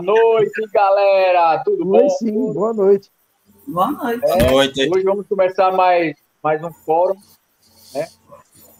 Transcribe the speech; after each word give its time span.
noite, 0.00 0.66
galera. 0.72 1.62
Tudo 1.64 1.86
Oi, 1.90 2.00
bom? 2.02 2.08
sim, 2.10 2.52
boa 2.52 2.72
noite. 2.72 3.10
Boa 3.66 3.90
noite. 3.90 4.24
É, 4.24 4.38
boa 4.38 4.50
noite. 4.50 4.90
Hoje 4.90 5.04
vamos 5.04 5.26
começar 5.26 5.70
mais, 5.72 6.16
mais 6.42 6.64
um 6.64 6.72
fórum, 6.72 7.16
né? 7.94 8.08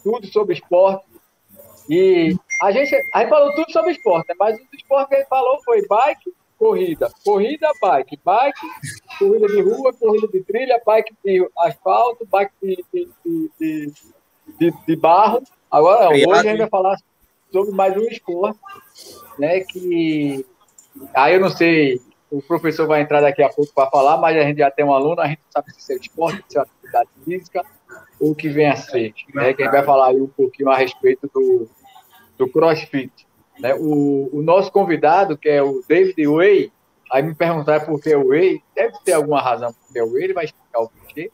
Tudo 0.03 0.27
sobre 0.29 0.55
esporte. 0.55 1.05
E 1.91 2.35
a 2.63 2.73
gente, 2.73 2.95
a 3.13 3.21
gente 3.21 3.29
falou 3.29 3.53
tudo 3.55 3.71
sobre 3.71 3.93
esporte, 3.93 4.29
né? 4.29 4.35
mas 4.39 4.57
o 4.57 4.77
esporte 4.77 5.09
que 5.11 5.15
a 5.17 5.19
gente 5.19 5.29
falou 5.29 5.61
foi 5.65 5.87
bike, 5.87 6.33
corrida. 6.59 7.13
Corrida, 7.23 7.71
bike. 7.81 8.19
Bike, 8.25 8.61
corrida 9.19 9.47
de 9.49 9.61
rua, 9.61 9.93
corrida 9.93 10.29
de 10.29 10.41
trilha, 10.43 10.81
bike 10.87 11.15
de 11.23 11.47
asfalto, 11.59 12.27
bike 12.27 12.53
de, 12.63 12.85
de, 12.93 13.51
de, 13.61 13.93
de, 14.59 14.73
de 14.87 14.97
barro. 14.97 15.43
Agora, 15.71 16.09
hoje 16.09 16.31
a 16.31 16.43
gente 16.43 16.59
vai 16.59 16.71
falar 16.71 16.97
sobre 17.53 17.73
mais 17.73 17.95
um 17.97 18.07
esporte, 18.09 18.59
né? 19.39 19.61
Que 19.61 20.47
aí 21.15 21.35
eu 21.35 21.41
não 21.41 21.51
sei, 21.51 22.01
o 22.31 22.43
professor 22.43 22.87
vai 22.87 23.03
entrar 23.03 23.21
daqui 23.21 23.43
a 23.43 23.49
pouco 23.49 23.73
para 23.75 23.91
falar, 23.91 24.17
mas 24.17 24.37
a 24.37 24.43
gente 24.43 24.59
já 24.59 24.71
tem 24.71 24.85
um 24.85 24.93
aluno, 24.93 25.21
a 25.21 25.27
gente 25.27 25.43
sabe 25.51 25.73
se 25.77 25.93
é 25.93 25.97
esporte, 25.97 26.43
se 26.49 26.59
é 26.59 26.63
atividade 26.63 27.11
física, 27.25 27.63
ou 28.21 28.31
o 28.31 28.35
que 28.35 28.49
vem 28.49 28.69
a 28.69 28.77
ser. 28.77 29.13
Né, 29.35 29.53
que 29.53 29.63
a 29.63 29.67
gente 29.67 29.75
vai 29.75 29.85
falar 29.85 30.09
aí 30.09 30.21
um 30.21 30.29
pouquinho 30.29 30.71
a 30.71 30.77
respeito 30.77 31.31
do, 31.33 31.69
do 32.39 32.49
CrossFit. 32.49 33.27
Né? 33.59 33.75
O, 33.75 34.31
o 34.33 34.43
nosso 34.43 34.73
convidado, 34.73 35.37
que 35.37 35.49
é 35.49 35.63
o 35.63 35.83
David 35.87 36.27
Way, 36.27 36.73
aí 37.13 37.23
me 37.23 37.35
perguntar 37.35 37.85
por 37.85 38.01
que 38.01 38.15
o 38.17 38.29
Way, 38.29 38.63
deve 38.75 38.97
ter 39.05 39.13
alguma 39.13 39.41
razão 39.41 39.73
por 39.73 39.93
que 39.93 40.01
o 40.01 40.13
Way, 40.13 40.25
ele 40.25 40.33
vai 40.33 40.47
explicar 40.47 40.81
o 40.81 40.89
porquê, 40.89 41.31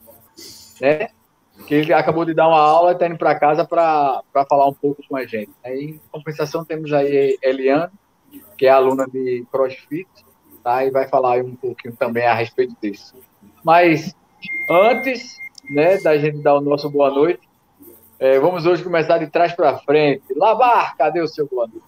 né? 0.81 1.11
Que 1.67 1.75
ele 1.75 1.93
acabou 1.93 2.25
de 2.25 2.35
dar 2.35 2.49
uma 2.49 2.61
aula 2.61 2.91
e 2.91 2.95
está 2.95 3.07
indo 3.07 3.19
para 3.19 3.39
casa 3.39 3.65
para 3.65 4.23
falar 4.49 4.69
um 4.69 4.75
pouco 4.75 5.03
com 5.09 5.17
a 5.17 5.25
gente. 5.25 5.51
Aí, 5.65 5.85
em 5.85 6.01
compensação, 6.11 6.65
temos 6.65 6.93
aí 6.93 7.37
Eliane, 7.43 7.93
que 8.57 8.67
é 8.67 8.71
aluna 8.71 9.07
de 9.07 9.47
CrossFit, 9.51 10.09
tá? 10.63 10.85
E 10.85 10.91
vai 10.91 11.09
falar 11.09 11.39
um 11.45 11.55
pouquinho 11.55 11.95
também 11.97 12.27
a 12.27 12.35
respeito 12.35 12.75
disso. 12.83 13.15
Mas 13.65 14.15
antes, 14.71 15.37
né, 15.71 15.99
da 15.99 16.17
gente 16.19 16.39
dar 16.39 16.57
o 16.57 16.61
nosso 16.61 16.91
boa 16.91 17.11
noite, 17.11 17.49
é, 18.19 18.39
vamos 18.41 18.67
hoje 18.67 18.83
começar 18.83 19.19
de 19.19 19.29
trás 19.29 19.53
para 19.53 19.79
frente. 19.79 20.25
Lavar, 20.37 20.97
cadê 20.97 21.21
o 21.21 21.29
seu 21.29 21.47
boa 21.47 21.67
noite? 21.67 21.87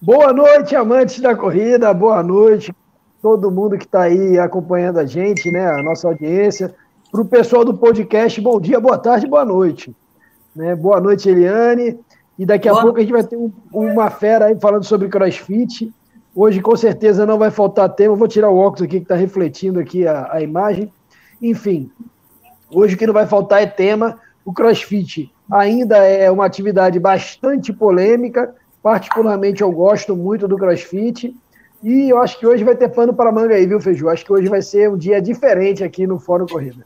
Boa 0.00 0.32
noite, 0.32 0.76
amantes 0.76 1.20
da 1.20 1.34
corrida, 1.34 1.92
boa 1.94 2.22
noite, 2.22 2.74
todo 3.22 3.50
mundo 3.50 3.78
que 3.78 3.84
está 3.84 4.02
aí 4.02 4.38
acompanhando 4.38 4.98
a 4.98 5.06
gente, 5.06 5.50
né, 5.50 5.66
a 5.66 5.82
nossa 5.82 6.06
audiência. 6.06 6.74
Para 7.10 7.22
o 7.22 7.24
pessoal 7.24 7.64
do 7.64 7.74
podcast, 7.74 8.40
bom 8.40 8.60
dia, 8.60 8.78
boa 8.78 8.98
tarde, 8.98 9.26
boa 9.26 9.44
noite. 9.44 9.94
Né, 10.54 10.76
boa 10.76 11.00
noite, 11.00 11.28
Eliane. 11.28 11.98
E 12.38 12.44
daqui 12.44 12.68
a 12.68 12.72
boa. 12.72 12.82
pouco 12.84 12.98
a 12.98 13.02
gente 13.02 13.12
vai 13.12 13.24
ter 13.24 13.36
um, 13.36 13.52
uma 13.72 14.10
fera 14.10 14.46
aí 14.46 14.58
falando 14.58 14.84
sobre 14.84 15.08
crossfit. 15.08 15.92
Hoje, 16.34 16.60
com 16.60 16.76
certeza, 16.76 17.24
não 17.24 17.38
vai 17.38 17.50
faltar 17.50 17.88
tema. 17.90 18.16
vou 18.16 18.26
tirar 18.26 18.50
o 18.50 18.58
óculos 18.58 18.82
aqui 18.82 18.98
que 18.98 19.04
está 19.04 19.14
refletindo 19.14 19.78
aqui 19.78 20.06
a, 20.06 20.28
a 20.32 20.42
imagem. 20.42 20.92
Enfim, 21.40 21.90
hoje 22.70 22.94
o 22.94 22.98
que 22.98 23.06
não 23.06 23.14
vai 23.14 23.26
faltar 23.26 23.62
é 23.62 23.66
tema. 23.66 24.18
O 24.44 24.52
crossfit 24.52 25.32
ainda 25.50 25.98
é 25.98 26.30
uma 26.30 26.44
atividade 26.44 26.98
bastante 26.98 27.72
polêmica, 27.72 28.54
Particularmente, 28.84 29.62
eu 29.62 29.72
gosto 29.72 30.14
muito 30.14 30.46
do 30.46 30.58
crossfit. 30.58 31.34
E 31.82 32.10
eu 32.10 32.18
acho 32.20 32.38
que 32.38 32.46
hoje 32.46 32.62
vai 32.62 32.76
ter 32.76 32.90
pano 32.90 33.14
para 33.14 33.32
manga 33.32 33.54
aí, 33.54 33.66
viu, 33.66 33.80
Feiju? 33.80 34.10
Acho 34.10 34.22
que 34.26 34.32
hoje 34.32 34.46
vai 34.46 34.60
ser 34.60 34.90
um 34.90 34.96
dia 34.98 35.22
diferente 35.22 35.82
aqui 35.82 36.06
no 36.06 36.18
Fórum 36.18 36.44
Corrida. 36.44 36.84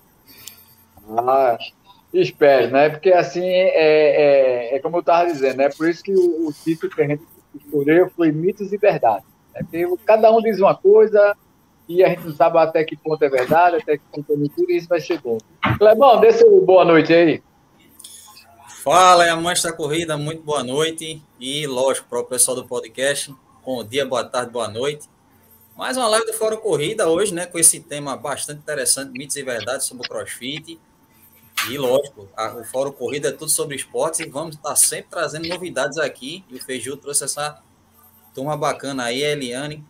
Ah, 1.11 1.59
espero, 2.13 2.71
né? 2.71 2.89
Porque 2.89 3.13
assim, 3.13 3.45
é, 3.45 4.73
é, 4.73 4.77
é 4.77 4.79
como 4.81 4.97
eu 4.97 5.01
estava 5.01 5.31
dizendo, 5.31 5.57
né? 5.57 5.69
Por 5.69 5.89
isso 5.89 6.03
que 6.03 6.13
o, 6.13 6.49
o, 6.49 6.53
título 6.53 6.93
que 6.93 7.03
a 7.03 7.07
gente 7.07 7.23
escolheu 7.55 8.11
foi 8.11 8.33
Mitos 8.33 8.73
e 8.73 8.77
Verdade. 8.77 9.25
Né? 9.55 9.87
Porque 9.87 10.05
cada 10.05 10.31
um 10.31 10.41
diz 10.41 10.59
uma 10.59 10.75
coisa 10.75 11.37
e 11.89 12.05
a 12.05 12.09
gente 12.09 12.27
não 12.27 12.35
sabe 12.35 12.59
até 12.59 12.85
que 12.85 12.97
ponto 12.97 13.23
é 13.23 13.29
verdade, 13.29 13.77
até 13.77 13.97
que 13.97 14.05
ponto 14.13 14.33
é 14.33 14.37
mentira, 14.37 14.73
e 14.73 14.77
isso 14.77 14.89
vai 14.89 15.01
bom. 15.23 15.39
Clebão, 15.79 16.21
dê 16.21 16.33
seu 16.33 16.61
boa 16.61 16.85
noite 16.85 17.13
aí. 17.13 17.43
Fala, 18.85 19.27
é 19.27 19.31
a 19.31 19.37
Mãe 19.37 19.55
da 19.63 19.73
Corrida, 19.73 20.17
muito 20.17 20.43
boa 20.43 20.63
noite. 20.63 21.23
E, 21.41 21.67
lógico, 21.67 22.07
para 22.09 22.21
o 22.21 22.25
pessoal 22.25 22.55
do 22.55 22.67
podcast, 22.67 23.35
bom 23.65 23.83
dia, 23.83 24.05
boa 24.07 24.25
tarde, 24.25 24.53
boa 24.53 24.69
noite. 24.69 25.09
Mais 25.77 25.97
uma 25.97 26.09
live 26.09 26.27
do 26.27 26.33
Fórum 26.33 26.57
Corrida 26.57 27.09
hoje, 27.09 27.33
né, 27.33 27.47
com 27.47 27.59
esse 27.59 27.81
tema 27.81 28.17
bastante 28.17 28.61
interessante, 28.61 29.13
mitos 29.13 29.37
e 29.37 29.43
verdades 29.43 29.87
sobre 29.87 30.07
o 30.07 30.11
crossfit. 30.11 30.79
E, 31.67 31.77
lógico, 31.77 32.29
a, 32.37 32.55
o 32.55 32.65
Fórum 32.65 32.93
Corrida 32.93 33.29
é 33.29 33.33
tudo 33.33 33.51
sobre 33.51 33.77
esportes 33.77 34.21
e 34.21 34.29
vamos 34.29 34.57
estar 34.57 34.77
sempre 34.77 35.11
trazendo 35.11 35.49
novidades 35.49 35.99
aqui. 35.99 36.45
E 36.49 36.57
o 36.57 36.63
Feiju 36.63 36.97
trouxe 36.97 37.25
essa 37.25 37.61
turma 38.35 38.57
bacana 38.57 39.05
aí, 39.05 39.25
a 39.25 39.31
Eliane, 39.31 39.85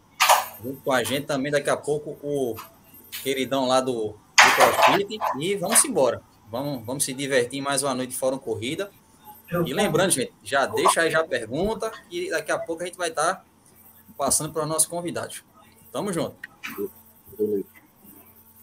junto 0.63 0.81
com 0.81 0.93
a 0.93 1.05
gente 1.05 1.27
também. 1.27 1.53
Daqui 1.53 1.71
a 1.71 1.77
pouco 1.77 2.19
o 2.23 2.57
queridão 3.23 3.67
lá 3.67 3.81
do, 3.81 4.13
do 4.13 4.17
crossfit. 4.57 5.19
E 5.39 5.57
vamos 5.57 5.85
embora. 5.85 6.23
Vamos, 6.51 6.85
vamos 6.85 7.05
se 7.05 7.13
divertir 7.13 7.61
mais 7.61 7.83
uma 7.83 7.95
noite 7.95 8.11
de 8.11 8.17
Fórum 8.17 8.39
Corrida. 8.39 8.91
E 9.67 9.73
lembrando, 9.73 10.11
gente, 10.11 10.33
já 10.43 10.67
deixa 10.67 11.03
aí 11.03 11.11
já 11.11 11.21
a 11.21 11.27
pergunta 11.27 11.91
e 12.11 12.31
daqui 12.31 12.53
a 12.53 12.59
pouco 12.59 12.83
a 12.83 12.87
gente 12.87 12.99
vai 12.99 13.09
estar 13.09 13.45
passando 14.17 14.53
para 14.53 14.63
os 14.63 14.69
nossos 14.69 14.87
convidados. 14.87 15.43
Tamo 15.91 16.13
junto. 16.13 16.37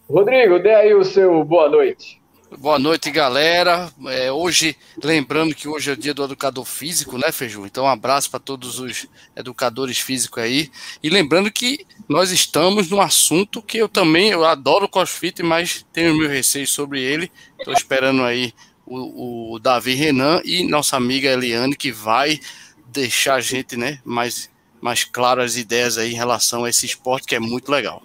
Rodrigo, 0.08 0.60
dê 0.60 0.74
aí 0.74 0.94
o 0.94 1.04
seu 1.04 1.42
boa 1.44 1.68
noite. 1.68 2.22
Boa 2.48 2.78
noite, 2.78 3.10
galera. 3.10 3.92
É, 4.06 4.30
hoje, 4.30 4.76
lembrando 5.02 5.52
que 5.52 5.66
hoje 5.66 5.90
é 5.90 5.94
o 5.94 5.96
dia 5.96 6.14
do 6.14 6.22
educador 6.22 6.64
físico, 6.64 7.18
né, 7.18 7.32
Feiju? 7.32 7.66
Então, 7.66 7.84
um 7.84 7.88
abraço 7.88 8.30
para 8.30 8.38
todos 8.38 8.78
os 8.78 9.08
educadores 9.34 9.98
físicos 9.98 10.44
aí. 10.44 10.70
E 11.02 11.10
lembrando 11.10 11.50
que 11.50 11.84
nós 12.08 12.30
estamos 12.30 12.88
num 12.88 13.00
assunto 13.00 13.60
que 13.60 13.76
eu 13.78 13.88
também 13.88 14.30
eu 14.30 14.44
adoro 14.44 14.88
CrossFit, 14.88 15.42
mas 15.42 15.84
tenho 15.92 16.16
meu 16.16 16.28
receio 16.28 16.68
sobre 16.68 17.02
ele. 17.02 17.32
Estou 17.58 17.74
esperando 17.74 18.22
aí 18.22 18.54
o, 18.86 19.54
o, 19.54 19.58
Davi 19.58 19.94
Renan 19.94 20.40
e 20.44 20.62
nossa 20.68 20.96
amiga 20.96 21.28
Eliane, 21.28 21.74
que 21.74 21.90
vai 21.90 22.38
deixar 22.86 23.34
a 23.34 23.40
gente 23.40 23.76
né, 23.76 23.98
mais, 24.04 24.48
mais 24.80 25.02
claro 25.02 25.42
as 25.42 25.56
ideias 25.56 25.98
aí 25.98 26.12
em 26.12 26.16
relação 26.16 26.64
a 26.64 26.70
esse 26.70 26.86
esporte 26.86 27.26
que 27.26 27.34
é 27.34 27.40
muito 27.40 27.72
legal. 27.72 28.00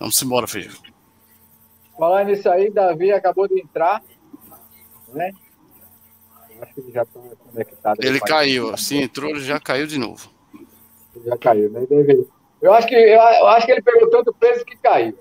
Vamos 0.00 0.20
embora, 0.20 0.48
Feiju. 0.48 0.89
Falando 2.00 2.28
nisso 2.28 2.48
aí, 2.48 2.70
Davi 2.70 3.12
acabou 3.12 3.46
de 3.46 3.60
entrar, 3.60 4.02
né? 5.08 5.32
Acho 6.62 6.72
que 6.72 6.80
ele 6.80 6.92
já 6.92 7.02
está 7.02 7.20
conectado. 7.20 7.98
Ele 8.02 8.20
caiu, 8.20 8.70
assim, 8.70 9.02
entrou, 9.02 9.28
ele 9.28 9.40
já 9.40 9.60
caiu 9.60 9.86
de 9.86 9.98
novo. 9.98 10.30
Ele 11.14 11.26
já 11.26 11.36
caiu, 11.36 11.68
né? 11.68 11.86
Eu 12.62 12.72
acho 12.72 12.86
que, 12.86 12.94
eu, 12.94 13.20
eu 13.20 13.46
acho 13.48 13.66
que 13.66 13.72
ele 13.72 13.82
pegou 13.82 14.08
tanto 14.08 14.32
peso 14.32 14.64
que 14.64 14.78
caiu. 14.78 15.14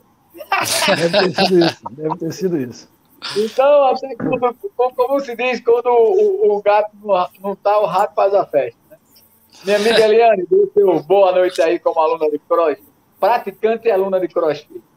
Deve 0.96 1.20
ter 1.20 1.36
sido 1.36 1.66
isso, 1.66 1.82
deve 1.92 2.18
ter 2.18 2.32
sido 2.32 2.62
isso. 2.62 2.90
Então, 3.36 3.88
até 3.88 4.16
como, 4.16 4.96
como, 4.96 5.20
se 5.20 5.36
diz, 5.36 5.60
quando 5.60 5.90
o, 5.90 6.56
o 6.56 6.62
gato 6.62 6.92
não 7.04 7.52
está, 7.52 7.78
o 7.78 7.88
rato 7.88 8.16
faz 8.16 8.34
a 8.34 8.46
festa. 8.46 8.80
Né? 8.90 8.98
Minha 9.66 9.78
amiga 9.80 10.06
Eliane, 10.06 10.46
dê 10.50 10.66
seu 10.74 11.04
boa 11.04 11.34
noite 11.34 11.62
aí 11.62 11.78
como 11.78 12.00
aluna 12.00 12.32
de 12.32 12.40
cross, 12.40 12.78
praticante 13.20 13.90
e 13.90 13.92
aluna 13.92 14.18
de 14.18 14.30
crossfit. 14.30 14.89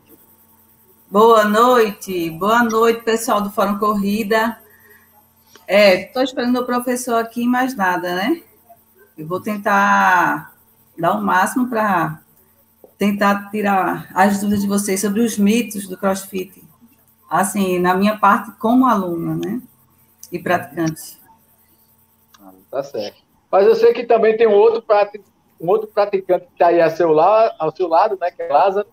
Boa 1.13 1.45
noite, 1.45 2.31
boa 2.31 2.63
noite, 2.63 3.03
pessoal 3.03 3.43
do 3.43 3.51
Fórum 3.51 3.79
Corrida. 3.79 4.59
É, 5.69 6.07
estou 6.07 6.23
esperando 6.23 6.59
o 6.59 6.65
professor 6.65 7.17
aqui, 7.17 7.47
mais 7.47 7.77
nada, 7.77 8.15
né? 8.15 8.43
Eu 9.19 9.27
vou 9.27 9.39
tentar 9.39 10.55
dar 10.97 11.13
o 11.13 11.21
máximo 11.21 11.69
para 11.69 12.23
tentar 12.97 13.51
tirar 13.51 14.11
as 14.15 14.41
dúvidas 14.41 14.63
de 14.63 14.67
vocês 14.67 15.03
sobre 15.03 15.21
os 15.21 15.37
mitos 15.37 15.87
do 15.87 15.99
CrossFit. 15.99 16.65
Assim, 17.29 17.79
na 17.79 17.95
minha 17.95 18.17
parte, 18.19 18.51
como 18.53 18.87
aluna, 18.87 19.35
né? 19.35 19.61
E 20.33 20.39
praticante. 20.39 21.21
Ah, 22.41 22.53
tá 22.71 22.83
certo. 22.83 23.19
Mas 23.51 23.67
eu 23.67 23.75
sei 23.75 23.93
que 23.93 24.05
também 24.05 24.35
tem 24.35 24.47
um 24.47 24.55
outro, 24.55 24.83
um 25.61 25.69
outro 25.69 25.89
praticante 25.89 26.47
que 26.47 26.53
está 26.55 26.69
aí 26.69 26.81
ao 26.81 26.89
seu, 26.89 27.13
lado, 27.13 27.55
ao 27.59 27.77
seu 27.77 27.87
lado, 27.87 28.17
né? 28.19 28.31
Que 28.31 28.45
é 28.45 28.49
Lázaro 28.49 28.89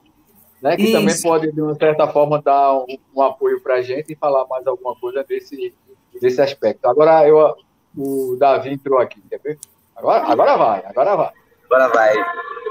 né, 0.61 0.75
que 0.75 0.83
Isso. 0.83 0.93
também 0.93 1.21
pode, 1.21 1.51
de 1.51 1.61
uma 1.61 1.75
certa 1.75 2.07
forma, 2.07 2.41
dar 2.41 2.73
um, 2.75 2.97
um 3.15 3.21
apoio 3.21 3.61
para 3.61 3.75
a 3.75 3.81
gente 3.81 4.13
e 4.13 4.15
falar 4.15 4.45
mais 4.47 4.65
alguma 4.67 4.95
coisa 4.95 5.23
desse, 5.23 5.73
desse 6.19 6.41
aspecto. 6.41 6.85
Agora, 6.85 7.27
eu, 7.27 7.55
o 7.97 8.35
Davi 8.37 8.73
entrou 8.73 8.99
aqui, 8.99 9.21
quer 9.29 9.39
ver? 9.39 9.57
Agora, 9.95 10.23
agora 10.25 10.57
vai, 10.57 10.83
agora 10.85 11.15
vai. 11.15 11.31
Agora 11.65 11.87
vai. 11.89 12.13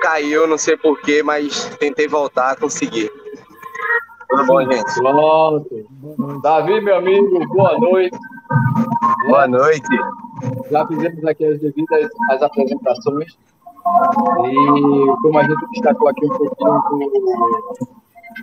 Caiu, 0.00 0.46
não 0.46 0.58
sei 0.58 0.76
porquê, 0.76 1.22
mas 1.22 1.76
tentei 1.76 2.08
voltar, 2.08 2.56
consegui. 2.56 3.10
Tudo 4.28 4.46
bom, 4.46 4.60
gente? 4.60 4.94
Pronto. 4.94 6.40
Davi, 6.42 6.80
meu 6.80 6.96
amigo, 6.96 7.46
boa 7.48 7.78
noite. 7.78 8.18
Boa 9.26 9.48
noite. 9.48 9.88
Já 10.70 10.86
fizemos 10.86 11.24
aqui 11.24 11.44
as 11.46 11.58
devidas 11.58 12.08
as 12.30 12.42
apresentações. 12.42 13.38
E 14.46 15.22
como 15.22 15.38
a 15.38 15.42
gente 15.42 15.66
destacou 15.72 16.08
aqui 16.08 16.24
um 16.24 16.28
pouquinho 16.28 16.82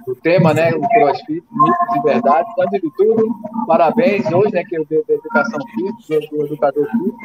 do, 0.05 0.15
tema, 0.15 0.53
né? 0.53 0.71
O 0.73 0.81
CrossFit, 0.87 1.43
mitos 1.51 1.95
e 1.95 2.01
verdades. 2.01 2.53
Antes 2.59 2.81
de 2.81 2.91
tudo, 2.97 3.27
parabéns 3.67 4.31
hoje, 4.31 4.53
né? 4.53 4.63
Que 4.63 4.75
é 4.77 4.83
dia 4.83 5.03
da 5.07 5.13
educação 5.13 5.59
física, 5.73 6.27
do 6.31 6.45
educador 6.45 6.87
físico. 6.91 7.17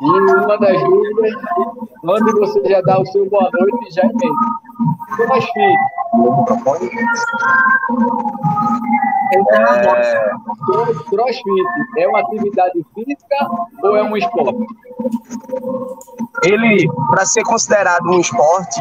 E 0.00 0.04
uma 0.04 0.58
das 0.58 0.82
dúvidas, 0.82 1.32
onde 2.04 2.32
você 2.32 2.64
já 2.68 2.80
dá 2.82 3.00
o 3.00 3.06
seu 3.06 3.28
boa 3.28 3.50
noite 3.52 3.94
já 3.94 4.02
emenda. 4.02 4.34
CrossFit. 5.16 5.78
É, 9.32 10.32
crossfit 11.08 11.44
é 11.98 12.08
uma 12.08 12.20
atividade 12.20 12.84
física 12.94 13.36
ou 13.82 13.96
é 13.96 14.02
um 14.02 14.16
esporte? 14.16 14.66
Ele, 16.42 16.88
para 17.10 17.24
ser 17.26 17.42
considerado 17.42 18.06
um 18.06 18.20
esporte, 18.20 18.80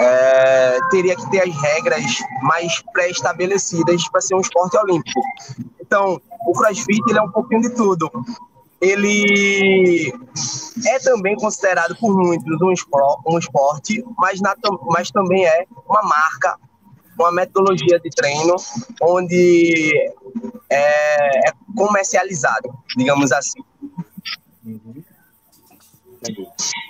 é, 0.00 0.78
teria 0.90 1.16
que 1.16 1.30
ter 1.30 1.40
as 1.40 1.62
regras 1.62 2.04
mais 2.42 2.82
pré-estabelecidas 2.92 4.08
para 4.08 4.20
ser 4.20 4.34
um 4.34 4.40
esporte 4.40 4.76
olímpico. 4.76 5.20
Então, 5.80 6.20
o 6.46 6.52
crossfit 6.52 7.00
ele 7.08 7.18
é 7.18 7.22
um 7.22 7.30
pouquinho 7.30 7.62
de 7.62 7.70
tudo. 7.70 8.10
Ele 8.80 10.12
é 10.86 10.98
também 10.98 11.34
considerado 11.36 11.96
por 11.96 12.14
muitos 12.14 12.60
um 12.60 13.38
esporte, 13.38 14.04
mas, 14.18 14.40
na, 14.40 14.54
mas 14.90 15.10
também 15.10 15.46
é 15.46 15.64
uma 15.88 16.02
marca, 16.02 16.58
uma 17.18 17.32
metodologia 17.32 17.98
de 17.98 18.10
treino 18.10 18.56
onde 19.00 20.12
é, 20.70 21.48
é 21.48 21.52
comercializado, 21.76 22.72
digamos 22.96 23.32
assim. 23.32 23.60
Uhum. 24.64 25.02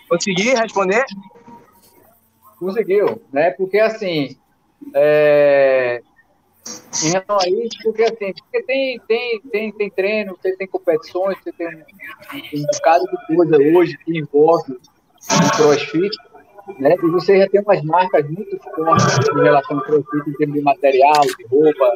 Consegui 0.08 0.55
responder? 0.55 1.05
Conseguiu, 2.58 3.23
né? 3.32 3.50
Porque 3.50 3.78
assim, 3.78 4.37
é, 4.94 6.00
em 7.05 7.11
relação 7.11 7.38
a 7.38 7.49
isso, 7.49 7.78
porque 7.82 8.02
assim, 8.02 8.32
porque 8.32 8.62
tem, 8.62 9.00
tem, 9.06 9.40
tem, 9.40 9.73
tem 9.73 9.90
treino, 9.90 10.37
você 10.37 10.56
tem 10.56 10.67
competições, 10.67 11.37
você 11.43 11.52
tem 11.52 11.69
um, 11.69 12.61
um 12.61 12.67
bocado 12.73 13.05
de 13.05 13.37
coisa 13.37 13.56
hoje 13.58 13.99
que 13.99 14.19
envolve 14.19 14.73
o 14.73 15.56
crossfit, 15.56 16.17
né? 16.78 16.94
E 16.94 17.10
você 17.10 17.38
já 17.38 17.48
tem 17.48 17.60
umas 17.60 17.82
marcas 17.82 18.28
muito 18.28 18.58
fortes 18.58 19.28
em 19.28 19.42
relação 19.42 19.78
ao 19.78 19.84
crossfit 19.84 20.30
em 20.30 20.32
termos 20.34 20.56
de 20.56 20.62
material, 20.62 21.22
de 21.22 21.46
roupa, 21.46 21.94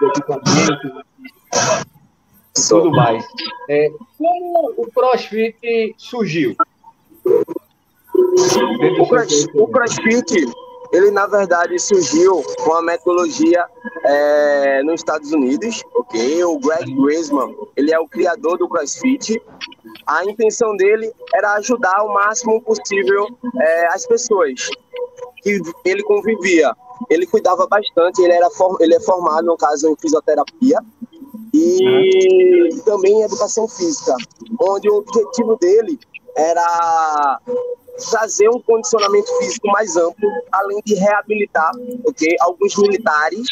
de 0.00 0.06
equipamento, 0.06 1.04
e 2.56 2.68
tudo 2.68 2.90
mais. 2.90 3.24
É, 3.68 3.90
como 4.18 4.74
o 4.76 4.90
crossfit 4.92 5.94
surgiu? 5.98 6.54
O, 9.00 9.08
cross, 9.08 9.46
o 9.54 9.68
crossfit 9.68 10.46
ele 10.94 11.10
na 11.10 11.26
verdade 11.26 11.76
surgiu 11.76 12.40
com 12.62 12.72
a 12.72 12.80
metodologia 12.80 13.66
é, 14.04 14.82
nos 14.84 15.00
Estados 15.00 15.32
Unidos, 15.32 15.82
ok? 15.92 16.44
O 16.44 16.58
Greg 16.60 16.94
Griezmann, 16.94 17.52
ele 17.76 17.92
é 17.92 17.98
o 17.98 18.06
criador 18.06 18.56
do 18.58 18.68
CrossFit. 18.68 19.42
A 20.06 20.24
intenção 20.24 20.76
dele 20.76 21.12
era 21.34 21.54
ajudar 21.54 22.04
o 22.04 22.14
máximo 22.14 22.62
possível 22.62 23.26
é, 23.60 23.86
as 23.88 24.06
pessoas 24.06 24.68
que 25.42 25.60
ele 25.84 26.02
convivia. 26.04 26.72
Ele 27.10 27.26
cuidava 27.26 27.66
bastante, 27.66 28.22
ele, 28.22 28.32
era 28.32 28.48
ele 28.78 28.94
é 28.94 29.00
formado, 29.00 29.46
no 29.46 29.56
caso, 29.56 29.88
em 29.88 29.96
fisioterapia 29.96 30.78
e 31.52 32.68
também 32.84 33.14
em 33.14 33.22
educação 33.22 33.66
física, 33.66 34.14
onde 34.60 34.88
o 34.88 34.98
objetivo 34.98 35.56
dele 35.56 35.98
era 36.36 37.40
trazer 38.10 38.48
um 38.48 38.60
condicionamento 38.60 39.28
físico 39.38 39.68
mais 39.68 39.96
amplo, 39.96 40.28
além 40.52 40.80
de 40.84 40.94
reabilitar 40.94 41.70
okay, 42.04 42.34
alguns 42.40 42.76
militares 42.76 43.46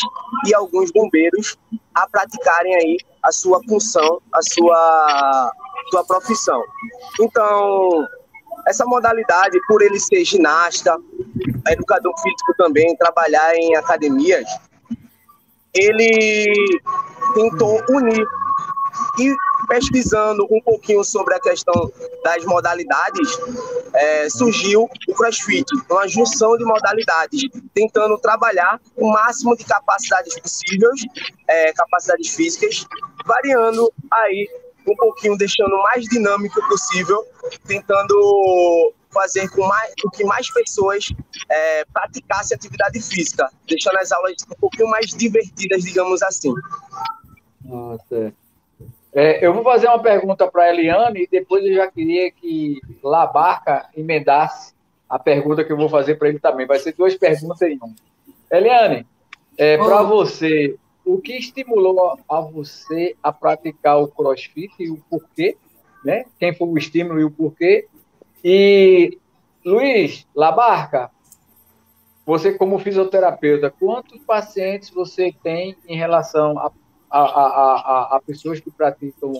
e 0.46 0.54
alguns 0.54 0.90
bombeiros 0.90 1.56
a 1.94 2.08
praticarem 2.08 2.74
aí 2.74 2.96
a 3.22 3.30
sua 3.30 3.60
função, 3.68 4.20
a 4.32 4.42
sua, 4.42 5.52
sua 5.90 6.04
profissão. 6.04 6.60
Então, 7.20 8.06
essa 8.66 8.84
modalidade, 8.84 9.58
por 9.68 9.82
ele 9.82 9.98
ser 9.98 10.24
ginasta, 10.24 10.96
educador 11.68 12.12
físico 12.20 12.54
também, 12.56 12.96
trabalhar 12.96 13.54
em 13.54 13.76
academias, 13.76 14.46
ele 15.74 16.52
tentou 17.34 17.80
unir 17.90 18.26
e 19.18 19.34
pesquisando 19.68 20.46
um 20.50 20.60
pouquinho 20.60 21.04
sobre 21.04 21.34
a 21.34 21.40
questão 21.40 21.90
das 22.24 22.44
modalidades, 22.44 23.38
é, 24.02 24.28
surgiu 24.28 24.88
o 25.08 25.14
CrossFit, 25.14 25.64
uma 25.88 26.08
junção 26.08 26.58
de 26.58 26.64
modalidades, 26.64 27.42
tentando 27.72 28.18
trabalhar 28.18 28.80
o 28.96 29.12
máximo 29.12 29.56
de 29.56 29.64
capacidades 29.64 30.38
possíveis, 30.40 31.02
é, 31.46 31.72
capacidades 31.72 32.34
físicas, 32.34 32.84
variando 33.24 33.92
aí 34.10 34.48
um 34.88 34.96
pouquinho, 34.96 35.36
deixando 35.36 35.72
o 35.72 35.82
mais 35.84 36.04
dinâmico 36.06 36.60
possível, 36.68 37.24
tentando 37.68 38.92
fazer 39.12 39.48
com, 39.50 39.64
mais, 39.64 39.92
com 40.02 40.10
que 40.10 40.24
mais 40.24 40.52
pessoas 40.52 41.08
é, 41.48 41.84
praticassem 41.84 42.56
atividade 42.56 43.00
física, 43.00 43.48
deixando 43.68 43.98
as 43.98 44.10
aulas 44.10 44.34
um 44.50 44.56
pouquinho 44.56 44.88
mais 44.88 45.06
divertidas, 45.10 45.84
digamos 45.84 46.22
assim. 46.22 46.52
Nossa, 47.64 48.34
é, 49.14 49.44
eu 49.44 49.52
vou 49.52 49.62
fazer 49.62 49.88
uma 49.88 49.98
pergunta 49.98 50.50
para 50.50 50.64
a 50.64 50.70
Eliane 50.70 51.22
e 51.22 51.28
depois 51.28 51.64
eu 51.64 51.74
já 51.74 51.86
queria 51.90 52.30
que 52.30 52.80
Labarca 53.02 53.88
emendasse 53.94 54.74
a 55.08 55.18
pergunta 55.18 55.62
que 55.62 55.70
eu 55.70 55.76
vou 55.76 55.88
fazer 55.88 56.14
para 56.14 56.28
ele 56.28 56.38
também. 56.38 56.66
Vai 56.66 56.78
ser 56.78 56.94
duas 56.94 57.14
perguntas 57.14 57.60
em 57.60 57.76
uma. 57.76 57.94
Eliane, 58.50 59.06
é, 59.58 59.76
para 59.76 60.02
você, 60.02 60.76
o 61.04 61.18
que 61.18 61.36
estimulou 61.36 62.18
a 62.28 62.40
você 62.40 63.14
a 63.22 63.30
praticar 63.30 64.00
o 64.00 64.08
crossfit 64.08 64.72
e 64.78 64.90
o 64.90 64.96
porquê? 65.10 65.56
Né? 66.02 66.24
Quem 66.38 66.54
foi 66.54 66.68
o 66.68 66.78
estímulo 66.78 67.20
e 67.20 67.24
o 67.24 67.30
porquê? 67.30 67.86
E, 68.42 69.18
Luiz, 69.64 70.26
Labarca, 70.34 71.10
você 72.24 72.54
como 72.54 72.78
fisioterapeuta, 72.78 73.70
quantos 73.70 74.18
pacientes 74.20 74.90
você 74.90 75.34
tem 75.42 75.76
em 75.86 75.96
relação 75.96 76.58
a 76.58 76.70
a, 77.12 77.20
a, 77.20 78.14
a, 78.14 78.16
a 78.16 78.20
pessoas 78.26 78.58
que 78.58 78.70
praticam 78.70 79.32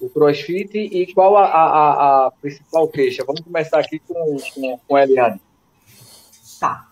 o 0.00 0.08
crossfit 0.08 0.76
e 0.78 1.12
qual 1.12 1.36
a, 1.36 1.44
a, 1.44 2.26
a, 2.26 2.30
principal 2.40 2.88
queixa? 2.88 3.24
Vamos 3.24 3.42
começar 3.42 3.78
aqui 3.78 3.98
com, 3.98 4.38
com, 4.54 4.80
com 4.88 4.96
a 4.96 5.02
Eliane. 5.02 5.40
Tá. 6.58 6.88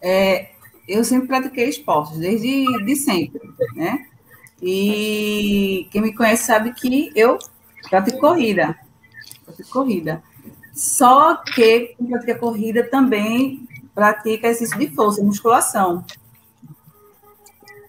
É, 0.00 0.50
eu 0.86 1.02
sempre 1.02 1.26
pratiquei 1.26 1.68
esportes, 1.68 2.18
desde 2.18 2.64
de 2.84 2.96
sempre, 2.96 3.40
né? 3.74 4.06
E 4.62 5.88
quem 5.90 6.00
me 6.00 6.14
conhece 6.14 6.44
sabe 6.44 6.72
que 6.72 7.10
eu 7.16 7.38
pratico 7.90 8.20
corrida. 8.20 8.78
Pratico 9.44 9.68
corrida. 9.70 10.22
Só 10.72 11.36
que 11.36 11.94
quem 11.96 12.06
pratica 12.06 12.38
corrida 12.38 12.84
também 12.84 13.66
pratica 13.94 14.48
exercício 14.48 14.78
de 14.78 14.94
força, 14.94 15.22
musculação. 15.22 16.04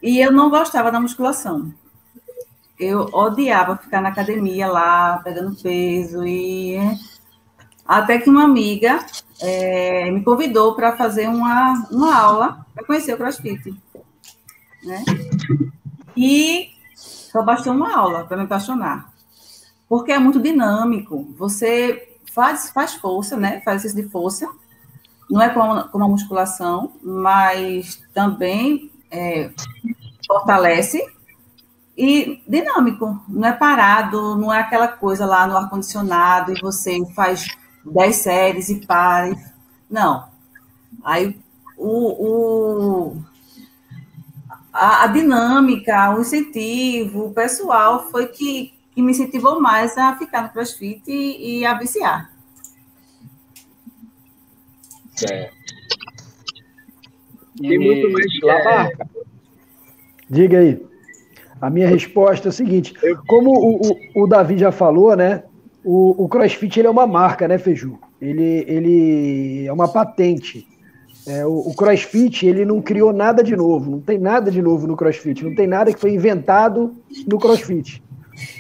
E 0.08 0.22
eu 0.22 0.32
não 0.32 0.50
gostava 0.50 0.90
da 0.90 1.02
musculação. 1.02 1.74
Eu 2.80 3.10
odiava 3.12 3.76
ficar 3.76 4.00
na 4.00 4.08
academia 4.08 4.66
lá, 4.66 5.18
pegando 5.22 5.62
peso 5.62 6.26
e 6.26 6.78
até 7.86 8.18
que 8.18 8.30
uma 8.30 8.46
amiga 8.46 9.06
é, 9.42 10.10
me 10.10 10.24
convidou 10.24 10.76
para 10.76 10.96
fazer 10.96 11.28
uma, 11.28 11.86
uma 11.92 12.16
aula 12.18 12.66
para 12.74 12.86
conhecer 12.86 13.14
o 13.14 13.18
CrossFit, 13.18 13.76
né? 14.82 15.04
E 16.16 16.70
só 16.96 17.44
bastou 17.44 17.74
uma 17.74 17.94
aula 17.94 18.24
para 18.24 18.38
me 18.38 18.44
apaixonar, 18.44 19.12
porque 19.90 20.14
é 20.14 20.20
muito 20.20 20.40
dinâmico. 20.40 21.36
Você 21.38 22.16
faz 22.34 22.70
faz 22.70 22.94
força, 22.94 23.36
né? 23.36 23.60
Faz 23.60 23.84
exercício 23.84 24.06
de 24.06 24.10
força. 24.10 24.50
Não 25.30 25.42
é 25.42 25.50
como, 25.50 25.84
como 25.90 26.06
a 26.06 26.08
musculação, 26.08 26.94
mas 27.04 28.02
também 28.14 28.90
é, 29.12 29.52
fortalece 30.28 31.02
e 31.98 32.44
dinâmico, 32.48 33.20
não 33.28 33.48
é 33.48 33.54
parado, 33.54 34.36
não 34.36 34.54
é 34.54 34.60
aquela 34.60 34.88
coisa 34.88 35.26
lá 35.26 35.48
no 35.48 35.58
ar-condicionado 35.58 36.52
e 36.52 36.62
você 36.62 37.04
faz 37.16 37.48
10 37.84 38.16
séries 38.16 38.70
e 38.70 38.86
para. 38.86 39.36
Não. 39.90 40.28
Aí 41.04 41.40
o, 41.76 43.14
o 43.16 43.24
a, 44.72 45.06
a, 45.06 45.08
dinâmica, 45.08 46.16
o 46.16 46.22
incentivo, 46.22 47.26
o 47.26 47.34
pessoal 47.34 48.12
foi 48.12 48.28
que, 48.28 48.74
que 48.94 49.02
me 49.02 49.12
incentivou 49.12 49.60
mais 49.60 49.98
a 49.98 50.16
ficar 50.18 50.44
no 50.44 50.50
CrossFit 50.50 51.02
e, 51.08 51.60
e 51.60 51.66
a 51.66 51.74
viciar. 51.74 52.32
Certo. 55.16 55.58
E, 57.60 57.80
muito 57.80 58.12
mais 58.12 58.28
é, 58.66 58.92
Diga 60.30 60.60
aí. 60.60 60.82
A 61.60 61.70
minha 61.70 61.88
resposta 61.88 62.48
é 62.48 62.50
a 62.50 62.54
seguinte: 62.54 62.94
como 63.28 63.52
o, 63.52 63.82
o, 63.82 64.24
o 64.24 64.28
Davi 64.28 64.58
já 64.58 64.72
falou, 64.72 65.16
né? 65.16 65.44
O, 65.84 66.26
o 66.26 66.28
CrossFit 66.28 66.80
ele 66.80 66.88
é 66.88 66.92
uma 66.92 67.08
marca, 67.08 67.48
né, 67.48 67.58
Feju? 67.58 67.98
Ele, 68.22 68.66
ele 68.68 69.66
é 69.66 69.72
uma 69.72 69.88
patente. 69.88 70.68
É, 71.28 71.46
o, 71.46 71.52
o, 71.52 71.74
CrossFit 71.76 72.46
ele 72.46 72.64
não 72.64 72.82
criou 72.82 73.12
nada 73.12 73.44
de 73.44 73.54
novo, 73.56 73.92
não 73.92 74.00
tem 74.00 74.18
nada 74.18 74.50
de 74.50 74.62
novo 74.62 74.88
no 74.88 74.96
CrossFit, 74.96 75.44
não 75.44 75.54
tem 75.54 75.68
nada 75.68 75.92
que 75.92 76.00
foi 76.00 76.14
inventado 76.14 76.96
no 77.28 77.38
CrossFit. 77.38 78.02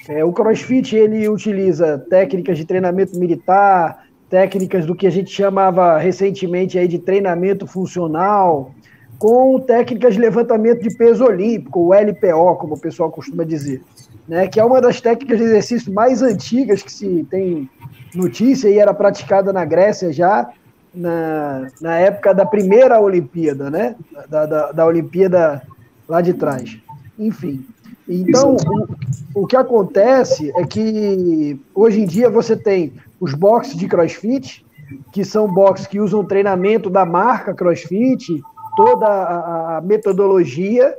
É, 0.09 0.23
o 0.25 0.33
CrossFit 0.33 0.93
ele 0.95 1.29
utiliza 1.29 1.97
técnicas 2.09 2.57
de 2.57 2.65
treinamento 2.65 3.17
militar, 3.17 4.05
técnicas 4.29 4.85
do 4.85 4.95
que 4.95 5.07
a 5.07 5.09
gente 5.09 5.31
chamava 5.31 5.97
recentemente 5.97 6.77
aí 6.77 6.89
de 6.89 6.99
treinamento 6.99 7.65
funcional, 7.65 8.73
com 9.17 9.59
técnicas 9.59 10.13
de 10.13 10.19
levantamento 10.19 10.81
de 10.81 10.95
peso 10.95 11.25
olímpico, 11.25 11.79
o 11.79 11.93
LPO, 11.93 12.55
como 12.57 12.75
o 12.75 12.79
pessoal 12.79 13.11
costuma 13.11 13.43
dizer, 13.43 13.81
né, 14.27 14.47
que 14.47 14.59
é 14.59 14.63
uma 14.63 14.79
das 14.79 15.01
técnicas 15.01 15.37
de 15.37 15.45
exercício 15.45 15.93
mais 15.93 16.21
antigas 16.21 16.83
que 16.83 16.91
se 16.91 17.25
tem 17.29 17.69
notícia 18.13 18.69
e 18.69 18.77
era 18.77 18.93
praticada 18.93 19.51
na 19.51 19.65
Grécia 19.65 20.11
já 20.11 20.49
na, 20.93 21.67
na 21.81 21.95
época 21.97 22.33
da 22.33 22.45
primeira 22.45 22.99
Olimpíada, 22.99 23.69
né, 23.69 23.95
da, 24.29 24.45
da, 24.45 24.71
da 24.71 24.85
Olimpíada 24.85 25.61
lá 26.07 26.21
de 26.21 26.33
trás. 26.33 26.77
Enfim, 27.17 27.65
então 28.07 28.55
o, 29.33 29.41
o 29.41 29.47
que 29.47 29.55
acontece 29.55 30.51
é 30.55 30.65
que 30.65 31.59
hoje 31.73 32.01
em 32.01 32.05
dia 32.05 32.29
você 32.29 32.55
tem 32.55 32.93
os 33.19 33.33
boxes 33.33 33.75
de 33.75 33.87
CrossFit, 33.87 34.65
que 35.11 35.25
são 35.25 35.51
boxes 35.51 35.87
que 35.87 35.99
usam 35.99 36.23
treinamento 36.23 36.89
da 36.89 37.05
marca 37.05 37.53
CrossFit, 37.53 38.41
toda 38.77 39.07
a, 39.07 39.77
a 39.77 39.81
metodologia, 39.81 40.95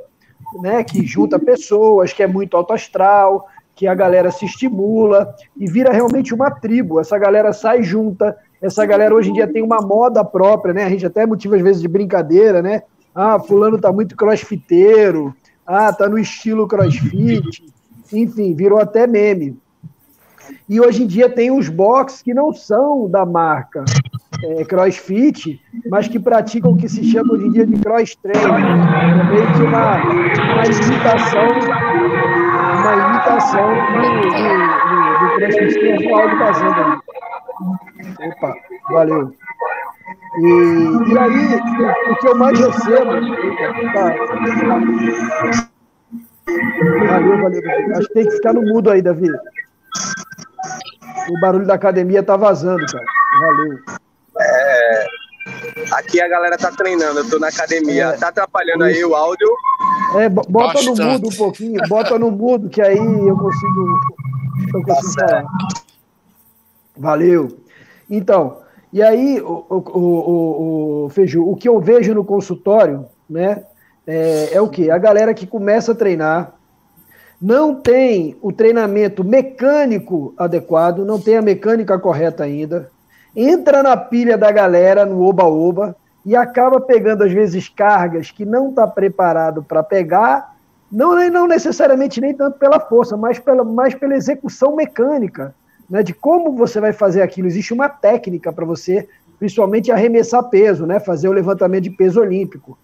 né, 0.61 0.83
que 0.83 1.05
junta 1.05 1.39
pessoas, 1.39 2.11
que 2.11 2.21
é 2.21 2.27
muito 2.27 2.57
alto 2.57 2.73
astral, 2.73 3.47
que 3.73 3.87
a 3.87 3.95
galera 3.95 4.29
se 4.29 4.43
estimula 4.43 5.33
e 5.55 5.65
vira 5.65 5.93
realmente 5.93 6.33
uma 6.33 6.51
tribo. 6.51 6.99
Essa 6.99 7.17
galera 7.17 7.53
sai 7.53 7.81
junta, 7.81 8.35
essa 8.61 8.85
galera 8.85 9.15
hoje 9.15 9.29
em 9.29 9.33
dia 9.33 9.47
tem 9.47 9.63
uma 9.63 9.77
moda 9.77 10.25
própria, 10.25 10.73
né? 10.73 10.83
A 10.83 10.89
gente 10.89 11.05
até 11.05 11.25
motiva 11.25 11.55
às 11.55 11.61
vezes 11.61 11.81
de 11.81 11.87
brincadeira, 11.87 12.61
né? 12.61 12.83
Ah, 13.15 13.39
fulano 13.39 13.79
tá 13.79 13.93
muito 13.93 14.17
crossfiteiro, 14.17 15.33
ah, 15.65 15.93
tá 15.93 16.09
no 16.09 16.19
estilo 16.19 16.67
crossfit, 16.67 17.63
enfim, 18.11 18.53
virou 18.53 18.79
até 18.79 19.07
meme. 19.07 19.57
E 20.67 20.81
hoje 20.81 21.03
em 21.03 21.07
dia 21.07 21.29
tem 21.29 21.49
os 21.49 21.69
box 21.69 22.21
que 22.21 22.33
não 22.33 22.51
são 22.51 23.09
da 23.09 23.25
marca 23.25 23.85
é, 24.43 24.65
CrossFit, 24.65 25.61
mas 25.89 26.07
que 26.07 26.19
praticam 26.19 26.71
o 26.71 26.77
que 26.77 26.87
se 26.87 27.03
chama 27.03 27.33
hoje 27.33 27.47
em 27.47 27.51
dia 27.51 27.65
de 27.65 27.77
cross 27.81 28.15
training. 28.15 28.41
É 28.41 29.23
meio 29.31 29.53
que 29.53 29.61
uma, 29.63 29.97
uma 29.97 30.65
imitação, 30.65 31.47
uma 32.79 32.93
imitação 33.09 33.69
do, 33.93 34.01
do, 34.09 35.19
do 35.19 35.35
CrossFit 35.35 35.97
que 35.97 36.07
o 36.07 36.15
Aldo 36.15 36.37
fazendo 36.37 36.73
ali. 36.73 36.97
Opa, 38.27 38.55
valeu. 38.89 39.33
E, 40.37 40.41
e 40.41 41.17
aí, 41.17 41.55
o, 41.55 42.11
o 42.11 42.15
que 42.17 42.27
eu 42.27 42.35
mais 42.35 42.59
recebo. 42.59 43.11
Tá, 43.93 44.15
valeu, 47.07 47.41
valeu. 47.41 47.61
Acho 47.95 48.07
que 48.07 48.13
tem 48.13 48.25
que 48.25 48.31
ficar 48.31 48.53
no 48.53 48.61
mudo 48.61 48.91
aí, 48.91 49.01
Davi. 49.01 49.29
O 51.29 51.39
barulho 51.41 51.65
da 51.65 51.73
academia 51.75 52.23
tá 52.23 52.37
vazando, 52.37 52.85
cara. 52.85 53.05
Valeu. 53.41 53.99
É, 54.39 55.05
aqui 55.91 56.21
a 56.21 56.27
galera 56.27 56.57
tá 56.57 56.71
treinando, 56.71 57.19
eu 57.19 57.29
tô 57.29 57.39
na 57.39 57.47
academia. 57.47 58.05
É, 58.05 58.17
tá 58.17 58.29
atrapalhando 58.29 58.87
isso. 58.87 58.97
aí 58.97 59.05
o 59.05 59.15
áudio? 59.15 59.49
É, 60.15 60.29
bota 60.29 60.49
Bastante. 60.49 60.99
no 60.99 61.05
mudo 61.05 61.27
um 61.27 61.35
pouquinho, 61.35 61.81
bota 61.87 62.17
no 62.17 62.31
mudo, 62.31 62.69
que 62.69 62.81
aí 62.81 62.97
eu 62.97 63.37
consigo, 63.37 63.99
eu 64.73 64.83
consigo 64.83 65.15
tá 65.15 65.27
falar. 65.27 65.45
Valeu. 66.97 67.59
Então, 68.09 68.57
e 68.91 69.03
aí, 69.03 69.39
o, 69.39 69.65
o, 69.69 69.99
o, 69.99 71.05
o, 71.05 71.09
Feiju, 71.09 71.47
o 71.47 71.55
que 71.55 71.69
eu 71.69 71.79
vejo 71.79 72.13
no 72.13 72.25
consultório, 72.25 73.05
né, 73.29 73.63
é, 74.07 74.49
é 74.53 74.61
o 74.61 74.67
que? 74.67 74.89
A 74.89 74.97
galera 74.97 75.33
que 75.33 75.45
começa 75.45 75.91
a 75.91 75.95
treinar, 75.95 76.55
não 77.39 77.75
tem 77.75 78.35
o 78.41 78.51
treinamento 78.51 79.23
mecânico 79.23 80.33
adequado, 80.37 81.05
não 81.05 81.19
tem 81.19 81.37
a 81.37 81.41
mecânica 81.41 81.97
correta 81.99 82.43
ainda, 82.43 82.91
entra 83.35 83.83
na 83.83 83.95
pilha 83.95 84.37
da 84.37 84.51
galera 84.51 85.05
no 85.05 85.21
oba-oba 85.21 85.95
e 86.25 86.35
acaba 86.35 86.79
pegando, 86.81 87.23
às 87.23 87.31
vezes, 87.31 87.69
cargas 87.69 88.31
que 88.31 88.45
não 88.45 88.69
está 88.69 88.85
preparado 88.85 89.63
para 89.63 89.81
pegar, 89.83 90.55
não, 90.91 91.15
não 91.29 91.47
necessariamente 91.47 92.19
nem 92.19 92.33
tanto 92.33 92.57
pela 92.57 92.79
força, 92.79 93.15
mas 93.15 93.39
pela, 93.39 93.63
mais 93.63 93.95
pela 93.95 94.15
execução 94.15 94.75
mecânica, 94.75 95.53
né, 95.89 96.03
de 96.03 96.13
como 96.13 96.55
você 96.55 96.79
vai 96.79 96.93
fazer 96.93 97.21
aquilo. 97.21 97.47
Existe 97.47 97.73
uma 97.73 97.87
técnica 97.87 98.51
para 98.51 98.65
você, 98.65 99.07
principalmente 99.37 99.91
arremessar 99.91 100.43
peso, 100.49 100.85
né, 100.85 100.99
fazer 100.99 101.29
o 101.29 101.33
levantamento 101.33 101.83
de 101.83 101.91
peso 101.91 102.19
olímpico. 102.19 102.77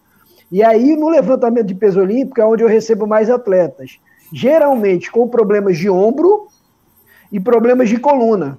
E 0.51 0.63
aí, 0.63 0.95
no 0.95 1.09
levantamento 1.09 1.67
de 1.67 1.75
peso 1.75 1.99
olímpico, 1.99 2.39
é 2.39 2.45
onde 2.45 2.63
eu 2.63 2.67
recebo 2.67 3.05
mais 3.05 3.29
atletas 3.29 3.99
geralmente 4.31 5.11
com 5.11 5.27
problemas 5.27 5.77
de 5.77 5.89
ombro 5.89 6.47
e 7.31 7.39
problemas 7.39 7.89
de 7.89 7.97
coluna. 7.97 8.57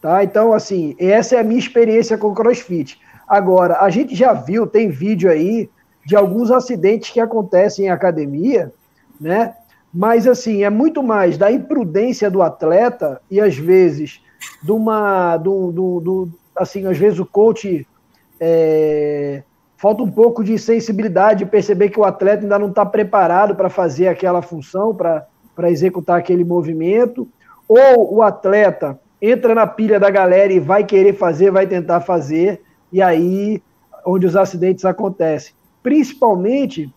Tá? 0.00 0.22
Então, 0.22 0.52
assim, 0.52 0.94
essa 0.98 1.36
é 1.36 1.40
a 1.40 1.44
minha 1.44 1.58
experiência 1.58 2.16
com 2.16 2.34
crossfit. 2.34 3.00
Agora, 3.26 3.80
a 3.80 3.90
gente 3.90 4.14
já 4.14 4.32
viu, 4.32 4.66
tem 4.66 4.88
vídeo 4.88 5.30
aí 5.30 5.68
de 6.06 6.16
alguns 6.16 6.50
acidentes 6.50 7.10
que 7.10 7.20
acontecem 7.20 7.86
em 7.86 7.90
academia, 7.90 8.72
né? 9.20 9.54
Mas, 9.92 10.26
assim, 10.26 10.62
é 10.62 10.70
muito 10.70 11.02
mais 11.02 11.36
da 11.36 11.50
imprudência 11.50 12.30
do 12.30 12.42
atleta 12.42 13.20
e, 13.30 13.40
às 13.40 13.56
vezes, 13.56 14.20
de 14.62 14.72
uma. 14.72 15.36
Do, 15.36 15.72
do, 15.72 16.00
do 16.00 16.28
assim, 16.56 16.86
às 16.86 16.98
vezes 16.98 17.18
o 17.18 17.26
coach 17.26 17.86
é, 18.40 19.42
falta 19.76 20.02
um 20.02 20.10
pouco 20.10 20.42
de 20.42 20.58
sensibilidade, 20.58 21.44
de 21.44 21.50
perceber 21.50 21.88
que 21.88 22.00
o 22.00 22.04
atleta 22.04 22.42
ainda 22.42 22.58
não 22.58 22.68
está 22.68 22.84
preparado 22.84 23.54
para 23.54 23.70
fazer 23.70 24.08
aquela 24.08 24.42
função, 24.42 24.94
para 24.94 25.70
executar 25.70 26.18
aquele 26.18 26.44
movimento, 26.44 27.28
ou 27.68 28.16
o 28.16 28.22
atleta 28.22 28.98
entra 29.20 29.54
na 29.54 29.66
pilha 29.66 29.98
da 29.98 30.10
galera 30.10 30.52
e 30.52 30.60
vai 30.60 30.84
querer 30.84 31.14
fazer, 31.14 31.50
vai 31.50 31.66
tentar 31.66 32.00
fazer, 32.00 32.62
e 32.92 33.02
aí 33.02 33.62
onde 34.04 34.26
os 34.26 34.36
acidentes 34.36 34.84
acontecem. 34.84 35.52
Principalmente 35.82 36.92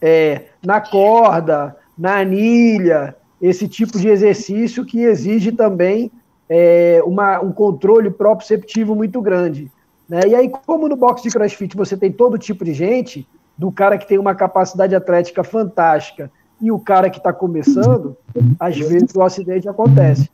é, 0.00 0.44
na 0.64 0.80
corda, 0.80 1.76
na 1.96 2.18
anilha, 2.18 3.16
esse 3.40 3.66
tipo 3.68 3.98
de 3.98 4.08
exercício 4.08 4.84
que 4.84 5.00
exige 5.00 5.52
também 5.52 6.10
é, 6.48 7.00
uma, 7.04 7.40
um 7.40 7.52
controle 7.52 8.10
proprioceptivo 8.10 8.94
muito 8.94 9.20
grande. 9.20 9.70
Né? 10.08 10.20
E 10.28 10.34
aí, 10.34 10.48
como 10.66 10.88
no 10.88 10.96
box 10.96 11.22
de 11.22 11.30
crossfit 11.30 11.76
você 11.76 11.96
tem 11.96 12.10
todo 12.10 12.36
tipo 12.36 12.64
de 12.64 12.74
gente, 12.74 13.26
do 13.56 13.70
cara 13.70 13.96
que 13.96 14.08
tem 14.08 14.18
uma 14.18 14.34
capacidade 14.34 14.94
atlética 14.94 15.44
fantástica 15.44 16.30
e 16.60 16.72
o 16.72 16.78
cara 16.78 17.08
que 17.08 17.18
está 17.18 17.32
começando, 17.32 18.16
às 18.58 18.76
vezes 18.76 19.14
o 19.14 19.22
acidente 19.22 19.68
acontece. 19.68 20.28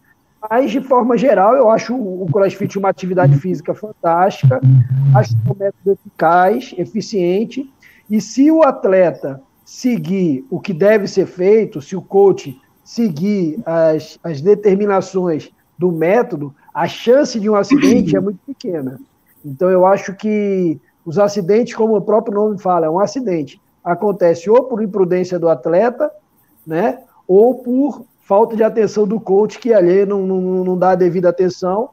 Mas, 0.48 0.70
de 0.70 0.80
forma 0.80 1.16
geral, 1.16 1.56
eu 1.56 1.70
acho 1.70 1.94
o 1.94 2.26
crossfit 2.30 2.78
uma 2.78 2.88
atividade 2.88 3.36
física 3.38 3.74
fantástica, 3.74 4.60
acho 5.14 5.34
um 5.34 5.58
método 5.58 5.92
eficaz, 5.92 6.74
eficiente, 6.76 7.70
e 8.08 8.20
se 8.20 8.50
o 8.50 8.62
atleta 8.62 9.42
seguir 9.64 10.46
o 10.50 10.60
que 10.60 10.72
deve 10.72 11.08
ser 11.08 11.26
feito, 11.26 11.82
se 11.82 11.96
o 11.96 12.02
coach 12.02 12.56
seguir 12.84 13.58
as, 13.66 14.18
as 14.22 14.40
determinações 14.40 15.50
do 15.76 15.90
método, 15.90 16.54
a 16.72 16.86
chance 16.86 17.40
de 17.40 17.50
um 17.50 17.56
acidente 17.56 18.16
é 18.16 18.20
muito 18.20 18.38
pequena. 18.46 19.00
Então, 19.44 19.70
eu 19.70 19.84
acho 19.84 20.14
que 20.14 20.80
os 21.04 21.18
acidentes, 21.18 21.74
como 21.74 21.96
o 21.96 22.00
próprio 22.00 22.34
nome 22.34 22.58
fala, 22.58 22.86
é 22.86 22.90
um 22.90 23.00
acidente. 23.00 23.60
Acontece 23.82 24.48
ou 24.48 24.64
por 24.64 24.82
imprudência 24.82 25.38
do 25.38 25.48
atleta, 25.48 26.10
né? 26.66 27.00
Ou 27.26 27.56
por 27.56 28.04
falta 28.26 28.56
de 28.56 28.64
atenção 28.64 29.06
do 29.06 29.20
coach, 29.20 29.58
que 29.58 29.72
ali 29.72 30.04
não, 30.04 30.26
não, 30.26 30.40
não 30.64 30.76
dá 30.76 30.90
a 30.90 30.96
devida 30.96 31.28
atenção 31.28 31.90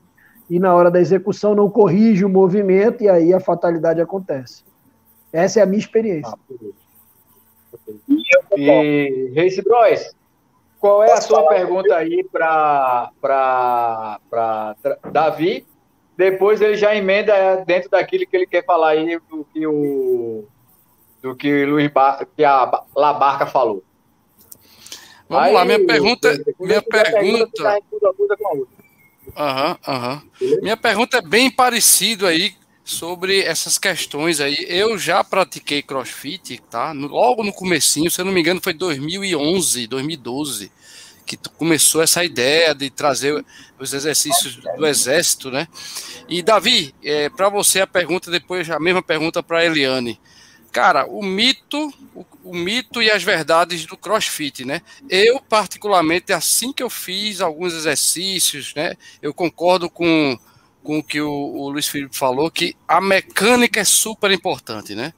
e 0.49 0.59
na 0.59 0.73
hora 0.73 0.89
da 0.89 0.99
execução 0.99 1.53
não 1.53 1.69
corrige 1.69 2.25
o 2.25 2.29
movimento 2.29 3.03
e 3.03 3.09
aí 3.09 3.33
a 3.33 3.39
fatalidade 3.39 4.01
acontece. 4.01 4.63
Essa 5.31 5.59
é 5.59 5.63
a 5.63 5.65
minha 5.65 5.79
experiência. 5.79 6.33
E, 8.57 9.31
Reis 9.33 9.59
Bros, 9.63 10.15
qual 10.79 11.03
é 11.03 11.11
a 11.11 11.21
sua 11.21 11.47
pergunta 11.47 11.95
aí 11.95 12.23
para 12.31 13.11
Davi 15.11 15.65
depois 16.15 16.61
ele 16.61 16.75
já 16.75 16.95
emenda 16.95 17.63
dentro 17.65 17.89
daquilo 17.89 18.25
que 18.27 18.35
ele 18.35 18.45
quer 18.45 18.63
falar 18.63 18.89
aí 18.89 19.19
do 19.29 19.45
que 19.45 19.65
o 19.65 20.45
do 21.21 21.35
que 21.35 21.65
Luiz 21.65 21.91
Bar, 21.91 22.27
que 22.35 22.43
a 22.43 22.83
Labarca 22.95 23.45
falou. 23.45 23.81
Vamos 25.29 25.47
aí, 25.47 25.53
lá, 25.53 25.65
minha 25.65 25.85
pergunta, 25.85 26.43
minha 26.59 26.81
pergunta. 26.81 27.79
Aham, 29.37 29.77
aham. 29.87 30.23
Minha 30.61 30.77
pergunta 30.77 31.17
é 31.17 31.21
bem 31.21 31.49
parecido 31.49 32.27
aí 32.27 32.53
sobre 32.83 33.41
essas 33.41 33.77
questões 33.77 34.39
aí. 34.39 34.65
Eu 34.67 34.97
já 34.97 35.23
pratiquei 35.23 35.81
CrossFit, 35.81 36.61
tá? 36.69 36.91
Logo 36.91 37.43
no 37.43 37.53
comecinho, 37.53 38.11
se 38.11 38.19
eu 38.19 38.25
não 38.25 38.31
me 38.31 38.41
engano, 38.41 38.61
foi 38.61 38.73
2011, 38.73 39.87
2012 39.87 40.71
que 41.25 41.37
começou 41.57 42.01
essa 42.01 42.23
ideia 42.23 42.75
de 42.75 42.89
trazer 42.89 43.43
os 43.79 43.93
exercícios 43.93 44.57
do 44.57 44.85
Exército, 44.85 45.49
né? 45.49 45.67
E, 46.27 46.41
Davi, 46.41 46.93
é, 47.03 47.29
para 47.29 47.49
você 47.49 47.81
a 47.81 47.87
pergunta, 47.87 48.29
depois 48.29 48.69
a 48.69 48.79
mesma 48.79 49.01
pergunta 49.01 49.41
para 49.41 49.59
a 49.59 49.65
Eliane. 49.65 50.19
Cara, 50.73 51.05
o 51.05 51.21
mito, 51.21 51.93
o, 52.15 52.25
o, 52.43 52.55
mito 52.55 52.99
e 52.99 53.11
as 53.11 53.21
verdades 53.21 53.85
do 53.85 53.95
CrossFit, 53.95 54.65
né? 54.65 54.81
Eu, 55.07 55.39
particularmente, 55.39 56.33
assim 56.33 56.73
que 56.73 56.81
eu 56.81 56.89
fiz 56.89 57.41
alguns 57.41 57.75
exercícios, 57.75 58.73
né? 58.73 58.95
Eu 59.21 59.35
concordo 59.35 59.87
com, 59.87 60.35
com 60.83 60.97
o 60.97 61.03
que 61.03 61.21
o, 61.21 61.29
o 61.29 61.69
Luiz 61.69 61.87
Felipe 61.87 62.17
falou, 62.17 62.49
que 62.49 62.75
a 62.87 62.99
mecânica 62.99 63.79
é 63.79 63.83
super 63.83 64.31
importante, 64.31 64.95
né? 64.95 65.13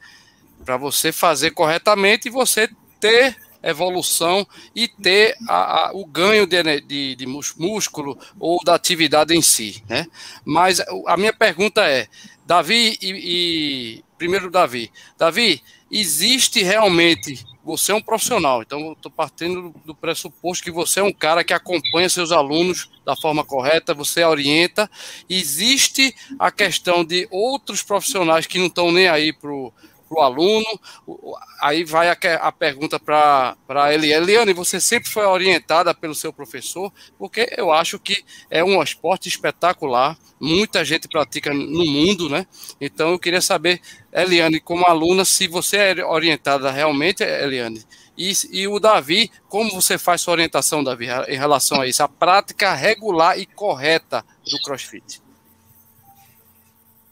Para 0.66 0.76
você 0.76 1.14
fazer 1.14 1.52
corretamente 1.52 2.28
e 2.28 2.32
você 2.32 2.70
ter 3.00 3.38
evolução 3.64 4.46
e 4.76 4.90
ter 4.90 5.38
a, 5.48 5.88
a, 5.88 5.92
o 5.94 6.06
ganho 6.06 6.46
de, 6.46 6.82
de, 6.82 7.16
de, 7.16 7.26
músculo 7.26 8.20
ou 8.38 8.60
da 8.62 8.76
atividade 8.76 9.34
em 9.34 9.42
si, 9.42 9.82
né? 9.88 10.06
Mas 10.44 10.82
a 11.08 11.16
minha 11.16 11.34
pergunta 11.34 11.82
é, 11.90 12.08
Davi 12.46 12.98
e, 13.02 14.02
e 14.02 14.06
primeiro 14.25 14.50
Davi, 14.50 14.91
Davi, 15.20 15.62
existe 15.91 16.63
realmente 16.63 17.46
você 17.63 17.91
é 17.91 17.96
um 17.96 18.01
profissional, 18.01 18.62
então 18.62 18.79
eu 18.79 18.94
estou 18.94 19.12
partindo 19.12 19.74
do 19.86 19.94
pressuposto 19.94 20.63
que 20.63 20.72
você 20.72 21.00
é 21.00 21.03
um 21.03 21.13
cara 21.13 21.44
que 21.44 21.53
acompanha 21.53 22.10
seus 22.10 22.32
alunos 22.32 22.89
da 23.03 23.15
forma 23.15 23.44
correta, 23.44 23.94
você 23.94 24.24
orienta. 24.24 24.89
Existe 25.27 26.15
a 26.38 26.51
questão 26.51 27.03
de 27.03 27.27
outros 27.32 27.82
profissionais 27.82 28.46
que 28.46 28.60
não 28.60 28.67
estão 28.67 28.91
nem 28.91 29.08
aí 29.08 29.34
para 29.34 29.50
para 30.15 30.22
o 30.22 30.24
aluno. 30.24 30.65
Aí 31.62 31.84
vai 31.84 32.10
a, 32.10 32.17
a 32.41 32.51
pergunta 32.51 32.98
para 32.98 33.57
a 33.67 33.93
Eliane. 33.93 34.24
Eliane, 34.24 34.53
você 34.53 34.79
sempre 34.79 35.10
foi 35.10 35.25
orientada 35.25 35.93
pelo 35.93 36.15
seu 36.15 36.31
professor, 36.31 36.91
porque 37.17 37.53
eu 37.57 37.72
acho 37.72 38.00
que 38.00 38.24
é 38.50 38.63
um 38.63 38.81
esporte 38.81 39.27
espetacular, 39.27 40.17
muita 40.39 40.86
gente 40.86 41.07
pratica 41.07 41.53
no 41.53 41.86
mundo, 41.86 42.29
né? 42.29 42.48
Então 42.79 43.10
eu 43.12 43.19
queria 43.19 43.41
saber, 43.41 43.81
Eliane, 44.13 44.60
como 44.60 44.86
aluna, 44.86 45.25
se 45.25 45.48
você 45.48 45.77
é 45.77 46.05
orientada 46.05 46.72
realmente, 46.72 47.24
Eliane. 47.24 47.84
E, 48.17 48.31
e 48.51 48.67
o 48.67 48.79
Davi, 48.79 49.29
como 49.50 49.72
você 49.72 49.98
faz 49.98 50.22
sua 50.22 50.34
orientação, 50.34 50.81
Davi, 50.81 51.07
em 51.27 51.38
relação 51.38 51.81
a 51.81 51.88
isso? 51.88 52.01
A 52.01 52.07
prática 52.07 52.74
regular 52.74 53.38
e 53.38 53.45
correta 53.45 54.24
do 54.50 54.57
CrossFit. 54.63 55.25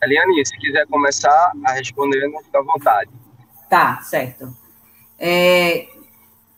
Eliane, 0.03 0.45
se 0.45 0.57
quiser 0.57 0.85
começar 0.87 1.51
a 1.65 1.71
responder, 1.73 2.29
fica 2.43 2.59
à 2.59 2.63
vontade. 2.63 3.09
Tá, 3.69 4.01
certo. 4.01 4.55
É, 5.17 5.87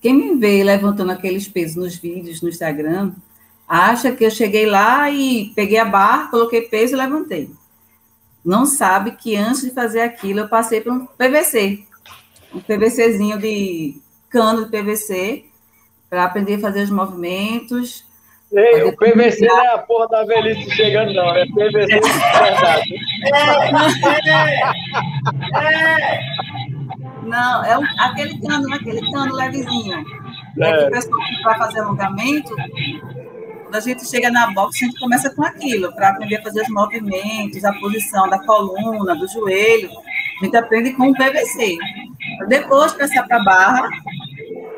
quem 0.02 0.14
me 0.14 0.36
vê 0.36 0.64
levantando 0.64 1.12
aqueles 1.12 1.48
pesos 1.48 1.76
nos 1.76 1.96
vídeos 1.96 2.42
no 2.42 2.50
Instagram, 2.50 3.14
acha 3.68 4.12
que 4.12 4.24
eu 4.24 4.32
cheguei 4.32 4.66
lá 4.66 5.10
e 5.10 5.52
peguei 5.56 5.78
a 5.78 5.86
barra, 5.86 6.28
coloquei 6.28 6.62
peso 6.62 6.94
e 6.94 6.98
levantei. 6.98 7.50
Não 8.44 8.66
sabe 8.66 9.12
que 9.12 9.36
antes 9.36 9.62
de 9.62 9.72
fazer 9.72 10.02
aquilo, 10.02 10.42
eu 10.42 10.48
passei 10.48 10.82
por 10.82 10.94
um 10.94 11.06
PVC. 11.06 11.84
Um 12.54 12.60
PVCzinho 12.60 13.40
de 13.40 14.00
cano 14.30 14.66
de 14.66 14.72
PVC, 14.72 15.46
para 16.10 16.26
aprender 16.26 16.56
a 16.56 16.60
fazer 16.60 16.84
os 16.84 16.92
movimentos, 16.92 18.06
Ei, 18.56 18.84
o 18.84 18.96
PVC 18.96 19.46
não 19.46 19.66
é 19.66 19.74
a 19.74 19.78
porra 19.80 20.08
da 20.08 20.24
velhice 20.24 20.72
chegando, 20.72 21.14
não. 21.14 21.36
É 21.36 21.46
PVC 21.46 22.00
de 22.00 22.10
verdade. 22.40 23.00
Não, 27.24 27.66
é 27.66 27.78
um, 27.78 27.84
aquele 28.00 28.40
cano, 28.40 28.74
aquele 28.74 29.12
cano 29.12 29.36
levezinho. 29.36 30.06
É. 30.62 30.70
é 30.70 30.78
que 30.78 30.84
o 30.86 30.92
pessoal 30.92 31.20
que 31.20 31.44
vai 31.44 31.58
fazer 31.58 31.80
alongamento, 31.80 32.56
quando 33.64 33.76
a 33.76 33.80
gente 33.80 34.08
chega 34.08 34.32
na 34.32 34.52
box, 34.52 34.78
a 34.82 34.86
gente 34.86 35.00
começa 35.00 35.36
com 35.36 35.44
aquilo, 35.44 35.92
para 35.94 36.10
aprender 36.10 36.38
a 36.38 36.44
fazer 36.44 36.62
os 36.62 36.70
movimentos, 36.70 37.66
a 37.66 37.74
posição 37.74 38.30
da 38.30 38.40
coluna, 38.46 39.16
do 39.16 39.28
joelho. 39.28 39.90
A 40.42 40.46
gente 40.46 40.56
aprende 40.56 40.94
com 40.94 41.10
o 41.10 41.14
PVC. 41.14 41.78
Depois 42.48 42.94
passar 42.94 43.28
para 43.28 43.38
a 43.38 43.44
barra, 43.44 43.90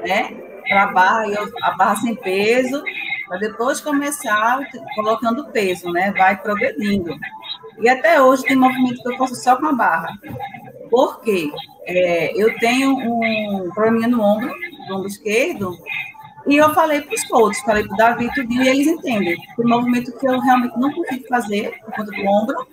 né? 0.05 0.31
Para 0.67 0.83
a 0.83 0.87
barra, 0.87 1.25
a 1.63 1.71
barra 1.71 1.95
sem 1.97 2.15
peso, 2.15 2.83
para 3.27 3.37
depois 3.37 3.81
começar 3.81 4.59
colocando 4.95 5.49
peso, 5.51 5.91
né? 5.91 6.11
Vai 6.17 6.37
progredindo. 6.41 7.15
E 7.79 7.89
até 7.89 8.21
hoje 8.21 8.43
tem 8.43 8.55
movimento 8.55 9.01
que 9.01 9.13
eu 9.13 9.17
faço 9.17 9.35
só 9.35 9.55
com 9.55 9.67
a 9.67 9.73
barra. 9.73 10.17
Por 10.89 11.21
quê? 11.21 11.51
É, 11.85 12.31
eu 12.41 12.57
tenho 12.59 12.95
um 12.95 13.69
problema 13.73 14.07
no 14.07 14.21
ombro, 14.21 14.53
no 14.87 14.95
ombro 14.95 15.07
esquerdo, 15.07 15.77
e 16.47 16.55
eu 16.55 16.73
falei 16.73 17.01
para 17.01 17.13
os 17.13 17.23
coaches, 17.25 17.61
falei 17.63 17.83
para 17.83 17.93
o 17.93 17.97
Davi 17.97 18.29
tudo, 18.33 18.51
e 18.53 18.67
eles 18.67 18.87
entendem. 18.87 19.37
O 19.57 19.67
movimento 19.67 20.17
que 20.17 20.27
eu 20.27 20.39
realmente 20.39 20.79
não 20.79 20.91
consigo 20.91 21.27
fazer 21.27 21.77
por 21.85 21.95
conta 21.95 22.11
do 22.11 22.25
ombro, 22.25 22.67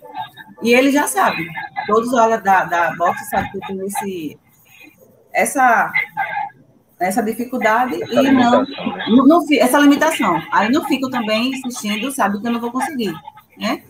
e 0.61 0.73
eles 0.73 0.93
já 0.93 1.07
sabem. 1.07 1.47
Todos 1.85 2.13
olham 2.13 2.41
da, 2.41 2.63
da 2.63 2.95
boxe 2.95 3.25
sabem 3.29 3.51
que 3.51 3.57
eu 3.57 3.61
tenho 3.67 3.85
esse, 3.85 4.39
essa 5.33 5.91
essa 6.99 7.21
dificuldade 7.21 8.01
essa 8.01 8.21
e 8.21 8.31
não, 8.31 8.65
não, 9.09 9.27
não, 9.27 9.45
essa 9.59 9.79
limitação. 9.79 10.41
Aí 10.51 10.71
não 10.71 10.85
fico 10.85 11.09
também 11.09 11.49
insistindo, 11.51 12.11
sabe, 12.11 12.39
que 12.39 12.47
eu 12.47 12.51
não 12.51 12.59
vou 12.59 12.71
conseguir, 12.71 13.13
né? 13.57 13.83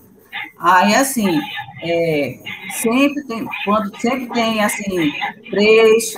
Aí, 0.59 0.95
assim, 0.95 1.39
é, 1.81 2.39
sempre 2.81 3.23
tem, 3.25 3.47
quando 3.63 3.95
sempre 3.99 4.27
tem, 4.29 4.63
assim, 4.63 5.11
três, 5.49 6.13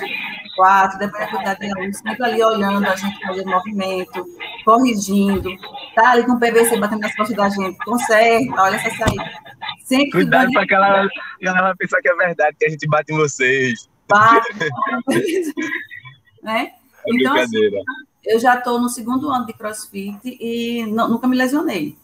quatro, 0.56 0.98
depende 0.98 1.24
da 1.24 1.30
quantidade 1.30 1.60
de 1.60 1.72
alunos, 1.72 1.98
sempre 1.98 2.24
ali 2.24 2.42
olhando 2.42 2.86
a 2.86 2.96
gente 2.96 3.20
fazer 3.20 3.44
movimento, 3.44 4.26
corrigindo, 4.64 5.50
tá 5.94 6.12
ali 6.12 6.24
com 6.24 6.32
o 6.32 6.40
PVC 6.40 6.78
batendo 6.78 7.00
nas 7.00 7.14
costas 7.14 7.36
da 7.36 7.48
gente, 7.48 7.78
conserta, 7.78 8.62
olha 8.62 8.76
essa 8.76 8.90
saída. 8.96 9.30
Sempre 9.84 10.10
Cuidado 10.10 10.52
para 10.52 10.62
aquela 10.62 11.08
galera 11.40 11.76
pensar 11.76 12.00
que 12.00 12.08
é 12.08 12.14
verdade, 12.14 12.56
que 12.58 12.66
a 12.66 12.70
gente 12.70 12.86
bate 12.88 13.12
em 13.12 13.16
vocês. 13.16 13.88
Bate, 14.08 14.48
né? 16.42 16.72
Então, 17.08 17.34
assim, 17.36 17.58
eu 18.24 18.38
já 18.38 18.58
estou 18.58 18.80
no 18.80 18.88
segundo 18.88 19.30
ano 19.30 19.46
de 19.46 19.52
CrossFit 19.52 20.18
e 20.24 20.84
não, 20.86 21.08
nunca 21.08 21.26
me 21.26 21.36
lesionei, 21.36 21.96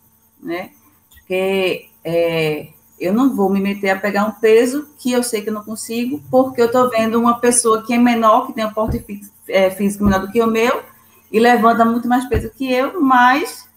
né? 0.42 0.70
Porque 1.10 1.88
é, 2.02 2.68
eu 2.98 3.12
não 3.12 3.34
vou 3.34 3.50
me 3.50 3.60
meter 3.60 3.90
a 3.90 3.98
pegar 3.98 4.24
um 4.24 4.32
peso 4.32 4.88
que 4.98 5.12
eu 5.12 5.22
sei 5.22 5.42
que 5.42 5.50
eu 5.50 5.54
não 5.54 5.64
consigo, 5.64 6.22
porque 6.30 6.60
eu 6.60 6.66
estou 6.66 6.88
vendo 6.90 7.18
uma 7.18 7.38
pessoa 7.38 7.82
que 7.82 7.92
é 7.92 7.98
menor, 7.98 8.46
que 8.46 8.52
tem 8.52 8.64
um 8.64 8.72
porte 8.72 9.04
é, 9.48 9.70
físico 9.70 10.04
menor 10.04 10.20
do 10.20 10.32
que 10.32 10.40
o 10.40 10.46
meu, 10.46 10.82
e 11.30 11.38
levanta 11.38 11.84
muito 11.84 12.08
mais 12.08 12.24
peso 12.26 12.50
que 12.50 12.72
eu, 12.72 13.00
mas, 13.00 13.68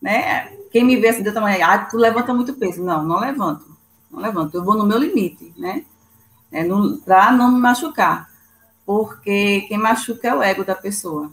né? 0.00 0.52
Quem 0.70 0.84
me 0.84 0.96
vê 0.96 1.08
assim 1.08 1.22
do 1.22 1.32
tamanho, 1.32 1.64
ah, 1.64 1.78
tu 1.78 1.96
levanta 1.96 2.32
muito 2.32 2.54
peso. 2.54 2.82
Não, 2.84 3.02
não 3.02 3.18
levanto. 3.18 3.64
Não 4.10 4.20
levanto. 4.20 4.54
Eu 4.54 4.64
vou 4.64 4.76
no 4.76 4.86
meu 4.86 4.98
limite, 4.98 5.52
né? 5.56 5.84
É, 6.52 6.64
para 7.04 7.32
não 7.32 7.50
me 7.50 7.60
machucar 7.60 8.29
porque 8.90 9.66
quem 9.68 9.78
machuca 9.78 10.26
é 10.26 10.34
o 10.34 10.42
ego 10.42 10.64
da 10.64 10.74
pessoa. 10.74 11.30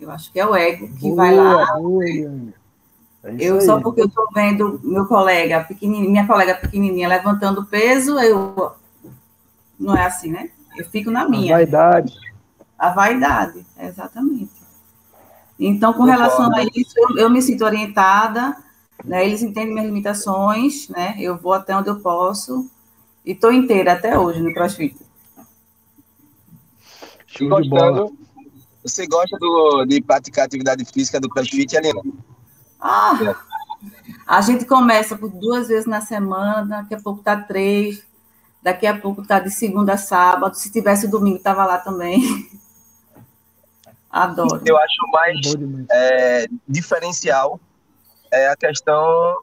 Eu 0.00 0.12
acho 0.12 0.30
que 0.30 0.38
é 0.38 0.46
o 0.46 0.54
ego 0.54 0.86
que 0.94 1.08
boa, 1.08 1.16
vai 1.16 1.34
lá. 1.34 1.76
Boa, 1.76 2.04
é 2.04 3.34
eu 3.36 3.60
só 3.60 3.80
porque 3.80 4.02
eu 4.02 4.06
estou 4.06 4.28
vendo 4.32 4.80
meu 4.84 5.04
colega 5.06 5.66
minha 5.82 6.24
colega 6.24 6.54
pequenininha 6.54 7.08
levantando 7.08 7.66
peso, 7.66 8.16
eu 8.20 8.76
não 9.76 9.96
é 9.96 10.06
assim, 10.06 10.30
né? 10.30 10.50
Eu 10.76 10.88
fico 10.88 11.10
na 11.10 11.28
minha. 11.28 11.52
A 11.52 11.58
vaidade. 11.58 12.16
A 12.78 12.90
vaidade, 12.90 13.66
exatamente. 13.76 14.52
Então, 15.58 15.92
com 15.92 16.04
relação 16.04 16.54
a 16.54 16.62
isso, 16.62 16.94
eu, 16.96 17.18
eu 17.24 17.28
me 17.28 17.42
sinto 17.42 17.64
orientada, 17.64 18.56
né? 19.04 19.26
Eles 19.26 19.42
entendem 19.42 19.72
minhas 19.72 19.86
limitações, 19.86 20.88
né? 20.88 21.16
Eu 21.18 21.36
vou 21.36 21.54
até 21.54 21.76
onde 21.76 21.90
eu 21.90 21.98
posso 21.98 22.70
e 23.26 23.32
estou 23.32 23.52
inteira 23.52 23.94
até 23.94 24.16
hoje 24.16 24.40
no 24.40 24.54
CrossFit. 24.54 25.09
Show 27.30 27.60
de 27.60 27.68
bola. 27.68 28.10
Você 28.82 29.06
gosta 29.06 29.38
do, 29.38 29.84
de 29.84 30.00
praticar 30.02 30.46
atividade 30.46 30.84
física 30.84 31.20
do 31.20 31.28
CrossFit, 31.28 31.76
Helena? 31.76 32.00
Ah, 32.80 33.36
a 34.26 34.40
gente 34.40 34.64
começa 34.64 35.16
por 35.16 35.30
duas 35.30 35.68
vezes 35.68 35.86
na 35.86 36.00
semana, 36.00 36.64
daqui 36.64 36.94
a 36.94 37.00
pouco 37.00 37.22
tá 37.22 37.36
três, 37.36 38.02
daqui 38.62 38.86
a 38.86 38.98
pouco 38.98 39.24
tá 39.26 39.38
de 39.38 39.50
segunda 39.50 39.94
a 39.94 39.98
sábado. 39.98 40.54
Se 40.54 40.72
tivesse 40.72 41.06
domingo, 41.06 41.38
tava 41.38 41.64
lá 41.64 41.78
também. 41.78 42.48
Adoro. 44.10 44.60
Eu 44.66 44.76
acho 44.76 45.08
mais 45.12 45.38
é, 45.92 46.46
diferencial 46.66 47.60
é 48.32 48.48
a 48.48 48.56
questão 48.56 49.36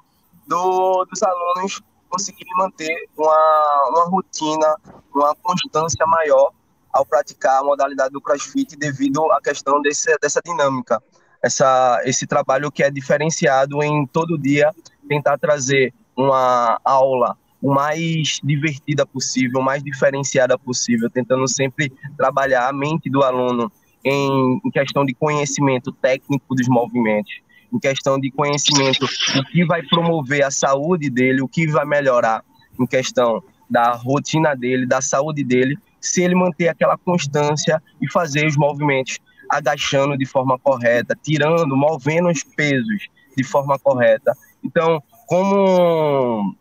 do, 0.45 1.05
dos 1.05 1.23
alunos 1.23 1.81
conseguirem 2.09 2.53
manter 2.57 3.09
uma, 3.17 3.89
uma 3.89 4.05
rotina, 4.09 4.75
uma 5.13 5.35
constância 5.35 6.05
maior 6.05 6.51
ao 6.97 7.05
praticar 7.05 7.61
a 7.61 7.63
modalidade 7.63 8.11
do 8.11 8.19
CrossFit 8.19 8.75
devido 8.75 9.31
à 9.31 9.39
questão 9.39 9.81
desse, 9.81 10.17
dessa 10.19 10.41
dinâmica, 10.43 11.01
essa, 11.43 12.01
esse 12.05 12.25
trabalho 12.25 12.71
que 12.71 12.81
é 12.81 12.89
diferenciado 12.89 13.83
em 13.83 14.05
todo 14.07 14.37
dia 14.37 14.71
tentar 15.07 15.37
trazer 15.37 15.93
uma 16.15 16.79
aula 16.83 17.37
o 17.61 17.73
mais 17.73 18.39
divertida 18.43 19.05
possível, 19.05 19.61
o 19.61 19.63
mais 19.63 19.83
diferenciada 19.83 20.57
possível, 20.57 21.09
tentando 21.09 21.47
sempre 21.47 21.91
trabalhar 22.15 22.67
a 22.67 22.73
mente 22.73 23.09
do 23.09 23.23
aluno 23.23 23.71
em, 24.03 24.59
em 24.63 24.71
questão 24.71 25.05
de 25.05 25.13
conhecimento 25.13 25.91
técnico 25.91 26.55
dos 26.55 26.67
movimentos, 26.67 27.41
em 27.71 27.79
questão 27.79 28.19
de 28.19 28.31
conhecimento, 28.31 29.05
o 29.05 29.43
que 29.51 29.65
vai 29.65 29.83
promover 29.83 30.43
a 30.43 30.51
saúde 30.51 31.09
dele, 31.09 31.41
o 31.41 31.47
que 31.47 31.67
vai 31.67 31.85
melhorar 31.85 32.43
em 32.79 32.85
questão 32.85 33.43
da 33.69 33.91
rotina 33.91 34.55
dele, 34.55 34.85
da 34.85 35.01
saúde 35.01 35.43
dele, 35.43 35.77
se 35.99 36.21
ele 36.21 36.35
manter 36.35 36.67
aquela 36.67 36.97
constância 36.97 37.81
e 38.01 38.09
fazer 38.11 38.45
os 38.45 38.55
movimentos 38.55 39.19
agachando 39.49 40.17
de 40.17 40.25
forma 40.25 40.59
correta, 40.59 41.17
tirando, 41.21 41.75
movendo 41.75 42.29
os 42.29 42.43
pesos 42.43 43.07
de 43.35 43.43
forma 43.43 43.77
correta. 43.79 44.35
Então, 44.63 45.01
como 45.25 46.55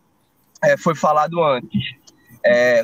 é, 0.63 0.77
foi 0.77 0.95
falado 0.95 1.43
antes, 1.43 1.83
é, 2.45 2.83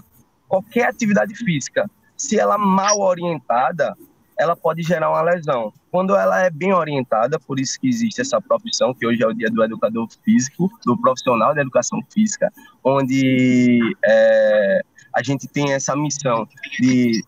qualquer 0.49 0.88
atividade 0.88 1.35
física, 1.35 1.88
se 2.17 2.38
ela 2.38 2.59
mal 2.59 2.99
orientada, 3.01 3.97
ela 4.38 4.57
pode 4.57 4.83
gerar 4.83 5.11
uma 5.11 5.23
lesão. 5.23 5.73
Quando 5.91 6.17
ela 6.17 6.43
é 6.43 6.51
bem 6.51 6.73
orientada, 6.73 7.38
por 7.38 7.61
isso 7.61 7.79
que 7.79 7.88
existe 7.88 8.21
essa 8.21 8.41
profissão, 8.41 8.95
que 8.95 9.07
hoje 9.07 9.23
é 9.23 9.27
o 9.27 9.33
dia 9.33 9.51
do 9.51 9.62
educador 9.62 10.09
físico, 10.25 10.71
do 10.85 10.97
profissional 10.99 11.55
da 11.55 11.61
educação 11.61 12.01
física, 12.12 12.51
onde 12.83 13.81
é, 14.05 14.83
a 15.14 15.22
gente 15.22 15.46
tem 15.48 15.72
essa 15.72 15.94
missão 15.96 16.46
de 16.81 17.25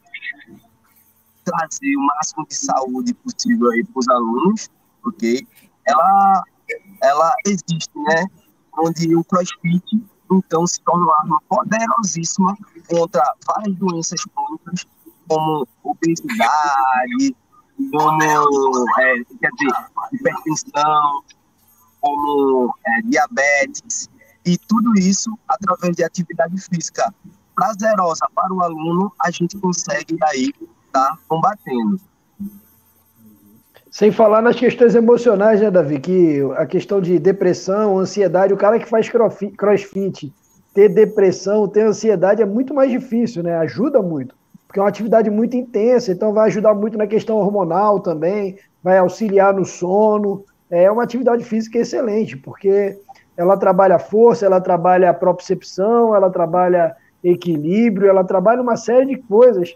trazer 1.45 1.97
o 1.97 2.07
máximo 2.07 2.47
de 2.47 2.55
saúde 2.55 3.15
possível 3.15 3.71
aí 3.71 3.85
para 3.85 4.01
os 4.01 4.09
alunos, 4.09 4.71
ok? 5.05 5.47
Ela, 5.87 6.43
ela 7.03 7.35
existe, 7.47 7.91
né? 7.95 8.27
Onde 8.79 9.15
o 9.15 9.23
CrossFit, 9.25 9.85
então, 10.33 10.67
se 10.67 10.81
torna 10.81 11.05
uma 11.05 11.19
arma 11.21 11.43
poderosíssima 11.49 12.57
contra 12.89 13.23
várias 13.47 13.77
doenças 13.77 14.21
crônicas, 14.25 14.87
como 15.29 15.69
obesidade, 15.83 17.37
como, 17.93 18.23
é, 18.99 19.15
quer 19.41 19.51
dizer, 19.53 19.87
hipertensão, 20.13 21.23
como 22.01 22.75
é, 22.87 23.03
diabetes, 23.03 24.09
e 24.45 24.59
tudo 24.59 24.93
isso 24.99 25.39
através 25.49 25.97
de 25.97 26.05
atividade 26.05 26.61
física 26.61 27.15
prazerosa 27.55 28.27
para 28.35 28.53
o 28.53 28.63
aluno, 28.63 29.13
a 29.21 29.31
gente 29.31 29.59
consegue 29.59 30.19
aí 30.23 30.53
estar 30.87 31.11
tá 31.11 31.19
combatendo. 31.29 32.01
Sem 33.91 34.11
falar 34.11 34.43
nas 34.43 34.57
questões 34.57 34.95
emocionais, 34.95 35.61
né, 35.61 35.71
Davi? 35.71 36.01
Que 36.01 36.41
a 36.57 36.67
questão 36.67 37.01
de 37.01 37.19
depressão, 37.19 37.99
ansiedade, 37.99 38.53
o 38.53 38.57
cara 38.57 38.79
que 38.79 38.89
faz 38.89 39.09
crossfit, 39.09 40.35
ter 40.75 40.89
depressão, 40.89 41.69
ter 41.69 41.83
ansiedade 41.83 42.43
é 42.43 42.47
muito 42.47 42.75
mais 42.75 42.91
difícil, 42.91 43.43
né? 43.43 43.57
Ajuda 43.59 44.03
muito 44.03 44.35
porque 44.75 44.81
é 44.81 44.83
uma 44.83 44.89
atividade 44.89 45.31
muito 45.31 45.57
intensa, 45.57 46.11
então 46.11 46.33
vai 46.33 46.49
ajudar 46.49 46.75
muito 46.75 46.99
na 46.99 47.07
questão 47.07 47.37
hormonal 47.37 48.01
também, 48.01 48.59
vai 48.83 48.99
auxiliar 48.99 49.55
no 49.55 49.65
sono. 49.65 50.45
É 50.69 50.91
uma 50.91 51.05
atividade 51.05 51.45
física 51.45 51.79
excelente, 51.79 52.37
porque 52.37 52.99
ela 53.37 53.57
trabalha 53.57 54.01
força, 54.01 54.45
ela 54.45 54.61
trabalha 54.61 55.15
propriocepção, 55.15 56.13
ela 56.13 56.29
trabalha 56.29 56.93
equilíbrio, 57.25 58.09
ela 58.09 58.23
trabalha 58.23 58.61
uma 58.61 58.77
série 58.77 59.07
de 59.07 59.17
coisas 59.17 59.75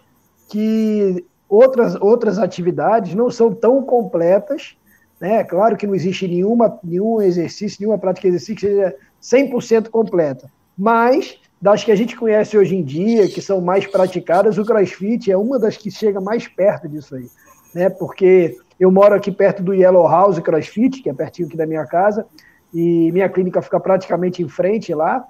que 0.48 1.24
outras, 1.48 1.94
outras 1.96 2.38
atividades 2.38 3.14
não 3.14 3.30
são 3.30 3.52
tão 3.52 3.82
completas. 3.82 4.76
Né? 5.18 5.42
Claro 5.42 5.76
que 5.76 5.86
não 5.86 5.94
existe 5.94 6.28
nenhuma, 6.28 6.78
nenhum 6.84 7.20
exercício, 7.20 7.78
nenhuma 7.80 7.98
prática 7.98 8.28
de 8.28 8.36
exercício 8.36 8.54
que 8.54 8.60
seja 8.60 8.94
100% 9.22 9.88
completa, 9.88 10.50
mas 10.76 11.40
das 11.60 11.82
que 11.82 11.90
a 11.90 11.96
gente 11.96 12.16
conhece 12.16 12.56
hoje 12.56 12.76
em 12.76 12.84
dia, 12.84 13.28
que 13.28 13.42
são 13.42 13.60
mais 13.60 13.84
praticadas, 13.84 14.58
o 14.58 14.64
CrossFit 14.64 15.32
é 15.32 15.36
uma 15.36 15.58
das 15.58 15.76
que 15.76 15.90
chega 15.90 16.20
mais 16.20 16.46
perto 16.46 16.88
disso 16.88 17.16
aí, 17.16 17.28
né? 17.74 17.90
Porque 17.90 18.56
eu 18.78 18.92
moro 18.92 19.12
aqui 19.12 19.32
perto 19.32 19.60
do 19.60 19.74
Yellow 19.74 20.06
House 20.06 20.38
CrossFit, 20.38 21.02
que 21.02 21.10
é 21.10 21.12
pertinho 21.12 21.48
aqui 21.48 21.56
da 21.56 21.66
minha 21.66 21.84
casa, 21.84 22.24
e 22.72 23.10
minha 23.10 23.28
clínica 23.28 23.60
fica 23.60 23.80
praticamente 23.80 24.40
em 24.40 24.48
frente 24.48 24.94
lá, 24.94 25.26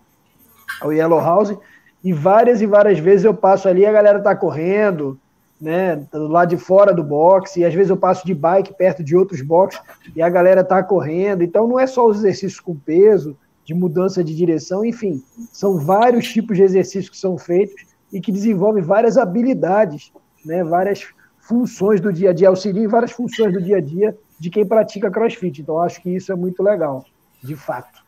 ao 0.83 0.92
Yellow 0.92 1.18
House, 1.18 1.57
e 2.02 2.12
várias 2.12 2.61
e 2.61 2.66
várias 2.66 2.98
vezes 2.98 3.24
eu 3.24 3.34
passo 3.34 3.68
ali, 3.68 3.84
a 3.84 3.92
galera 3.92 4.20
tá 4.20 4.34
correndo, 4.34 5.18
né, 5.61 6.06
lá 6.12 6.44
de 6.44 6.56
fora 6.56 6.94
do 6.94 7.02
boxe, 7.02 7.61
e 7.61 7.64
às 7.64 7.74
vezes 7.74 7.90
eu 7.90 7.96
passo 7.96 8.24
de 8.24 8.32
bike 8.32 8.74
perto 8.74 9.02
de 9.02 9.16
outros 9.16 9.42
boxes 9.42 9.80
e 10.14 10.22
a 10.22 10.28
galera 10.28 10.62
tá 10.62 10.82
correndo. 10.82 11.42
Então 11.42 11.66
não 11.66 11.78
é 11.78 11.87
só 11.87 12.06
os 12.06 12.18
exercícios 12.18 12.61
com 12.61 12.76
peso, 12.76 13.37
de 13.64 13.74
mudança 13.74 14.24
de 14.24 14.34
direção, 14.34 14.82
enfim, 14.82 15.22
são 15.52 15.76
vários 15.76 16.26
tipos 16.32 16.56
de 16.56 16.62
exercícios 16.62 17.11
que 17.11 17.18
são 17.18 17.37
feitos 17.37 17.84
e 18.11 18.18
que 18.18 18.32
desenvolvem 18.32 18.82
várias 18.82 19.18
habilidades, 19.18 20.11
né, 20.42 20.64
várias 20.64 21.06
funções 21.38 22.00
do 22.00 22.11
dia 22.11 22.30
a 22.30 22.32
dia, 22.32 22.48
auxiliam 22.48 22.88
várias 22.88 23.12
funções 23.12 23.52
do 23.52 23.61
dia 23.61 23.76
a 23.76 23.80
dia 23.80 24.16
de 24.40 24.48
quem 24.48 24.64
pratica 24.64 25.11
crossfit. 25.11 25.61
Então, 25.61 25.82
acho 25.82 26.00
que 26.00 26.08
isso 26.08 26.32
é 26.32 26.34
muito 26.34 26.62
legal, 26.62 27.04
de 27.42 27.56
fato. 27.56 28.02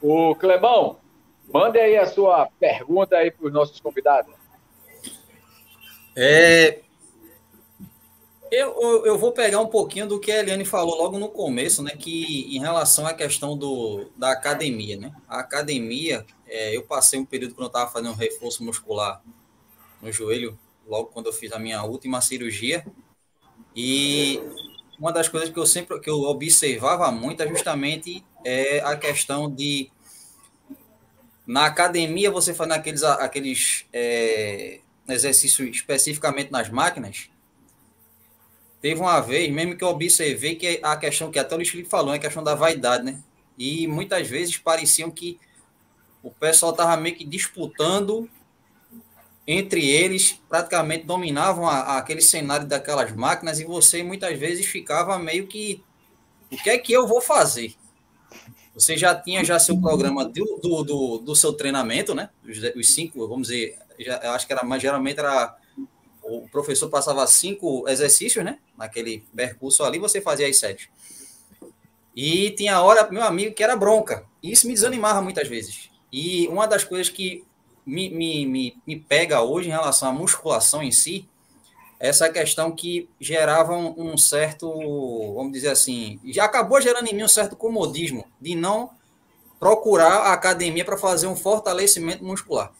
O 0.00 0.36
Clebão, 0.36 0.98
mande 1.52 1.78
aí 1.78 1.96
a 1.96 2.06
sua 2.06 2.48
pergunta 2.58 3.16
aí 3.16 3.30
para 3.30 3.46
os 3.46 3.52
nossos 3.52 3.80
convidados. 3.80 4.34
É, 6.16 6.80
eu, 8.50 9.04
eu 9.04 9.18
vou 9.18 9.32
pegar 9.32 9.60
um 9.60 9.66
pouquinho 9.66 10.06
do 10.06 10.20
que 10.20 10.30
a 10.30 10.38
Eliane 10.38 10.64
falou 10.64 10.96
logo 10.96 11.18
no 11.18 11.28
começo, 11.28 11.82
né? 11.82 11.90
Que 11.96 12.56
em 12.56 12.60
relação 12.60 13.06
à 13.06 13.12
questão 13.12 13.56
do, 13.56 14.06
da 14.16 14.32
academia, 14.32 14.96
né? 14.96 15.12
A 15.28 15.40
academia, 15.40 16.24
é, 16.46 16.76
eu 16.76 16.82
passei 16.82 17.18
um 17.18 17.24
período 17.24 17.54
quando 17.54 17.64
eu 17.64 17.68
estava 17.68 17.90
fazendo 17.90 18.12
um 18.12 18.16
reforço 18.16 18.64
muscular 18.64 19.22
no 20.00 20.12
joelho, 20.12 20.58
logo 20.86 21.06
quando 21.08 21.26
eu 21.26 21.32
fiz 21.32 21.52
a 21.52 21.58
minha 21.58 21.82
última 21.82 22.20
cirurgia. 22.20 22.86
E 23.74 24.40
uma 24.98 25.12
das 25.12 25.28
coisas 25.28 25.50
que 25.50 25.58
eu 25.58 25.66
sempre 25.66 26.00
que 26.00 26.08
eu 26.08 26.22
observava 26.22 27.10
muito 27.10 27.42
é 27.42 27.48
justamente 27.48 28.24
é 28.44 28.80
a 28.80 28.96
questão 28.96 29.50
de 29.50 29.90
na 31.46 31.66
academia 31.66 32.30
você 32.30 32.52
faz 32.52 32.70
aqueles, 32.70 33.02
aqueles 33.02 33.86
é, 33.92 34.80
exercícios 35.08 35.68
especificamente 35.68 36.50
nas 36.50 36.68
máquinas 36.68 37.28
Teve 38.80 39.00
uma 39.00 39.20
vez, 39.20 39.52
mesmo 39.52 39.76
que 39.76 39.82
eu 39.82 39.88
observei 39.88 40.54
que 40.54 40.78
a 40.80 40.96
questão 40.96 41.28
que 41.28 41.40
até 41.40 41.54
o 41.54 41.58
Luiz 41.58 41.72
falou, 41.88 42.12
é 42.12 42.18
a 42.18 42.20
questão 42.20 42.44
da 42.44 42.54
vaidade, 42.54 43.04
né? 43.04 43.20
E 43.58 43.86
muitas 43.88 44.28
vezes 44.28 44.58
pareciam 44.58 45.10
que 45.10 45.40
o 46.22 46.30
pessoal 46.30 46.72
estava 46.72 46.96
meio 46.96 47.16
que 47.16 47.24
disputando 47.24 48.30
entre 49.44 49.88
eles, 49.88 50.40
praticamente 50.48 51.04
dominavam 51.04 51.66
a, 51.66 51.78
a, 51.78 51.98
aquele 51.98 52.20
cenário 52.20 52.66
daquelas 52.66 53.12
máquinas 53.12 53.58
e 53.58 53.64
você 53.64 54.02
muitas 54.02 54.38
vezes 54.38 54.66
ficava 54.66 55.18
meio 55.18 55.48
que 55.48 55.82
o 56.48 56.56
que 56.56 56.70
é 56.70 56.78
que 56.78 56.92
eu 56.92 57.08
vou 57.08 57.20
fazer? 57.20 57.74
Você 58.76 58.94
já 58.94 59.14
tinha 59.14 59.42
já 59.42 59.58
seu 59.58 59.80
programa 59.80 60.22
do, 60.26 60.60
do, 60.62 60.84
do, 60.84 61.18
do 61.18 61.34
seu 61.34 61.50
treinamento, 61.54 62.14
né? 62.14 62.28
Os, 62.46 62.58
os, 62.76 62.94
cinco, 62.94 63.26
vamos 63.26 63.48
dizer, 63.48 63.78
já, 63.98 64.34
acho 64.34 64.46
que 64.46 64.52
era, 64.52 64.62
mas 64.62 64.82
geralmente 64.82 65.18
era 65.18 65.56
o 66.22 66.46
professor 66.48 66.90
passava 66.90 67.26
cinco 67.26 67.88
exercícios, 67.88 68.44
né? 68.44 68.58
Naquele 68.76 69.24
percurso 69.34 69.82
ali, 69.82 69.98
você 69.98 70.20
fazia 70.20 70.46
as 70.46 70.58
sete. 70.58 70.90
E 72.14 72.50
tinha 72.50 72.82
hora, 72.82 73.10
meu 73.10 73.22
amigo, 73.22 73.54
que 73.54 73.64
era 73.64 73.76
bronca. 73.76 74.26
Isso 74.42 74.66
me 74.66 74.74
desanimava 74.74 75.22
muitas 75.22 75.48
vezes. 75.48 75.88
E 76.12 76.46
uma 76.48 76.66
das 76.66 76.84
coisas 76.84 77.08
que 77.08 77.44
me, 77.84 78.10
me, 78.10 78.44
me, 78.44 78.76
me 78.86 78.96
pega 78.96 79.40
hoje 79.40 79.68
em 79.68 79.72
relação 79.72 80.10
à 80.10 80.12
musculação 80.12 80.82
em 80.82 80.92
si, 80.92 81.26
essa 81.98 82.28
questão 82.28 82.70
que 82.70 83.08
gerava 83.20 83.74
um, 83.74 84.16
certo, 84.18 84.70
vamos 85.34 85.52
dizer 85.52 85.70
assim, 85.70 86.20
já 86.24 86.44
acabou 86.44 86.80
gerando 86.80 87.08
em 87.08 87.14
mim 87.14 87.24
um 87.24 87.28
certo 87.28 87.56
comodismo 87.56 88.24
de 88.40 88.54
não 88.54 88.90
procurar 89.58 90.18
a 90.18 90.32
academia 90.32 90.84
para 90.84 90.98
fazer 90.98 91.26
um 91.26 91.36
fortalecimento 91.36 92.22
muscular. 92.22 92.72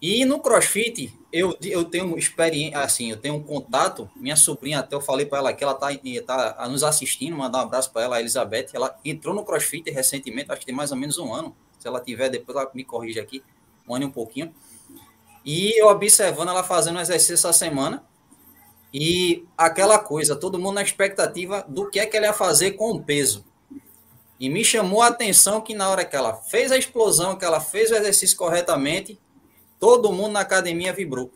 E 0.00 0.26
no 0.26 0.38
CrossFit, 0.38 1.18
eu, 1.32 1.56
eu 1.62 1.82
tenho 1.86 2.18
experiência, 2.18 2.78
assim, 2.78 3.10
eu 3.10 3.16
tenho 3.16 3.36
um 3.36 3.42
contato, 3.42 4.10
minha 4.14 4.36
sobrinha, 4.36 4.80
até 4.80 4.94
eu 4.94 5.00
falei 5.00 5.24
para 5.24 5.38
ela 5.38 5.52
que 5.54 5.64
ela 5.64 5.72
está 5.72 6.52
tá 6.52 6.68
nos 6.68 6.84
assistindo, 6.84 7.34
mandar 7.34 7.60
um 7.60 7.62
abraço 7.62 7.90
para 7.90 8.02
ela, 8.02 8.16
a 8.16 8.20
Elizabeth, 8.20 8.66
ela 8.74 8.94
entrou 9.02 9.34
no 9.34 9.42
CrossFit 9.42 9.90
recentemente, 9.90 10.52
acho 10.52 10.60
que 10.60 10.66
tem 10.66 10.74
mais 10.74 10.90
ou 10.90 10.98
menos 10.98 11.16
um 11.16 11.32
ano, 11.32 11.56
se 11.78 11.88
ela 11.88 12.00
tiver, 12.00 12.28
depois 12.28 12.54
ela 12.54 12.70
me 12.74 12.84
corrige 12.84 13.18
aqui, 13.18 13.42
um 13.88 13.94
ano 13.94 14.04
e 14.04 14.08
um 14.08 14.10
pouquinho, 14.10 14.54
e 15.44 15.80
eu 15.80 15.88
observando 15.88 16.48
ela 16.48 16.64
fazendo 16.64 17.00
exercício 17.00 17.34
essa 17.34 17.52
semana, 17.52 18.04
e 18.92 19.44
aquela 19.58 19.98
coisa, 19.98 20.36
todo 20.36 20.58
mundo 20.58 20.76
na 20.76 20.82
expectativa 20.82 21.64
do 21.68 21.90
que 21.90 21.98
é 21.98 22.06
que 22.06 22.16
ela 22.16 22.26
ia 22.26 22.32
fazer 22.32 22.72
com 22.72 22.92
o 22.92 23.02
peso. 23.02 23.44
E 24.38 24.48
me 24.48 24.64
chamou 24.64 25.02
a 25.02 25.08
atenção 25.08 25.60
que 25.60 25.74
na 25.74 25.88
hora 25.88 26.04
que 26.04 26.14
ela 26.14 26.34
fez 26.34 26.70
a 26.70 26.78
explosão, 26.78 27.36
que 27.36 27.44
ela 27.44 27.60
fez 27.60 27.90
o 27.90 27.94
exercício 27.94 28.36
corretamente, 28.36 29.18
Todo 29.84 30.14
mundo 30.14 30.32
na 30.32 30.40
academia 30.40 30.94
vibrou. 30.94 31.30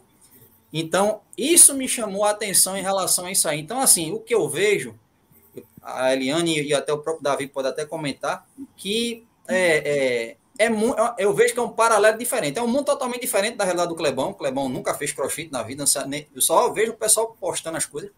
Então, 0.72 1.20
isso 1.36 1.74
me 1.74 1.86
chamou 1.86 2.24
a 2.24 2.30
atenção 2.30 2.78
em 2.78 2.82
relação 2.82 3.26
a 3.26 3.30
isso 3.30 3.46
aí. 3.46 3.60
Então, 3.60 3.78
assim, 3.78 4.10
o 4.10 4.20
que 4.20 4.34
eu 4.34 4.48
vejo, 4.48 4.98
a 5.82 6.14
Eliane 6.14 6.62
e 6.62 6.72
até 6.72 6.90
o 6.90 6.96
próprio 6.96 7.22
Davi 7.22 7.46
pode 7.46 7.68
até 7.68 7.84
comentar, 7.84 8.48
que 8.74 9.22
é, 9.46 9.76
é, 9.84 10.36
é, 10.58 10.66
é 10.66 10.70
eu 11.18 11.32
vejo 11.32 11.54
que 11.54 11.60
é 11.60 11.62
um 11.62 11.70
paralelo 11.70 12.18
diferente. 12.18 12.58
É 12.58 12.62
um 12.62 12.66
mundo 12.66 12.86
totalmente 12.86 13.20
diferente 13.20 13.56
da 13.56 13.64
realidade 13.64 13.88
do 13.88 13.94
Clebão. 13.94 14.30
O 14.30 14.34
Clebão 14.34 14.68
nunca 14.68 14.92
fez 14.94 15.12
crossfit 15.12 15.50
na 15.52 15.62
vida, 15.62 15.84
eu 16.34 16.42
só 16.42 16.70
vejo 16.72 16.92
o 16.92 16.96
pessoal 16.96 17.36
postando 17.40 17.76
as 17.76 17.86
coisas. 17.86 18.10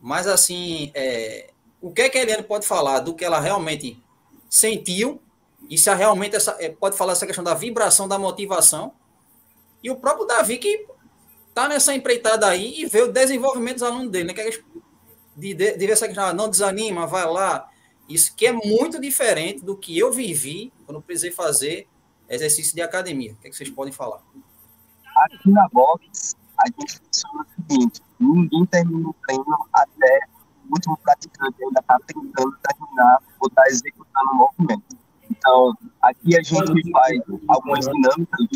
Mas, 0.00 0.26
assim, 0.26 0.90
é, 0.94 1.50
o 1.80 1.92
que 1.92 2.02
é 2.02 2.08
que 2.08 2.18
a 2.18 2.22
Eliane 2.22 2.42
pode 2.42 2.66
falar 2.66 3.00
do 3.00 3.14
que 3.14 3.24
ela 3.24 3.38
realmente 3.38 4.02
sentiu 4.48 5.20
e 5.68 5.78
se 5.78 5.94
realmente 5.94 6.34
essa, 6.34 6.56
é, 6.58 6.70
pode 6.70 6.96
falar 6.96 7.12
essa 7.12 7.26
questão 7.26 7.44
da 7.44 7.54
vibração, 7.54 8.08
da 8.08 8.18
motivação. 8.18 8.92
E 9.82 9.90
o 9.90 9.96
próprio 9.96 10.26
Davi 10.26 10.58
que 10.58 10.86
tá 11.54 11.68
nessa 11.68 11.94
empreitada 11.94 12.46
aí 12.46 12.80
e 12.80 12.86
vê 12.86 13.02
o 13.02 13.12
desenvolvimento 13.12 13.74
dos 13.74 13.82
alunos 13.82 14.10
dele, 14.10 14.28
né? 14.28 14.34
Que 14.34 14.40
é 14.40 14.50
de, 14.50 15.54
de, 15.54 15.72
de 15.76 15.86
ver 15.86 15.92
essa 15.92 16.06
questão, 16.06 16.24
ah, 16.24 16.32
não 16.32 16.48
desanima, 16.48 17.06
vai 17.06 17.24
lá. 17.26 17.69
Isso 18.10 18.34
que 18.34 18.44
é 18.44 18.52
muito 18.52 19.00
diferente 19.00 19.64
do 19.64 19.76
que 19.76 19.96
eu 19.96 20.12
vivi 20.12 20.72
quando 20.84 21.00
precisei 21.00 21.30
fazer 21.30 21.86
exercício 22.28 22.74
de 22.74 22.82
academia. 22.82 23.32
O 23.32 23.36
que, 23.36 23.46
é 23.46 23.50
que 23.50 23.56
vocês 23.56 23.70
podem 23.70 23.92
falar? 23.92 24.20
Aqui 25.16 25.50
na 25.50 25.68
box, 25.68 26.34
a 26.58 26.66
gente 26.66 26.98
funciona 26.98 27.44
o 27.44 27.62
seguinte: 27.62 28.00
ninguém 28.18 28.66
termina 28.66 29.08
o 29.08 29.14
treino 29.26 29.68
até 29.72 30.20
o 30.68 30.74
último 30.74 30.96
praticante 30.98 31.64
ainda 31.64 31.80
está 31.80 31.98
tentando 32.06 32.56
terminar 32.62 33.18
ou 33.40 33.48
está 33.48 33.62
executando 33.68 34.30
o 34.32 34.36
movimento. 34.36 34.96
Então, 35.30 35.72
aqui 36.02 36.36
a 36.36 36.42
gente 36.42 36.90
faz 36.90 37.20
algumas 37.48 37.86
dinâmicas 37.86 38.46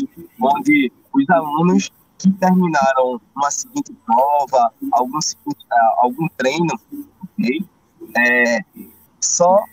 onde 0.41 0.91
os 1.13 1.29
alunos 1.29 1.91
que 2.17 2.31
terminaram 2.33 3.21
uma 3.35 3.51
seguinte 3.51 3.93
prova, 4.05 4.73
algum, 4.91 5.19
ah, 5.71 5.95
algum 5.99 6.27
treino, 6.37 6.79
okay? 7.23 7.59
é, 8.17 8.59
só 9.25 9.63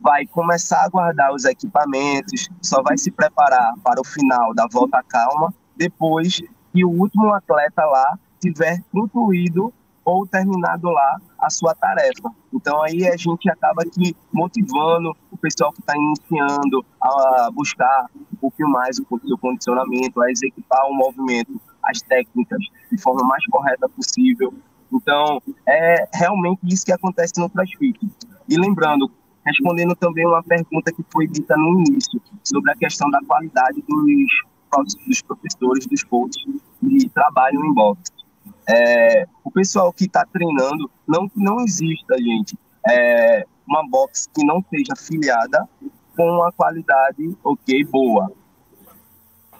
vai 0.00 0.26
começar 0.26 0.84
a 0.84 0.88
guardar 0.88 1.32
os 1.32 1.44
equipamentos, 1.44 2.48
só 2.62 2.82
vai 2.82 2.96
se 2.96 3.10
preparar 3.10 3.74
para 3.82 4.00
o 4.00 4.04
final 4.04 4.54
da 4.54 4.66
volta 4.70 5.02
calma 5.02 5.52
depois 5.76 6.40
que 6.72 6.84
o 6.84 6.90
último 6.90 7.32
atleta 7.32 7.84
lá 7.84 8.18
tiver 8.40 8.82
concluído 8.92 9.72
ou 10.04 10.26
terminado 10.26 10.88
lá 10.88 11.20
a 11.38 11.50
sua 11.50 11.74
tarefa. 11.74 12.30
Então 12.52 12.82
aí 12.82 13.06
a 13.06 13.16
gente 13.16 13.50
acaba 13.50 13.82
aqui 13.82 14.16
motivando 14.32 15.14
o 15.30 15.36
pessoal 15.36 15.72
que 15.72 15.80
está 15.80 15.94
iniciando 15.96 16.84
a 17.00 17.50
buscar 17.52 18.06
um 18.32 18.36
pouquinho 18.36 18.70
mais 18.70 18.98
o 18.98 19.06
seu 19.26 19.38
condicionamento, 19.38 20.22
a 20.22 20.30
executar 20.30 20.84
o 20.86 20.94
movimento, 20.94 21.60
as 21.82 22.00
técnicas 22.00 22.60
de 22.90 22.98
forma 22.98 23.22
mais 23.26 23.44
correta 23.46 23.88
possível. 23.88 24.54
Então 24.92 25.42
é 25.66 26.08
realmente 26.14 26.60
isso 26.64 26.86
que 26.86 26.92
acontece 26.92 27.34
no 27.38 27.50
CrossFit. 27.50 28.00
E 28.48 28.56
lembrando, 28.56 29.10
respondendo 29.44 29.94
também 29.94 30.26
uma 30.26 30.42
pergunta 30.42 30.92
que 30.92 31.04
foi 31.12 31.26
dita 31.26 31.56
no 31.56 31.80
início 31.80 32.20
sobre 32.42 32.72
a 32.72 32.76
questão 32.76 33.10
da 33.10 33.20
qualidade 33.26 33.82
dos, 33.86 34.96
dos 35.06 35.22
professores, 35.22 35.86
dos 35.86 36.02
coaches 36.04 36.44
que 36.80 37.08
trabalham 37.10 37.64
em 37.64 37.74
boxe. 37.74 38.12
É, 38.66 39.26
o 39.44 39.50
pessoal 39.50 39.92
que 39.92 40.04
está 40.04 40.24
treinando, 40.26 40.90
não 41.06 41.30
não 41.34 41.60
exista, 41.60 42.16
gente, 42.18 42.56
é, 42.86 43.46
uma 43.66 43.86
box 43.88 44.28
que 44.34 44.44
não 44.44 44.64
seja 44.70 44.94
filiada 44.96 45.68
com 46.16 46.30
uma 46.30 46.50
qualidade, 46.52 47.36
ok, 47.44 47.84
boa. 47.84 48.32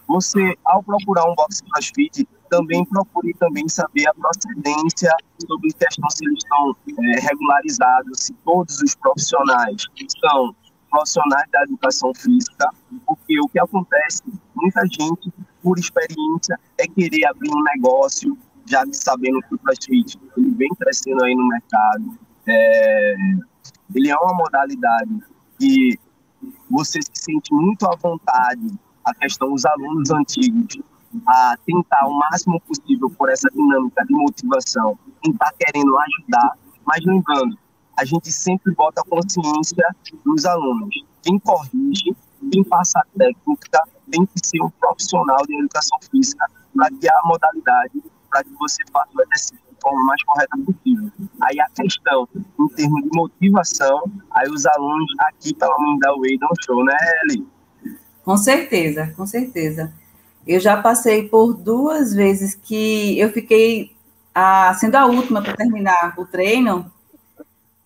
Você, 0.07 0.57
ao 0.65 0.83
procurar 0.83 1.31
um 1.31 1.35
box 1.35 1.63
crossfit, 1.63 2.27
também 2.49 2.85
procure 2.85 3.35
também 3.35 3.69
saber 3.69 4.07
a 4.09 4.15
procedência 4.15 5.11
sobre 5.47 5.73
questão 5.73 6.11
se 6.11 6.25
eles 6.25 6.39
estão 6.43 6.77
é, 7.05 7.21
regularizados, 7.21 8.21
se 8.21 8.33
todos 8.45 8.81
os 8.83 8.95
profissionais 8.95 9.83
são 10.21 10.55
profissionais 10.91 11.51
da 11.51 11.63
educação 11.65 12.13
física, 12.15 12.71
porque 13.07 13.41
o 13.41 13.49
que 13.49 13.61
acontece, 13.61 14.23
muita 14.55 14.83
gente, 14.87 15.33
por 15.63 15.79
experiência, 15.79 16.59
é 16.79 16.87
querer 16.87 17.27
abrir 17.27 17.51
um 17.51 17.63
negócio, 17.63 18.37
já 18.67 18.85
sabendo 18.93 19.41
que 19.43 19.55
o 19.55 19.59
CrossFit 19.59 20.19
ele 20.37 20.51
vem 20.51 20.69
crescendo 20.79 21.25
aí 21.25 21.35
no 21.35 21.47
mercado. 21.49 22.19
É, 22.47 23.15
ele 23.95 24.11
é 24.11 24.17
uma 24.17 24.35
modalidade 24.35 25.19
que 25.59 25.99
você 26.71 27.01
se 27.03 27.11
sente 27.15 27.53
muito 27.53 27.87
à 27.87 27.97
vontade, 27.97 28.79
a 29.05 29.15
questão 29.15 29.53
dos 29.53 29.65
alunos 29.65 30.11
antigos, 30.11 30.79
a 31.27 31.57
tentar 31.65 32.07
o 32.07 32.19
máximo 32.19 32.61
possível 32.61 33.11
por 33.11 33.29
essa 33.31 33.49
dinâmica 33.51 34.05
de 34.05 34.15
motivação, 34.15 34.99
tentar 35.23 35.53
querendo 35.59 35.97
ajudar, 35.99 36.53
mas 36.85 37.05
lembrando, 37.05 37.59
a 37.97 38.05
gente 38.05 38.31
sempre 38.31 38.73
bota 38.75 39.01
a 39.01 39.05
consciência 39.05 39.97
dos 40.25 40.45
alunos. 40.45 40.95
Quem 41.23 41.39
corrige, 41.39 42.15
quem 42.51 42.63
passa 42.65 43.01
a 43.01 43.19
técnica, 43.19 43.83
tem 44.11 44.25
que 44.25 44.47
ser 44.47 44.63
um 44.63 44.71
profissional 44.71 45.45
de 45.47 45.59
educação 45.59 45.99
física 46.11 46.47
para 46.75 46.89
que 46.91 47.09
a 47.09 47.21
modalidade 47.25 48.03
para 48.31 48.45
que 48.45 48.51
você 48.59 48.83
faça 48.93 49.11
o 49.15 49.23
exercício 49.23 49.57
de 49.57 49.81
forma 49.81 50.05
mais 50.05 50.23
correta 50.25 50.57
possível. 50.59 51.11
Aí 51.41 51.61
a 51.61 51.69
questão, 51.71 52.29
em 52.37 52.69
termos 52.69 53.03
de 53.03 53.09
motivação, 53.15 54.03
aí 54.33 54.49
os 54.51 54.67
alunos 54.67 55.11
aqui 55.21 55.57
menos 55.59 56.01
da 56.01 56.15
Way 56.15 56.39
dão 56.39 56.51
show, 56.65 56.85
né, 56.85 56.97
Eli? 57.25 57.47
Com 58.23 58.37
certeza, 58.37 59.13
com 59.17 59.27
certeza. 59.27 59.95
Eu 60.49 60.59
já 60.59 60.81
passei 60.81 61.29
por 61.29 61.53
duas 61.53 62.15
vezes 62.15 62.55
que 62.55 63.21
eu 63.21 63.31
fiquei 63.31 63.95
a, 64.35 64.73
sendo 64.81 64.95
a 64.95 65.05
última 65.05 65.43
para 65.43 65.55
terminar 65.55 66.15
o 66.17 66.25
treino, 66.25 66.91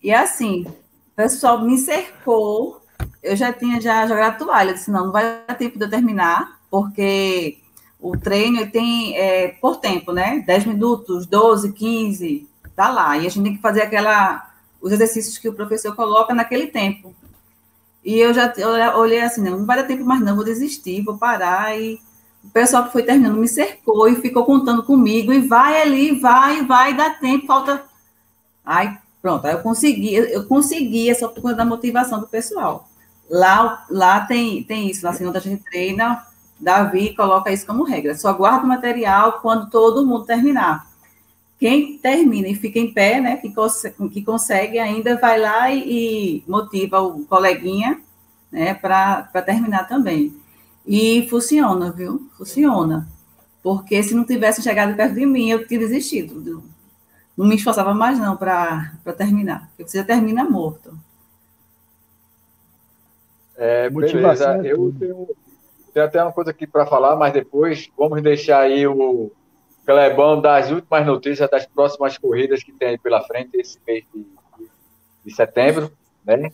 e 0.01 0.13
assim, 0.13 0.65
o 0.65 1.15
pessoal 1.15 1.61
me 1.61 1.77
cercou, 1.77 2.81
eu 3.21 3.35
já 3.35 3.51
tinha 3.51 3.81
já 3.81 4.07
jogado 4.07 4.37
toalha, 4.37 4.69
eu 4.69 4.75
disse, 4.75 4.89
não, 4.89 5.07
não 5.07 5.11
vai 5.11 5.41
dar 5.45 5.55
tempo 5.55 5.77
de 5.77 5.83
eu 5.83 5.89
terminar, 5.89 6.61
porque 6.71 7.57
o 7.99 8.17
treino 8.17 8.65
tem 8.71 9.17
é, 9.17 9.49
por 9.49 9.77
tempo, 9.77 10.13
né? 10.13 10.41
10 10.47 10.65
minutos, 10.65 11.25
12, 11.25 11.73
15, 11.73 12.47
tá 12.75 12.89
lá. 12.89 13.17
E 13.17 13.27
a 13.27 13.29
gente 13.29 13.43
tem 13.43 13.55
que 13.55 13.61
fazer 13.61 13.81
aquela 13.81 14.49
os 14.81 14.91
exercícios 14.91 15.37
que 15.37 15.49
o 15.49 15.53
professor 15.53 15.95
coloca 15.95 16.33
naquele 16.33 16.67
tempo. 16.67 17.13
E 18.03 18.19
eu 18.19 18.33
já 18.33 18.53
eu 18.57 18.99
olhei 18.99 19.21
assim, 19.21 19.41
não, 19.41 19.59
não 19.59 19.65
vai 19.65 19.77
dar 19.77 19.87
tempo 19.87 20.05
mais 20.05 20.21
não, 20.21 20.35
vou 20.35 20.45
desistir, 20.45 21.01
vou 21.03 21.17
parar. 21.17 21.77
E 21.79 22.01
o 22.43 22.49
pessoal 22.49 22.85
que 22.85 22.91
foi 22.91 23.03
terminando 23.03 23.37
me 23.37 23.47
cercou 23.47 24.07
e 24.07 24.15
ficou 24.15 24.45
contando 24.45 24.83
comigo, 24.83 25.31
e 25.31 25.47
vai 25.47 25.81
ali, 25.81 26.19
vai, 26.19 26.65
vai, 26.65 26.93
dá 26.93 27.09
tempo, 27.11 27.47
falta... 27.47 27.83
Aí, 28.65 28.95
pronto, 29.21 29.45
aí 29.45 29.53
eu 29.53 29.59
consegui, 29.59 30.13
eu 30.13 30.45
consegui 30.45 31.09
essa 31.09 31.27
por 31.27 31.55
da 31.55 31.65
motivação 31.65 32.19
do 32.19 32.27
pessoal. 32.27 32.87
Lá, 33.29 33.85
lá 33.89 34.21
tem, 34.21 34.63
tem 34.63 34.89
isso, 34.89 35.03
na 35.03 35.13
segunda 35.13 35.39
a 35.39 35.41
gente 35.41 35.63
treina, 35.63 36.25
Davi 36.59 37.15
coloca 37.15 37.51
isso 37.51 37.65
como 37.65 37.83
regra. 37.83 38.15
Só 38.15 38.33
guarda 38.33 38.65
o 38.65 38.67
material 38.67 39.39
quando 39.41 39.69
todo 39.69 40.05
mundo 40.05 40.25
terminar. 40.25 40.87
Quem 41.59 41.97
termina 41.97 42.47
e 42.47 42.55
fica 42.55 42.79
em 42.79 42.91
pé, 42.91 43.21
né, 43.21 43.37
que, 43.37 43.53
consegue, 43.53 44.09
que 44.09 44.21
consegue 44.21 44.79
ainda 44.79 45.17
vai 45.17 45.39
lá 45.39 45.71
e, 45.71 46.39
e 46.39 46.43
motiva 46.47 47.01
o 47.01 47.25
coleguinha, 47.25 48.01
né, 48.51 48.73
para 48.73 49.41
terminar 49.45 49.87
também. 49.87 50.33
E 50.85 51.27
funciona, 51.29 51.91
viu? 51.91 52.29
Funciona. 52.37 53.07
Porque 53.61 54.03
se 54.03 54.13
não 54.13 54.25
tivesse 54.25 54.61
chegado 54.61 54.95
perto 54.95 55.15
de 55.15 55.25
mim, 55.25 55.49
eu 55.49 55.65
teria 55.65 55.87
desistido. 55.87 56.63
Não 57.35 57.47
me 57.47 57.55
esforçava 57.55 57.93
mais, 57.93 58.19
não, 58.19 58.35
para 58.35 58.91
terminar. 59.17 59.69
Porque 59.69 59.89
você 59.89 59.99
já 59.99 60.03
termina 60.03 60.43
morto. 60.43 60.97
É, 63.55 63.89
beleza. 63.89 64.57
É 64.63 64.73
eu 64.73 64.93
tenho, 64.97 65.27
tem 65.93 66.03
até 66.03 66.21
uma 66.21 66.33
coisa 66.33 66.51
aqui 66.51 66.67
para 66.67 66.85
falar, 66.85 67.15
mas 67.15 67.33
depois 67.33 67.89
vamos 67.97 68.21
deixar 68.21 68.61
aí 68.61 68.85
o 68.85 69.31
Clebão 69.85 70.41
das 70.41 70.71
últimas 70.71 71.05
notícias 71.05 71.49
das 71.49 71.65
próximas 71.65 72.17
corridas 72.17 72.63
que 72.63 72.71
tem 72.71 72.89
aí 72.89 72.97
pela 72.97 73.21
frente 73.21 73.55
esse 73.55 73.79
mês 73.85 74.03
de, 74.13 74.25
de 75.25 75.35
setembro, 75.35 75.91
né? 76.25 76.51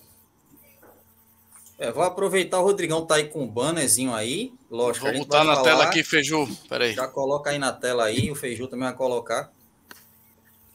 É, 1.80 1.94
vou 1.94 2.04
aproveitar 2.04 2.60
o 2.60 2.64
Rodrigão 2.64 3.06
tá 3.06 3.16
aí 3.16 3.30
com 3.30 3.42
o 3.42 3.48
bannerzinho 3.48 4.14
aí. 4.14 4.54
Lógico, 4.70 5.06
vou 5.06 5.20
botar 5.20 5.46
na 5.46 5.56
falar, 5.56 5.64
tela 5.64 5.84
aqui, 5.86 6.04
Feiju. 6.04 6.46
Peraí. 6.68 6.94
Já 6.94 7.08
coloca 7.08 7.52
aí 7.52 7.58
na 7.58 7.72
tela 7.72 8.04
aí, 8.04 8.30
o 8.30 8.36
Feiju 8.36 8.68
também 8.68 8.90
vai 8.90 8.96
colocar. 8.96 9.50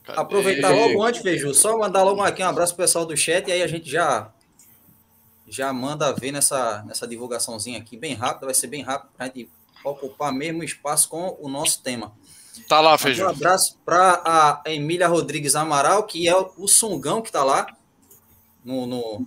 Cadê? 0.02 0.18
Aproveitar 0.18 0.70
logo 0.70 1.02
antes, 1.02 1.20
Feiju, 1.20 1.52
só 1.54 1.76
mandar 1.76 2.02
logo 2.02 2.22
aqui 2.22 2.42
um 2.42 2.46
abraço 2.46 2.74
pro 2.74 2.84
pessoal 2.84 3.04
do 3.04 3.14
chat 3.16 3.46
e 3.48 3.52
aí 3.52 3.62
a 3.62 3.66
gente 3.66 3.88
já 3.88 4.30
já 5.46 5.70
manda 5.74 6.10
ver 6.12 6.32
nessa, 6.32 6.82
nessa 6.86 7.06
divulgaçãozinha 7.06 7.78
aqui, 7.78 7.98
bem 7.98 8.14
rápido, 8.14 8.46
vai 8.46 8.54
ser 8.54 8.66
bem 8.66 8.82
rápido, 8.82 9.10
para 9.14 9.26
a 9.26 9.28
gente 9.28 9.50
ocupar 9.84 10.32
mesmo 10.32 10.64
espaço 10.64 11.08
com 11.10 11.36
o 11.38 11.48
nosso 11.50 11.82
tema. 11.82 12.12
Tá 12.66 12.80
lá, 12.80 12.96
Feijão. 12.96 13.26
Um 13.26 13.30
abraço 13.30 13.78
para 13.84 14.22
a 14.24 14.62
Emília 14.70 15.06
Rodrigues 15.06 15.54
Amaral, 15.54 16.04
que 16.04 16.26
é 16.26 16.34
o 16.34 16.66
Sungão 16.66 17.20
que 17.20 17.30
tá 17.30 17.44
lá 17.44 17.66
no, 18.64 18.86
no, 18.86 19.26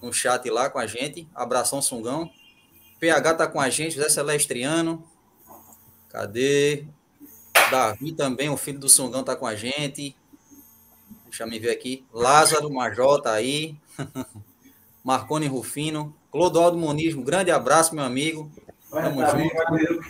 no 0.00 0.12
chat 0.12 0.48
lá 0.50 0.70
com 0.70 0.78
a 0.78 0.86
gente. 0.86 1.28
Abração, 1.34 1.82
Sungão. 1.82 2.30
PH 3.00 3.34
tá 3.34 3.46
com 3.46 3.60
a 3.60 3.70
gente, 3.70 3.94
José 3.94 4.08
Celestriano. 4.08 5.04
Cadê? 6.08 6.84
Davi 7.70 8.12
também, 8.12 8.48
o 8.48 8.56
filho 8.56 8.78
do 8.78 8.88
Sungão 8.88 9.22
tá 9.22 9.36
com 9.36 9.46
a 9.46 9.54
gente. 9.54 10.16
Deixa 11.24 11.44
eu 11.44 11.48
me 11.48 11.58
ver 11.58 11.70
aqui. 11.70 12.04
Lázaro 12.12 12.72
Major 12.72 13.20
tá 13.20 13.32
aí. 13.32 13.76
Marconi 15.04 15.46
Rufino, 15.46 16.14
Clodoaldo 16.30 16.76
Moniz, 16.76 17.14
um 17.14 17.22
grande 17.22 17.50
abraço, 17.50 17.94
meu 17.94 18.04
amigo. 18.04 18.50
Tamo 18.90 19.20
junto. 19.20 20.04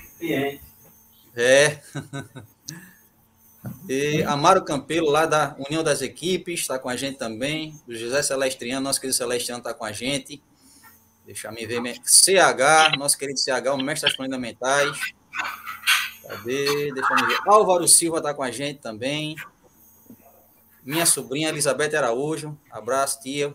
É. 1.37 1.81
E 3.89 4.23
Amaro 4.23 4.65
Campelo, 4.65 5.11
lá 5.11 5.27
da 5.27 5.57
União 5.59 5.83
das 5.83 6.03
Equipes, 6.03 6.61
está 6.61 6.79
com 6.79 6.89
a 6.89 6.97
gente 6.97 7.19
também. 7.19 7.79
O 7.87 7.95
José 7.95 8.23
Celestriano, 8.23 8.83
nosso 8.83 9.01
querido 9.01 9.17
Celestriano, 9.17 9.61
está 9.61 9.75
com 9.75 9.85
a 9.85 9.93
gente. 9.93 10.43
Deixa 11.27 11.49
eu 11.49 11.83
ver. 11.83 12.01
CH, 12.05 12.97
nosso 12.99 13.19
querido 13.19 13.39
CH, 13.39 13.73
o 13.73 13.79
mestre 13.79 14.09
das 14.09 14.17
fundamentais. 14.17 14.99
Cadê? 16.27 16.93
Deixa 16.93 17.15
eu 17.15 17.27
ver. 17.27 17.39
Álvaro 17.47 17.89
Silva 17.89 18.19
está 18.19 18.33
com 18.33 18.43
a 18.43 18.51
gente 18.51 18.81
também. 18.81 19.37
Minha 20.85 21.05
sobrinha 21.05 21.49
Elizabeth 21.49 21.95
Araújo. 21.95 22.57
Abraço, 22.71 23.21
tia. 23.21 23.55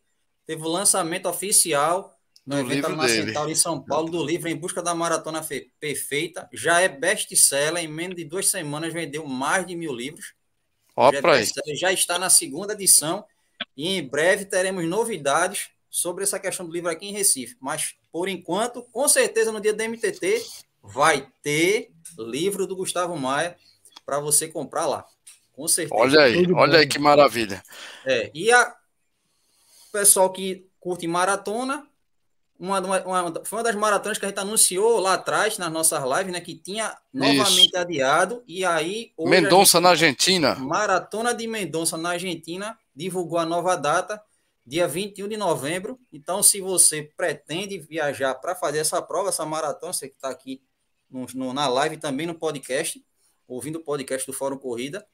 teve 0.47 0.63
o 0.63 0.69
lançamento 0.69 1.29
oficial 1.29 2.19
no 2.45 2.57
do 2.57 2.73
evento 2.73 2.89
na 2.97 3.07
Centauro 3.07 3.51
em 3.51 3.55
São 3.55 3.83
Paulo 3.83 4.11
do 4.11 4.25
livro 4.25 4.49
Em 4.49 4.57
Busca 4.57 4.83
da 4.83 4.95
Maratona 4.95 5.47
Perfeita. 5.79 6.49
Já 6.53 6.81
é 6.81 6.89
best-seller, 6.89 7.85
em 7.85 7.89
menos 7.89 8.17
de 8.17 8.25
duas 8.25 8.51
semanas 8.51 8.93
vendeu 8.93 9.27
mais 9.27 9.67
de 9.67 9.77
mil 9.77 9.93
livros. 9.93 10.33
Ó, 10.97 11.13
já, 11.13 11.19
é 11.19 11.75
já 11.77 11.93
está 11.93 12.19
na 12.19 12.31
segunda 12.31 12.73
edição 12.73 13.25
e 13.77 13.99
em 13.99 14.03
breve 14.03 14.47
teremos 14.47 14.85
novidades 14.87 15.71
sobre 15.99 16.23
essa 16.23 16.39
questão 16.39 16.65
do 16.65 16.73
livro 16.73 16.89
aqui 16.91 17.07
em 17.07 17.13
Recife. 17.13 17.57
Mas, 17.61 17.97
por 18.13 18.29
enquanto, 18.29 18.83
com 18.93 19.09
certeza 19.09 19.51
no 19.51 19.61
dia 19.61 19.75
do 19.75 19.83
MTT 19.83 20.47
vai 20.81 21.29
ter 21.43 21.91
livro 22.17 22.67
do 22.67 22.77
Gustavo 22.77 23.17
Maia 23.17 23.57
para 24.07 24.21
você 24.21 24.47
comprar 24.47 24.87
lá. 24.87 25.05
Com 25.53 25.67
certeza. 25.67 26.01
Olha 26.01 26.21
aí, 26.21 26.53
olha 26.53 26.79
aí 26.79 26.87
que 26.87 27.01
maravilha. 27.01 27.63
É, 28.07 28.31
e 28.33 28.53
a 28.53 28.77
pessoal 29.91 30.31
que 30.31 30.69
curte 30.79 31.09
maratona, 31.09 31.85
uma, 32.59 32.79
uma, 32.81 33.03
uma, 33.05 33.45
foi 33.45 33.59
uma 33.59 33.65
das 33.65 33.75
maratonas 33.75 34.19
que 34.19 34.25
a 34.25 34.29
gente 34.29 34.39
anunciou 34.39 35.01
lá 35.01 35.15
atrás, 35.15 35.59
nas 35.59 35.73
nossas 35.73 36.01
lives, 36.03 36.33
né? 36.33 36.41
Que 36.41 36.55
tinha 36.55 36.97
novamente 37.13 37.71
Isso. 37.71 37.79
adiado. 37.79 38.43
E 38.47 38.65
aí. 38.65 39.13
Mendonça 39.19 39.81
na 39.81 39.91
Argentina. 39.91 40.55
Maratona 40.55 41.35
de 41.35 41.47
Mendonça 41.49 41.97
na 41.97 42.11
Argentina 42.11 42.79
divulgou 42.95 43.39
a 43.39 43.45
nova 43.45 43.77
data, 43.77 44.23
dia 44.69 44.87
21 44.87 45.27
de 45.29 45.37
novembro. 45.37 45.99
Então, 46.13 46.41
se 46.43 46.61
você 46.61 47.11
pretende 47.17 47.79
viajar 47.79 48.35
para 48.35 48.55
fazer 48.55 48.79
essa 48.79 49.01
prova, 49.01 49.31
essa 49.31 49.47
maratona, 49.47 49.93
você 49.93 50.09
que 50.09 50.17
está 50.17 50.29
aqui 50.29 50.61
no, 51.11 51.27
no, 51.35 51.55
na 51.55 51.67
live 51.69 51.97
também 51.97 52.27
no 52.27 52.35
podcast, 52.35 53.01
ouvindo 53.47 53.77
o 53.77 53.83
podcast 53.83 54.27
do 54.27 54.33
Fórum 54.33 54.59
Corrida, 54.59 55.07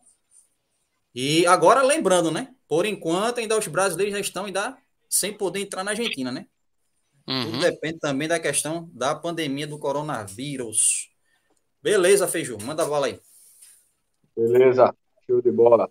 e 1.14 1.46
agora, 1.48 1.82
lembrando, 1.82 2.32
né? 2.32 2.54
Por 2.68 2.86
enquanto, 2.86 3.40
ainda 3.40 3.58
os 3.58 3.68
brasileiros 3.68 4.14
já 4.14 4.20
estão 4.20 4.46
ainda 4.46 4.78
sem 5.10 5.34
poder 5.34 5.62
entrar 5.62 5.84
na 5.84 5.92
Argentina, 5.92 6.32
né? 6.32 6.46
Uhum. 7.28 7.46
Tudo 7.46 7.60
depende 7.60 8.00
também 8.00 8.28
da 8.28 8.40
questão 8.40 8.90
da 8.94 9.16
pandemia 9.16 9.66
do 9.66 9.80
coronavírus. 9.80 11.10
Beleza, 11.82 12.28
Feiju, 12.28 12.58
manda 12.62 12.84
a 12.84 12.86
bola 12.86 13.08
aí. 13.08 13.20
Beleza, 14.40 14.96
show 15.28 15.42
de 15.42 15.52
bola. 15.52 15.90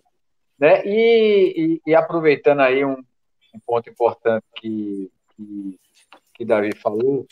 Né? 0.57 0.83
E, 0.85 1.81
e, 1.85 1.91
e 1.91 1.95
aproveitando 1.95 2.61
aí 2.61 2.83
um, 2.83 2.97
um 3.53 3.59
ponto 3.63 3.87
importante 3.87 4.43
que, 4.55 5.11
que, 5.35 5.79
que 6.33 6.45
Davi 6.45 6.75
falou, 6.75 7.27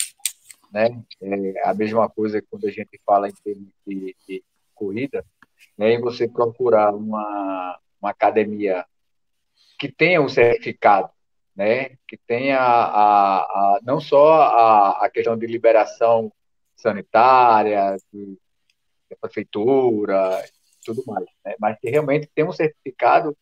né? 0.71 1.01
É 1.21 1.67
a 1.67 1.73
mesma 1.73 2.07
coisa 2.07 2.41
quando 2.49 2.67
a 2.67 2.71
gente 2.71 3.01
fala 3.03 3.27
em 3.27 3.33
termos 3.43 3.69
de, 3.85 4.15
de 4.27 4.43
corrida, 4.75 5.25
né, 5.75 5.93
e 5.93 5.99
você 5.99 6.27
procurar 6.27 6.93
uma, 6.93 7.79
uma 7.99 8.11
academia 8.11 8.85
que 9.79 9.91
tenha 9.91 10.21
um 10.21 10.29
certificado, 10.29 11.09
né, 11.55 11.97
que 12.07 12.17
tenha 12.27 12.59
a, 12.59 13.39
a, 13.39 13.79
não 13.81 13.99
só 13.99 14.33
a, 14.43 15.05
a 15.05 15.09
questão 15.09 15.35
de 15.35 15.47
liberação 15.47 16.31
sanitária, 16.75 17.97
de, 18.13 18.37
de 19.09 19.15
prefeitura, 19.19 20.43
tudo 20.93 21.03
mais, 21.05 21.25
né, 21.45 21.55
mas 21.59 21.77
que 21.79 21.89
realmente 21.89 22.29
tem 22.33 22.45
um 22.45 22.51
certificado 22.51 23.37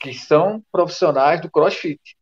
que 0.00 0.14
são 0.14 0.62
profissionais 0.70 1.40
do 1.40 1.50
CrossFit, 1.50 2.16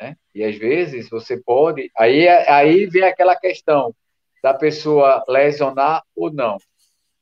né? 0.00 0.16
E 0.34 0.42
às 0.42 0.56
vezes 0.56 1.08
você 1.08 1.36
pode, 1.36 1.90
aí 1.96 2.28
aí 2.28 2.86
vem 2.86 3.04
aquela 3.04 3.36
questão 3.36 3.94
da 4.42 4.52
pessoa 4.52 5.24
lesionar 5.28 6.02
ou 6.14 6.32
não 6.32 6.58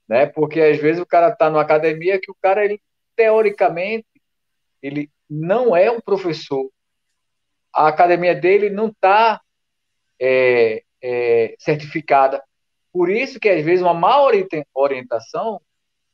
né? 0.08 0.26
Porque 0.26 0.60
às 0.60 0.78
vezes 0.78 1.00
o 1.00 1.06
cara 1.06 1.28
está 1.28 1.50
numa 1.50 1.62
academia 1.62 2.20
que 2.20 2.30
o 2.30 2.36
cara, 2.40 2.64
ele, 2.64 2.80
teoricamente, 3.16 4.06
ele 4.82 5.10
não 5.28 5.74
é 5.74 5.90
um 5.90 6.00
professor. 6.00 6.70
A 7.72 7.88
academia 7.88 8.34
dele 8.34 8.70
não 8.70 8.88
está 8.88 9.40
é, 10.20 10.82
é, 11.02 11.54
certificada. 11.58 12.42
Por 12.92 13.10
isso 13.10 13.40
que 13.40 13.48
às 13.48 13.64
vezes 13.64 13.82
uma 13.82 13.94
má 13.94 14.16
orientação 14.74 15.60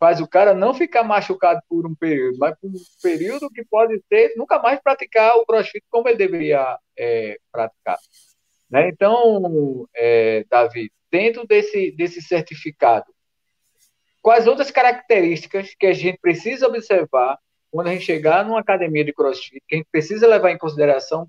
faz 0.00 0.20
o 0.20 0.26
cara 0.26 0.54
não 0.54 0.74
ficar 0.74 1.04
machucado 1.04 1.60
por 1.68 1.86
um 1.86 1.94
período, 1.94 2.38
mas 2.38 2.58
por 2.58 2.70
um 2.70 2.74
período 3.02 3.50
que 3.50 3.64
pode 3.64 4.02
ser 4.08 4.34
nunca 4.36 4.58
mais 4.58 4.80
praticar 4.80 5.36
o 5.36 5.46
crossfit 5.46 5.84
como 5.88 6.08
ele 6.08 6.18
deveria 6.18 6.78
é, 6.98 7.38
praticar. 7.52 7.98
Né? 8.68 8.88
Então, 8.88 9.86
é, 9.94 10.44
Davi, 10.48 10.90
dentro 11.10 11.46
desse, 11.46 11.92
desse 11.92 12.22
certificado, 12.22 13.12
Quais 14.22 14.46
outras 14.46 14.70
características 14.70 15.74
que 15.78 15.86
a 15.86 15.92
gente 15.92 16.18
precisa 16.18 16.66
observar 16.66 17.38
quando 17.70 17.86
a 17.86 17.92
gente 17.92 18.04
chegar 18.04 18.44
numa 18.44 18.60
academia 18.60 19.04
de 19.04 19.12
crossfit, 19.12 19.62
que 19.66 19.74
a 19.74 19.78
gente 19.78 19.88
precisa 19.90 20.26
levar 20.26 20.50
em 20.50 20.58
consideração 20.58 21.26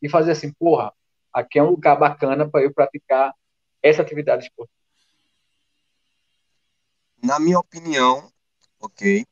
e 0.00 0.08
fazer 0.08 0.32
assim, 0.32 0.52
porra, 0.52 0.92
aqui 1.32 1.58
é 1.58 1.62
um 1.62 1.70
lugar 1.70 1.96
bacana 1.96 2.48
para 2.48 2.62
eu 2.62 2.72
praticar 2.72 3.34
essa 3.82 4.02
atividade 4.02 4.44
esportiva? 4.44 4.77
Na 7.28 7.38
minha 7.38 7.58
opinião, 7.58 8.26
ok, 8.80 9.22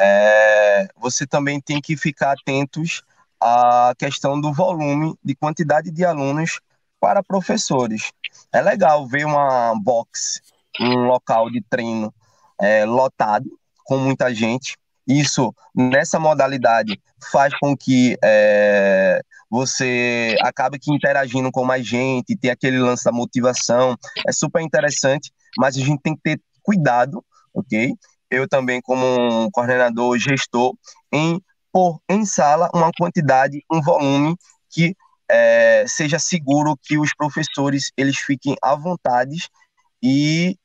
é, 0.00 0.86
você 0.96 1.26
também 1.26 1.60
tem 1.60 1.80
que 1.80 1.96
ficar 1.96 2.30
atentos 2.30 3.02
à 3.40 3.92
questão 3.98 4.40
do 4.40 4.52
volume, 4.52 5.18
de 5.20 5.34
quantidade 5.34 5.90
de 5.90 6.04
alunos 6.04 6.60
para 7.00 7.24
professores. 7.24 8.12
É 8.52 8.62
legal 8.62 9.04
ver 9.08 9.26
uma 9.26 9.74
box, 9.82 10.40
um 10.80 11.08
local 11.08 11.50
de 11.50 11.60
treino 11.68 12.14
é, 12.60 12.84
lotado, 12.84 13.50
com 13.84 13.98
muita 13.98 14.32
gente. 14.32 14.76
Isso, 15.04 15.52
nessa 15.74 16.20
modalidade, 16.20 17.02
faz 17.32 17.52
com 17.58 17.76
que 17.76 18.16
é, 18.22 19.20
você 19.50 20.36
acabe 20.40 20.78
que 20.78 20.94
interagindo 20.94 21.50
com 21.50 21.64
mais 21.64 21.84
gente, 21.84 22.36
ter 22.36 22.50
aquele 22.50 22.78
lance 22.78 23.04
da 23.04 23.10
motivação. 23.10 23.96
É 24.24 24.30
super 24.30 24.62
interessante, 24.62 25.32
mas 25.58 25.76
a 25.76 25.80
gente 25.80 26.00
tem 26.00 26.14
que 26.14 26.22
ter 26.22 26.40
cuidado, 26.64 27.24
ok? 27.54 27.94
Eu 28.28 28.48
também, 28.48 28.80
como 28.80 29.06
um 29.44 29.50
coordenador, 29.50 30.18
gestor, 30.18 30.74
em 31.12 31.40
pôr 31.70 32.00
em 32.08 32.24
sala 32.24 32.68
uma 32.74 32.90
quantidade, 32.98 33.62
um 33.70 33.80
volume 33.80 34.36
que 34.70 34.96
é, 35.30 35.84
seja 35.86 36.18
seguro 36.18 36.76
que 36.82 36.98
os 36.98 37.14
professores 37.14 37.92
eles 37.96 38.16
fiquem 38.18 38.56
à 38.62 38.74
vontade 38.74 39.48
e 40.02 40.58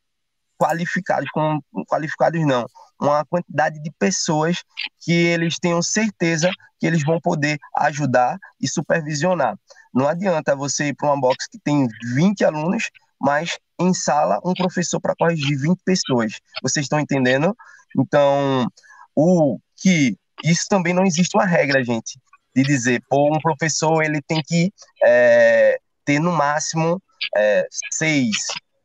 qualificados, 0.57 1.29
com 1.31 1.59
qualificados 1.87 2.45
não, 2.45 2.65
uma 2.99 3.25
quantidade 3.25 3.81
de 3.81 3.91
pessoas 3.97 4.57
que 4.99 5.13
eles 5.13 5.57
tenham 5.57 5.81
certeza 5.81 6.51
que 6.77 6.85
eles 6.85 7.03
vão 7.03 7.19
poder 7.21 7.57
ajudar 7.77 8.37
e 8.59 8.67
supervisionar. 8.67 9.57
Não 9.93 10.07
adianta 10.07 10.55
você 10.55 10.87
ir 10.87 10.95
para 10.95 11.07
uma 11.07 11.19
box 11.19 11.47
que 11.49 11.59
tem 11.59 11.87
20 12.13 12.43
alunos, 12.43 12.89
mas 13.19 13.57
em 13.79 13.93
sala 13.93 14.39
um 14.43 14.53
professor 14.53 14.99
para 14.99 15.15
corrigir 15.15 15.57
20 15.57 15.79
pessoas. 15.85 16.39
Vocês 16.61 16.85
estão 16.85 16.99
entendendo? 16.99 17.55
Então, 17.97 18.67
o 19.15 19.59
que 19.77 20.17
isso 20.43 20.65
também 20.69 20.93
não 20.93 21.05
existe 21.05 21.35
uma 21.35 21.45
regra, 21.45 21.83
gente 21.83 22.19
de 22.55 22.63
dizer, 22.63 23.01
pô, 23.09 23.33
um 23.33 23.39
professor 23.39 24.03
ele 24.03 24.21
tem 24.21 24.41
que 24.41 24.71
é, 25.03 25.79
ter 26.03 26.19
no 26.19 26.31
máximo 26.31 27.01
é, 27.35 27.67
seis 27.91 28.29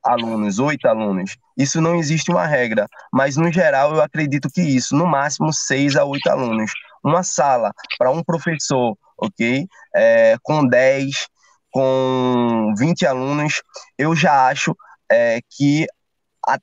alunos, 0.03 0.59
oito 0.59 0.87
alunos. 0.87 1.37
Isso 1.57 1.81
não 1.81 1.97
existe 1.97 2.31
uma 2.31 2.47
regra, 2.47 2.87
mas 3.13 3.37
no 3.37 3.51
geral 3.53 3.95
eu 3.95 4.03
acredito 4.03 4.51
que 4.51 4.61
isso, 4.61 4.95
no 4.95 5.07
máximo 5.07 5.53
seis 5.53 5.97
a 5.97 6.05
oito 6.05 6.29
alunos. 6.29 6.73
Uma 7.03 7.23
sala 7.23 7.73
para 7.99 8.11
um 8.11 8.23
professor, 8.23 8.97
ok? 9.17 9.67
É, 9.95 10.37
com 10.43 10.67
dez, 10.67 11.29
com 11.75 12.73
vinte 12.79 13.05
alunos, 13.05 13.61
eu 13.99 14.15
já 14.15 14.47
acho 14.47 14.77
é, 15.11 15.41
que 15.51 15.89
a, 16.47 16.57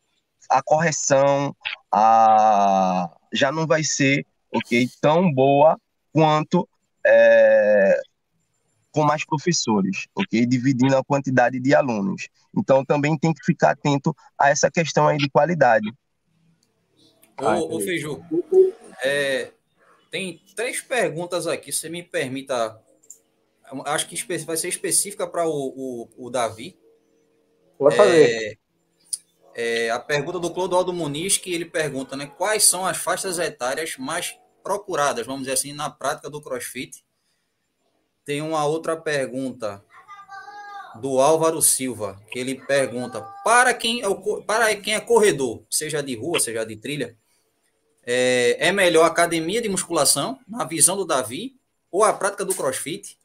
a 0.49 0.63
correção 0.63 1.53
a, 1.93 3.11
já 3.33 3.51
não 3.51 3.67
vai 3.67 3.83
ser, 3.83 4.25
ok, 4.49 4.87
tão 5.01 5.29
boa 5.29 5.77
quanto 6.13 6.65
é, 7.05 7.99
com 8.93 9.03
mais 9.03 9.25
professores, 9.25 10.07
ok? 10.15 10.45
Dividindo 10.45 10.95
a 10.95 11.03
quantidade 11.03 11.59
de 11.59 11.75
alunos. 11.75 12.29
Então 12.57 12.85
também 12.85 13.17
tem 13.17 13.33
que 13.33 13.43
ficar 13.43 13.71
atento 13.71 14.15
a 14.39 14.49
essa 14.49 14.71
questão 14.71 15.09
aí 15.09 15.17
de 15.17 15.29
qualidade. 15.29 15.91
Ô, 17.37 17.75
ô 17.75 17.79
Feiju, 17.81 18.23
é, 19.03 19.51
tem 20.09 20.41
três 20.55 20.79
perguntas 20.79 21.47
aqui, 21.47 21.73
se 21.73 21.89
me 21.89 22.01
permita. 22.01 22.81
Acho 23.85 24.07
que 24.07 24.15
vai 24.43 24.57
ser 24.57 24.67
específica 24.67 25.25
para 25.27 25.45
o, 25.47 25.51
o, 25.51 26.25
o, 26.25 26.29
Davi. 26.29 26.77
Pode 27.77 27.95
fazer. 27.95 28.59
É, 29.55 29.85
é, 29.85 29.89
a 29.89 29.99
pergunta 29.99 30.39
do 30.39 30.51
Clodoaldo 30.51 30.91
Muniz, 30.91 31.37
que 31.37 31.53
ele 31.53 31.65
pergunta, 31.65 32.15
né? 32.15 32.25
Quais 32.25 32.63
são 32.63 32.85
as 32.85 32.97
faixas 32.97 33.39
etárias 33.39 33.95
mais 33.97 34.37
procuradas, 34.61 35.25
vamos 35.25 35.41
dizer 35.41 35.53
assim, 35.53 35.73
na 35.73 35.89
prática 35.89 36.29
do 36.29 36.41
CrossFit. 36.41 37.03
Tem 38.23 38.41
uma 38.41 38.65
outra 38.65 38.95
pergunta 38.95 39.83
do 40.99 41.19
Álvaro 41.19 41.61
Silva, 41.61 42.21
que 42.31 42.39
ele 42.39 42.55
pergunta: 42.55 43.21
para 43.43 43.73
quem 43.73 44.03
é, 44.03 44.07
para 44.45 44.75
quem 44.75 44.93
é 44.93 44.99
corredor, 44.99 45.63
seja 45.69 46.01
de 46.01 46.15
rua, 46.15 46.39
seja 46.39 46.65
de 46.65 46.75
trilha, 46.75 47.17
é, 48.03 48.67
é 48.67 48.71
melhor 48.71 49.05
academia 49.05 49.61
de 49.61 49.69
musculação, 49.69 50.39
na 50.47 50.65
visão 50.65 50.95
do 50.95 51.05
Davi, 51.05 51.55
ou 51.89 52.03
a 52.03 52.13
prática 52.13 52.45
do 52.45 52.55
crossfit? 52.55 53.17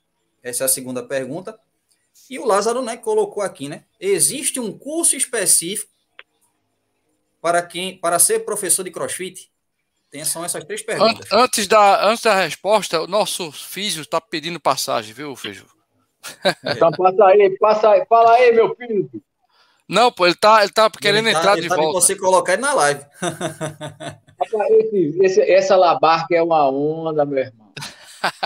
Essa 0.42 0.64
é 0.64 0.66
a 0.66 0.68
segunda 0.68 1.02
pergunta. 1.02 1.58
E 2.30 2.38
o 2.38 2.44
Lázaro 2.44 2.82
né, 2.82 2.96
colocou 2.96 3.42
aqui, 3.42 3.68
né? 3.68 3.84
Existe 4.00 4.58
um 4.58 4.76
curso 4.76 5.16
específico 5.16 5.90
para 7.40 7.62
quem 7.62 7.96
para 7.96 8.18
ser 8.18 8.40
professor 8.40 8.82
de 8.82 8.90
crossfit? 8.90 9.50
Tem, 10.10 10.24
são 10.24 10.44
essas 10.44 10.64
três 10.64 10.82
perguntas. 10.82 11.30
Antes 11.32 11.66
da, 11.66 12.08
antes 12.08 12.22
da 12.22 12.34
resposta, 12.34 13.00
o 13.00 13.06
nosso 13.06 13.52
físico 13.52 14.02
está 14.02 14.20
pedindo 14.20 14.58
passagem, 14.58 15.12
viu, 15.12 15.34
Feijão? 15.36 15.66
Então 16.64 16.90
passa 16.90 17.24
aí, 17.26 17.56
passa 17.58 17.90
aí, 17.90 18.04
fala 18.06 18.32
aí, 18.32 18.52
meu 18.52 18.74
filho. 18.74 19.08
Não, 19.88 20.10
pô, 20.10 20.26
ele 20.26 20.34
tá, 20.34 20.62
ele 20.62 20.72
tá 20.72 20.90
querendo 20.90 21.28
ele 21.28 21.34
tá, 21.34 21.38
entrar 21.38 21.52
ele 21.52 21.62
de 21.62 21.68
tá 21.68 21.76
volta. 21.76 22.00
você 22.00 22.16
colocar 22.16 22.54
ele 22.54 22.62
na 22.62 22.72
live. 22.74 23.00
Esse, 24.70 25.18
esse, 25.22 25.40
essa 25.40 25.76
labarca 25.76 26.34
é 26.34 26.42
uma 26.42 26.68
onda, 26.68 27.24
meu 27.24 27.38
irmão. 27.38 27.72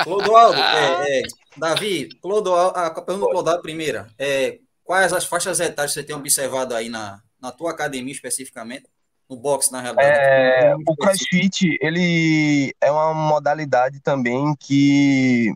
Clodoaldo, 0.04 0.60
é, 0.60 1.20
é, 1.20 1.22
Davi, 1.56 2.08
Clodoaldo, 2.20 2.78
a 2.78 2.90
pergunta 2.90 3.26
do 3.26 3.30
Clodoaldo 3.30 3.62
primeira, 3.62 4.08
é, 4.18 4.58
quais 4.84 5.12
as 5.12 5.24
faixas 5.24 5.60
etárias 5.60 5.92
você 5.92 6.02
tem 6.02 6.14
observado 6.14 6.74
aí 6.74 6.88
na, 6.88 7.20
na 7.40 7.50
tua 7.50 7.70
academia 7.70 8.12
especificamente? 8.12 8.86
no 9.30 9.36
boxe, 9.36 9.70
na 9.70 9.80
realidade? 9.80 10.18
É, 10.18 10.74
o 10.74 10.96
CrossFit, 10.96 11.78
ele 11.80 12.74
é 12.80 12.90
uma 12.90 13.14
modalidade 13.14 14.00
também 14.00 14.56
que 14.58 15.54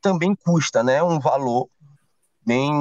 também 0.00 0.32
custa, 0.36 0.84
né? 0.84 1.02
Um 1.02 1.18
valor 1.18 1.68
bem, 2.46 2.72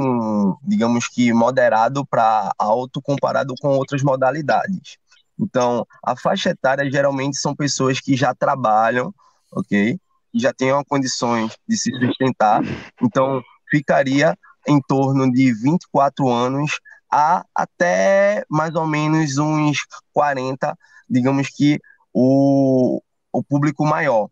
digamos 0.61 1.07
que 1.07 1.33
moderado 1.33 2.05
para 2.05 2.53
alto 2.59 3.01
comparado 3.01 3.55
com 3.59 3.69
outras 3.69 4.03
modalidades. 4.03 4.97
Então, 5.37 5.85
a 6.03 6.15
faixa 6.15 6.51
etária 6.51 6.89
geralmente 6.89 7.35
são 7.37 7.55
pessoas 7.55 7.99
que 7.99 8.15
já 8.15 8.35
trabalham, 8.35 9.11
ok? 9.51 9.99
E 10.35 10.39
já 10.39 10.53
têm 10.53 10.69
condições 10.83 11.57
de 11.65 11.77
se 11.77 11.89
sustentar. 11.97 12.61
Então, 13.01 13.41
ficaria 13.69 14.37
em 14.67 14.81
torno 14.81 15.31
de 15.31 15.53
24 15.53 16.29
anos 16.29 16.79
a 17.09 17.45
até 17.55 18.43
mais 18.49 18.75
ou 18.75 18.85
menos 18.85 19.37
uns 19.37 19.77
40, 20.11 20.77
digamos 21.09 21.47
que 21.47 21.79
o, 22.13 23.01
o 23.31 23.41
público 23.41 23.85
maior. 23.85 24.29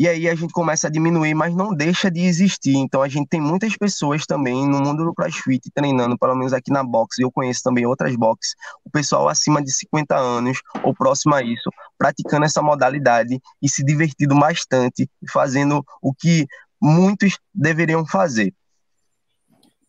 E 0.00 0.08
aí 0.08 0.26
a 0.30 0.34
gente 0.34 0.50
começa 0.54 0.86
a 0.86 0.90
diminuir, 0.90 1.34
mas 1.34 1.54
não 1.54 1.74
deixa 1.74 2.10
de 2.10 2.20
existir. 2.20 2.74
Então 2.74 3.02
a 3.02 3.08
gente 3.08 3.28
tem 3.28 3.38
muitas 3.38 3.76
pessoas 3.76 4.24
também 4.24 4.66
no 4.66 4.80
mundo 4.80 5.04
do 5.04 5.12
CrossFit 5.12 5.70
treinando, 5.74 6.16
pelo 6.18 6.34
menos 6.34 6.54
aqui 6.54 6.72
na 6.72 6.82
box, 6.82 7.18
eu 7.18 7.30
conheço 7.30 7.60
também 7.62 7.84
outras 7.84 8.16
boxes, 8.16 8.54
o 8.82 8.90
pessoal 8.90 9.28
acima 9.28 9.62
de 9.62 9.70
50 9.70 10.16
anos 10.16 10.62
ou 10.82 10.94
próximo 10.94 11.34
a 11.34 11.42
isso, 11.42 11.68
praticando 11.98 12.46
essa 12.46 12.62
modalidade 12.62 13.38
e 13.60 13.68
se 13.68 13.84
divertindo 13.84 14.34
bastante, 14.38 15.06
fazendo 15.30 15.84
o 16.00 16.14
que 16.14 16.46
muitos 16.80 17.38
deveriam 17.54 18.06
fazer. 18.06 18.54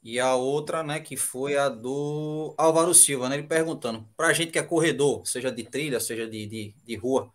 E 0.04 0.20
a 0.20 0.36
outra, 0.36 0.84
né, 0.84 1.00
que 1.00 1.16
foi 1.16 1.56
a 1.56 1.70
do 1.70 2.54
Álvaro 2.58 2.94
Silva, 2.94 3.30
né, 3.30 3.38
ele 3.38 3.48
perguntando, 3.48 4.06
para 4.18 4.28
a 4.28 4.34
gente 4.34 4.52
que 4.52 4.60
é 4.60 4.64
corredor, 4.64 5.26
seja 5.26 5.50
de 5.50 5.64
trilha, 5.64 6.02
seja 6.02 6.28
de, 6.28 6.48
de, 6.48 6.76
de 6.84 6.96
rua, 6.98 7.32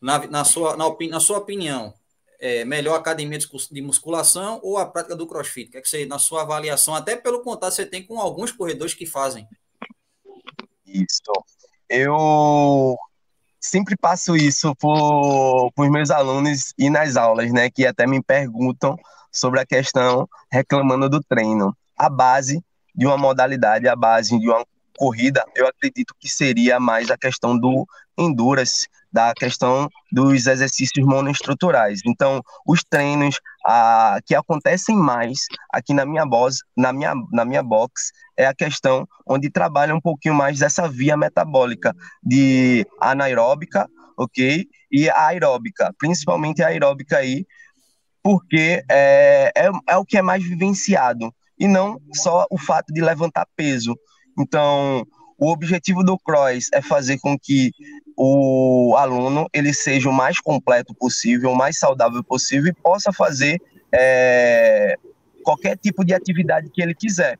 na, 0.00 0.26
na, 0.26 0.44
sua, 0.44 0.76
na, 0.76 0.86
opini, 0.86 1.10
na 1.10 1.20
sua 1.20 1.38
opinião, 1.38 1.94
é 2.38 2.64
melhor 2.64 2.94
academia 2.94 3.38
de 3.38 3.82
musculação 3.82 4.60
ou 4.62 4.78
a 4.78 4.86
prática 4.86 5.14
do 5.14 5.26
crossfit? 5.26 5.68
O 5.68 5.72
que, 5.72 5.78
é 5.78 5.80
que 5.80 5.88
você, 5.88 6.06
na 6.06 6.18
sua 6.18 6.42
avaliação, 6.42 6.94
até 6.94 7.14
pelo 7.16 7.42
contato 7.42 7.70
que 7.70 7.76
você 7.76 7.86
tem 7.86 8.02
com 8.02 8.18
alguns 8.18 8.50
corredores 8.50 8.94
que 8.94 9.04
fazem? 9.04 9.46
Isso. 10.86 11.20
Eu 11.88 12.96
sempre 13.60 13.94
passo 13.96 14.34
isso 14.34 14.74
para 14.76 14.90
os 14.90 15.90
meus 15.90 16.10
alunos 16.10 16.72
e 16.78 16.88
nas 16.88 17.16
aulas, 17.16 17.52
né, 17.52 17.68
que 17.68 17.86
até 17.86 18.06
me 18.06 18.22
perguntam 18.22 18.96
sobre 19.30 19.60
a 19.60 19.66
questão 19.66 20.28
reclamando 20.50 21.08
do 21.08 21.22
treino. 21.22 21.76
A 21.96 22.08
base 22.08 22.64
de 22.94 23.06
uma 23.06 23.18
modalidade, 23.18 23.86
a 23.86 23.94
base 23.94 24.38
de 24.38 24.48
uma 24.48 24.64
corrida, 24.96 25.44
eu 25.54 25.66
acredito 25.66 26.14
que 26.18 26.28
seria 26.28 26.80
mais 26.80 27.10
a 27.10 27.18
questão 27.18 27.58
do 27.58 27.86
endurance, 28.18 28.88
da 29.12 29.32
questão 29.34 29.88
dos 30.12 30.46
exercícios 30.46 31.04
monoestruturais. 31.04 32.00
Então, 32.06 32.40
os 32.66 32.82
treinos 32.84 33.40
a, 33.66 34.18
que 34.24 34.34
acontecem 34.34 34.96
mais 34.96 35.40
aqui 35.72 35.92
na 35.92 36.04
minha, 36.04 36.24
box, 36.24 36.58
na, 36.76 36.92
minha, 36.92 37.14
na 37.32 37.44
minha 37.44 37.62
box 37.62 38.12
é 38.36 38.46
a 38.46 38.54
questão 38.54 39.06
onde 39.26 39.50
trabalha 39.50 39.94
um 39.94 40.00
pouquinho 40.00 40.34
mais 40.34 40.58
dessa 40.58 40.88
via 40.88 41.16
metabólica 41.16 41.94
de 42.22 42.86
anaeróbica, 43.00 43.88
ok? 44.16 44.66
E 44.90 45.10
aeróbica, 45.10 45.92
principalmente 45.98 46.62
a 46.62 46.68
aeróbica 46.68 47.18
aí, 47.18 47.46
porque 48.22 48.82
é, 48.90 49.52
é, 49.56 49.70
é 49.88 49.96
o 49.96 50.04
que 50.04 50.18
é 50.18 50.22
mais 50.22 50.42
vivenciado, 50.42 51.32
e 51.58 51.68
não 51.68 52.00
só 52.14 52.46
o 52.50 52.58
fato 52.58 52.92
de 52.92 53.00
levantar 53.02 53.46
peso. 53.54 53.94
Então, 54.38 55.06
o 55.38 55.50
objetivo 55.50 56.02
do 56.02 56.18
cross 56.18 56.68
é 56.72 56.80
fazer 56.80 57.18
com 57.18 57.38
que 57.38 57.72
o 58.22 58.94
aluno 58.98 59.48
ele 59.50 59.72
seja 59.72 60.10
o 60.10 60.12
mais 60.12 60.38
completo 60.38 60.92
possível, 60.94 61.52
o 61.52 61.56
mais 61.56 61.78
saudável 61.78 62.22
possível 62.22 62.70
e 62.70 62.74
possa 62.74 63.10
fazer 63.14 63.58
é, 63.90 64.94
qualquer 65.42 65.74
tipo 65.78 66.04
de 66.04 66.12
atividade 66.12 66.68
que 66.68 66.82
ele 66.82 66.94
quiser. 66.94 67.38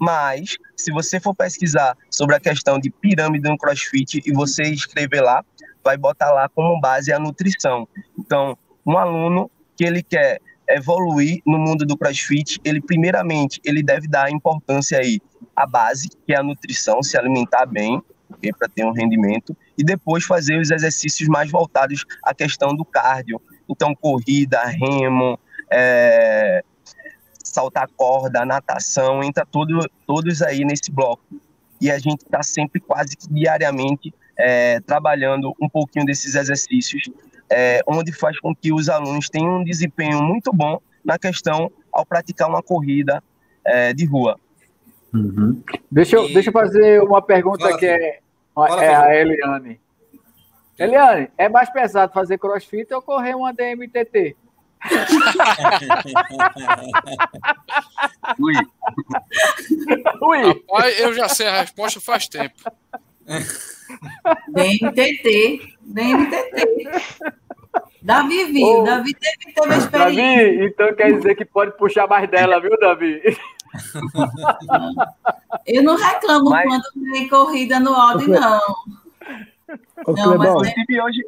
Mas, 0.00 0.56
se 0.74 0.90
você 0.90 1.20
for 1.20 1.34
pesquisar 1.34 1.94
sobre 2.10 2.34
a 2.34 2.40
questão 2.40 2.78
de 2.78 2.88
pirâmide 2.88 3.46
no 3.46 3.58
CrossFit 3.58 4.22
e 4.24 4.32
você 4.32 4.62
escrever 4.62 5.20
lá, 5.20 5.44
vai 5.84 5.98
botar 5.98 6.32
lá 6.32 6.48
como 6.48 6.80
base 6.80 7.12
a 7.12 7.18
nutrição. 7.18 7.86
Então, 8.18 8.56
um 8.86 8.96
aluno 8.96 9.50
que 9.76 9.84
ele 9.84 10.02
quer 10.02 10.40
evoluir 10.66 11.42
no 11.44 11.58
mundo 11.58 11.84
do 11.84 11.98
CrossFit, 11.98 12.58
ele 12.64 12.80
primeiramente 12.80 13.60
ele 13.62 13.82
deve 13.82 14.08
dar 14.08 14.32
importância 14.32 14.98
aí 14.98 15.20
à 15.54 15.66
base, 15.66 16.08
que 16.26 16.32
é 16.32 16.38
a 16.38 16.42
nutrição, 16.42 17.02
se 17.02 17.18
alimentar 17.18 17.66
bem, 17.66 18.02
para 18.58 18.68
ter 18.68 18.84
um 18.86 18.92
rendimento, 18.92 19.54
e 19.76 19.84
depois 19.84 20.24
fazer 20.24 20.58
os 20.60 20.70
exercícios 20.70 21.28
mais 21.28 21.50
voltados 21.50 22.04
à 22.22 22.34
questão 22.34 22.74
do 22.74 22.84
cardio. 22.84 23.40
Então, 23.68 23.94
corrida, 23.94 24.62
remo, 24.64 25.38
é, 25.70 26.62
saltar 27.42 27.88
corda, 27.96 28.44
natação, 28.44 29.22
entra 29.22 29.46
todo, 29.46 29.78
todos 30.06 30.42
aí 30.42 30.64
nesse 30.64 30.90
bloco. 30.90 31.22
E 31.80 31.90
a 31.90 31.98
gente 31.98 32.22
está 32.22 32.42
sempre, 32.42 32.80
quase 32.80 33.16
que 33.16 33.32
diariamente, 33.32 34.14
é, 34.36 34.80
trabalhando 34.80 35.54
um 35.60 35.68
pouquinho 35.68 36.04
desses 36.04 36.34
exercícios, 36.34 37.04
é, 37.50 37.80
onde 37.86 38.12
faz 38.12 38.38
com 38.40 38.54
que 38.54 38.72
os 38.72 38.88
alunos 38.88 39.28
tenham 39.28 39.58
um 39.58 39.64
desempenho 39.64 40.22
muito 40.22 40.52
bom 40.52 40.78
na 41.04 41.18
questão 41.18 41.70
ao 41.92 42.04
praticar 42.04 42.48
uma 42.48 42.62
corrida 42.62 43.22
é, 43.64 43.92
de 43.92 44.04
rua. 44.04 44.38
Uhum. 45.12 45.62
Deixa, 45.90 46.16
eu, 46.16 46.28
e... 46.28 46.34
deixa 46.34 46.48
eu 46.48 46.52
fazer 46.52 47.02
uma 47.02 47.22
pergunta 47.22 47.64
Fala, 47.64 47.78
que 47.78 47.86
é, 47.86 48.18
Fala, 48.54 48.84
é 48.84 48.94
a 48.94 49.16
Eliane. 49.16 49.80
Eliane, 50.78 51.28
é 51.36 51.48
mais 51.48 51.68
pesado 51.70 52.12
fazer 52.12 52.38
crossfit 52.38 52.94
ou 52.94 53.02
correr 53.02 53.34
uma 53.34 53.52
DMTT? 53.52 54.36
Ui. 58.38 58.54
Ui. 60.20 60.42
Rapaz, 60.42 61.00
eu 61.00 61.14
já 61.14 61.26
sei 61.28 61.46
a 61.46 61.60
resposta 61.60 62.00
faz 62.00 62.26
tempo. 62.28 62.54
DMTT. 64.48 65.60
DMTT. 65.80 66.90
Davi 68.02 68.44
viu, 68.52 68.66
oh, 68.66 68.82
Davi 68.82 69.14
teve, 69.14 69.54
teve 69.54 69.76
experiência. 69.76 69.88
Davi, 69.88 70.66
então 70.66 70.94
quer 70.94 71.14
dizer 71.14 71.34
que 71.34 71.46
pode 71.46 71.74
puxar 71.78 72.06
mais 72.06 72.28
dela, 72.28 72.60
viu, 72.60 72.78
Davi? 72.78 73.22
Eu 75.66 75.82
não 75.82 75.96
reclamo 75.96 76.50
mas... 76.50 76.66
quando 76.66 76.84
tem 77.12 77.28
corrida 77.28 77.80
no 77.80 77.94
Audi, 77.94 78.28
não. 78.28 78.60
não 80.06 80.38
mas... 80.38 80.50
inclusive, 80.50 81.02
hoje, 81.02 81.26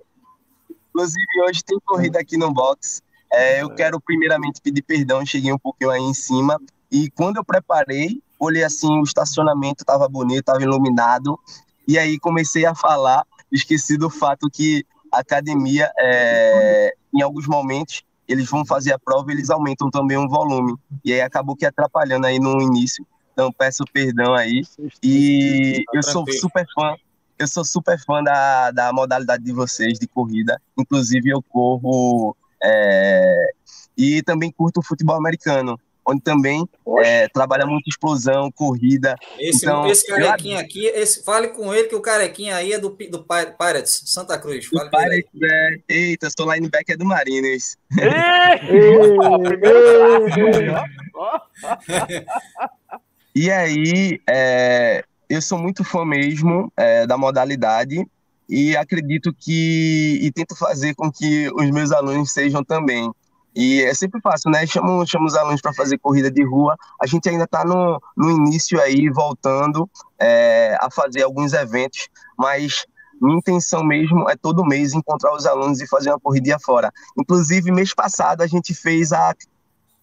inclusive, 0.70 1.42
hoje 1.48 1.64
tem 1.64 1.78
corrida 1.84 2.20
aqui 2.20 2.36
no 2.36 2.52
box. 2.52 3.02
É, 3.32 3.62
eu 3.62 3.70
quero 3.70 4.00
primeiramente 4.00 4.60
pedir 4.60 4.82
perdão, 4.82 5.24
cheguei 5.26 5.52
um 5.52 5.58
pouquinho 5.58 5.90
aí 5.90 6.02
em 6.02 6.14
cima. 6.14 6.60
E 6.90 7.10
quando 7.10 7.38
eu 7.38 7.44
preparei, 7.44 8.22
olhei 8.38 8.62
assim, 8.62 8.98
o 8.98 9.02
estacionamento 9.02 9.82
estava 9.82 10.08
bonito, 10.08 10.40
estava 10.40 10.62
iluminado. 10.62 11.38
E 11.86 11.98
aí 11.98 12.18
comecei 12.18 12.64
a 12.64 12.74
falar, 12.74 13.24
esqueci 13.50 13.96
do 13.96 14.10
fato 14.10 14.48
que 14.50 14.84
a 15.12 15.20
academia, 15.20 15.90
é, 15.98 16.94
em 17.14 17.22
alguns 17.22 17.46
momentos, 17.46 18.02
eles 18.28 18.48
vão 18.48 18.64
fazer 18.64 18.92
a 18.92 18.98
prova 18.98 19.30
eles 19.30 19.50
aumentam 19.50 19.90
também 19.90 20.16
o 20.16 20.28
volume. 20.28 20.74
E 21.04 21.12
aí 21.12 21.20
acabou 21.20 21.56
que 21.56 21.66
atrapalhando 21.66 22.26
aí 22.26 22.38
no 22.38 22.60
início. 22.60 23.06
Então 23.32 23.52
peço 23.52 23.84
perdão 23.92 24.34
aí. 24.34 24.62
E 25.02 25.84
eu 25.92 26.02
sou 26.02 26.24
super 26.32 26.66
fã. 26.74 26.96
Eu 27.38 27.46
sou 27.46 27.64
super 27.64 27.98
fã 28.02 28.22
da, 28.22 28.70
da 28.70 28.92
modalidade 28.92 29.44
de 29.44 29.52
vocês 29.52 29.98
de 29.98 30.06
corrida. 30.06 30.60
Inclusive 30.76 31.30
eu 31.30 31.42
corro 31.42 32.34
é, 32.62 33.50
e 33.96 34.22
também 34.22 34.50
curto 34.50 34.80
o 34.80 34.82
futebol 34.82 35.16
americano 35.16 35.78
onde 36.06 36.22
também 36.22 36.66
é, 37.02 37.28
trabalha 37.28 37.66
muito 37.66 37.88
explosão, 37.88 38.50
corrida. 38.52 39.16
Esse, 39.38 39.64
então, 39.64 39.86
esse 39.88 40.06
carequinha 40.06 40.56
eu... 40.56 40.60
aqui, 40.60 40.86
esse, 40.86 41.24
fale 41.24 41.48
com 41.48 41.74
ele 41.74 41.88
que 41.88 41.94
o 41.94 42.00
carequinha 42.00 42.56
aí 42.56 42.72
é 42.72 42.78
do, 42.78 42.90
do 42.90 43.24
Pirates, 43.24 44.02
Santa 44.06 44.38
Cruz. 44.38 44.66
Fale 44.66 44.90
Pirates, 44.90 45.30
é, 45.42 45.78
eita, 45.88 46.28
sou 46.36 46.52
linebacker 46.52 46.96
do 46.96 47.04
Mariners. 47.04 47.76
e 53.34 53.50
aí, 53.50 54.20
é, 54.28 55.02
eu 55.28 55.42
sou 55.42 55.58
muito 55.58 55.82
fã 55.82 56.04
mesmo 56.04 56.72
é, 56.76 57.04
da 57.06 57.18
modalidade 57.18 58.06
e 58.48 58.76
acredito 58.76 59.34
que 59.34 60.20
e 60.22 60.30
tento 60.30 60.54
fazer 60.54 60.94
com 60.94 61.10
que 61.10 61.50
os 61.52 61.68
meus 61.70 61.90
alunos 61.90 62.32
sejam 62.32 62.62
também. 62.62 63.10
E 63.56 63.82
é 63.82 63.94
sempre 63.94 64.20
fácil, 64.20 64.50
né? 64.50 64.66
Chamo, 64.66 65.06
chamo 65.06 65.24
os 65.24 65.34
alunos 65.34 65.62
para 65.62 65.72
fazer 65.72 65.96
corrida 65.96 66.30
de 66.30 66.44
rua. 66.44 66.76
A 67.00 67.06
gente 67.06 67.26
ainda 67.26 67.44
está 67.44 67.64
no, 67.64 67.98
no 68.14 68.30
início 68.30 68.78
aí, 68.78 69.08
voltando 69.08 69.88
é, 70.18 70.76
a 70.78 70.90
fazer 70.90 71.22
alguns 71.22 71.54
eventos, 71.54 72.06
mas 72.36 72.84
minha 73.18 73.38
intenção 73.38 73.82
mesmo 73.82 74.28
é 74.28 74.36
todo 74.36 74.62
mês 74.62 74.92
encontrar 74.92 75.34
os 75.34 75.46
alunos 75.46 75.80
e 75.80 75.88
fazer 75.88 76.10
uma 76.10 76.20
corrida 76.20 76.58
fora. 76.62 76.92
Inclusive, 77.18 77.72
mês 77.72 77.94
passado, 77.94 78.42
a 78.42 78.46
gente 78.46 78.74
fez 78.74 79.10
a. 79.10 79.34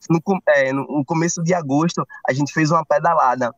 No, 0.10 0.20
é, 0.50 0.74
no 0.74 1.06
começo 1.06 1.44
de 1.44 1.54
agosto, 1.54 2.04
a 2.28 2.34
gente 2.34 2.52
fez 2.52 2.72
uma 2.72 2.84
pedalada. 2.84 3.54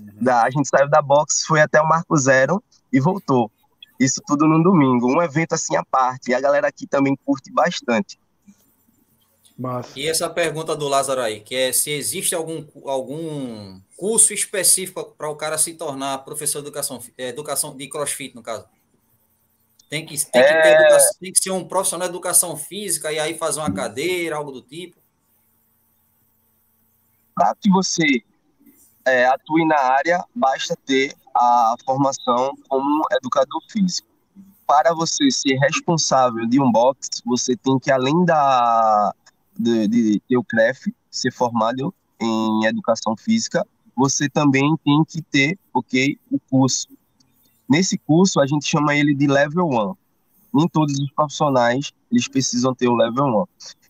Uhum. 0.00 0.06
Da, 0.22 0.42
a 0.42 0.50
gente 0.50 0.66
saiu 0.66 0.88
da 0.88 1.02
box, 1.02 1.44
foi 1.46 1.60
até 1.60 1.82
o 1.82 1.86
Marco 1.86 2.16
Zero 2.16 2.64
e 2.90 2.98
voltou. 2.98 3.50
Isso 4.00 4.22
tudo 4.26 4.48
num 4.48 4.62
domingo. 4.62 5.06
Um 5.06 5.20
evento 5.20 5.52
assim 5.52 5.76
à 5.76 5.84
parte. 5.84 6.30
E 6.30 6.34
a 6.34 6.40
galera 6.40 6.66
aqui 6.66 6.86
também 6.86 7.14
curte 7.24 7.52
bastante. 7.52 8.18
Massa. 9.56 9.92
E 9.96 10.08
essa 10.08 10.28
pergunta 10.28 10.74
do 10.74 10.88
Lázaro 10.88 11.20
aí, 11.20 11.40
que 11.40 11.54
é 11.54 11.72
se 11.72 11.90
existe 11.90 12.34
algum, 12.34 12.66
algum 12.86 13.80
curso 13.96 14.34
específico 14.34 15.14
para 15.16 15.30
o 15.30 15.36
cara 15.36 15.56
se 15.56 15.74
tornar 15.74 16.24
professor 16.24 16.60
de 16.60 16.66
educação, 16.66 17.00
é, 17.16 17.28
educação 17.28 17.76
de 17.76 17.88
crossfit, 17.88 18.34
no 18.34 18.42
caso? 18.42 18.66
Tem 19.88 20.04
que, 20.04 20.16
tem, 20.26 20.42
que 20.42 20.48
é... 20.48 20.82
educação, 20.82 21.10
tem 21.20 21.32
que 21.32 21.38
ser 21.38 21.50
um 21.52 21.64
profissional 21.68 22.08
de 22.08 22.12
educação 22.12 22.56
física 22.56 23.12
e 23.12 23.18
aí 23.18 23.38
fazer 23.38 23.60
uma 23.60 23.72
cadeira, 23.72 24.36
algo 24.36 24.50
do 24.50 24.60
tipo? 24.60 24.96
Para 27.32 27.54
que 27.54 27.70
você 27.70 28.24
é, 29.06 29.26
atue 29.26 29.64
na 29.66 29.78
área, 29.78 30.24
basta 30.34 30.76
ter 30.84 31.14
a 31.32 31.76
formação 31.84 32.56
como 32.68 33.04
educador 33.12 33.62
físico. 33.70 34.08
Para 34.66 34.92
você 34.94 35.30
ser 35.30 35.56
responsável 35.58 36.44
de 36.46 36.60
um 36.60 36.72
box, 36.72 37.08
você 37.24 37.54
tem 37.56 37.78
que, 37.78 37.92
além 37.92 38.24
da, 38.24 39.14
de, 39.58 39.88
de 39.88 40.20
ter 40.28 40.36
o 40.36 40.44
CREF, 40.44 40.92
ser 41.10 41.32
formado 41.32 41.94
em 42.20 42.66
educação 42.66 43.16
física, 43.16 43.66
você 43.96 44.28
também 44.28 44.76
tem 44.84 45.04
que 45.04 45.22
ter, 45.22 45.58
ok, 45.72 46.18
o 46.30 46.38
curso. 46.38 46.88
Nesse 47.68 47.96
curso, 47.98 48.40
a 48.40 48.46
gente 48.46 48.66
chama 48.66 48.94
ele 48.94 49.14
de 49.14 49.26
Level 49.26 49.66
1. 49.66 49.94
Nem 50.52 50.68
todos 50.68 50.98
os 50.98 51.10
profissionais, 51.12 51.92
eles 52.10 52.28
precisam 52.28 52.74
ter 52.74 52.88
o 52.88 52.94
Level 52.94 53.26
1. 53.26 53.44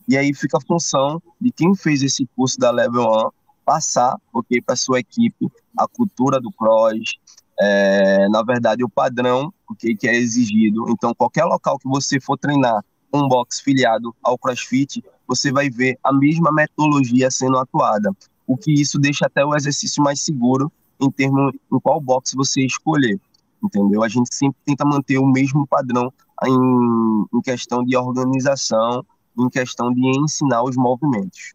E 0.08 0.16
aí 0.16 0.34
fica 0.34 0.58
a 0.58 0.60
função 0.60 1.22
de 1.40 1.50
quem 1.50 1.74
fez 1.74 2.02
esse 2.02 2.26
curso 2.36 2.58
da 2.58 2.70
Level 2.70 3.02
1 3.02 3.30
passar, 3.64 4.16
ok, 4.32 4.60
para 4.60 4.76
sua 4.76 5.00
equipe, 5.00 5.50
a 5.76 5.88
cultura 5.88 6.38
do 6.38 6.52
cross, 6.52 7.14
é, 7.58 8.28
na 8.28 8.42
verdade, 8.42 8.84
o 8.84 8.88
padrão, 8.88 9.52
ok, 9.68 9.96
que 9.96 10.06
é 10.06 10.14
exigido. 10.14 10.84
Então, 10.90 11.14
qualquer 11.14 11.44
local 11.44 11.78
que 11.78 11.88
você 11.88 12.20
for 12.20 12.36
treinar 12.36 12.84
um 13.12 13.28
box 13.28 13.60
filiado 13.60 14.14
ao 14.22 14.36
CrossFit, 14.36 15.02
você 15.26 15.52
vai 15.52 15.70
ver 15.70 15.98
a 16.02 16.12
mesma 16.12 16.52
metodologia 16.52 17.30
sendo 17.30 17.58
atuada, 17.58 18.10
o 18.46 18.56
que 18.56 18.72
isso 18.72 18.98
deixa 18.98 19.26
até 19.26 19.44
o 19.44 19.54
exercício 19.54 20.02
mais 20.02 20.22
seguro 20.22 20.70
em 21.00 21.10
termos 21.10 21.54
em 21.72 21.80
qual 21.80 22.00
box 22.00 22.34
você 22.34 22.64
escolher, 22.64 23.18
entendeu? 23.62 24.02
A 24.02 24.08
gente 24.08 24.34
sempre 24.34 24.58
tenta 24.64 24.84
manter 24.84 25.18
o 25.18 25.26
mesmo 25.26 25.66
padrão 25.66 26.12
em, 26.44 27.26
em 27.36 27.40
questão 27.40 27.84
de 27.84 27.96
organização, 27.96 29.04
em 29.38 29.48
questão 29.48 29.92
de 29.92 30.06
ensinar 30.20 30.62
os 30.62 30.76
movimentos. 30.76 31.54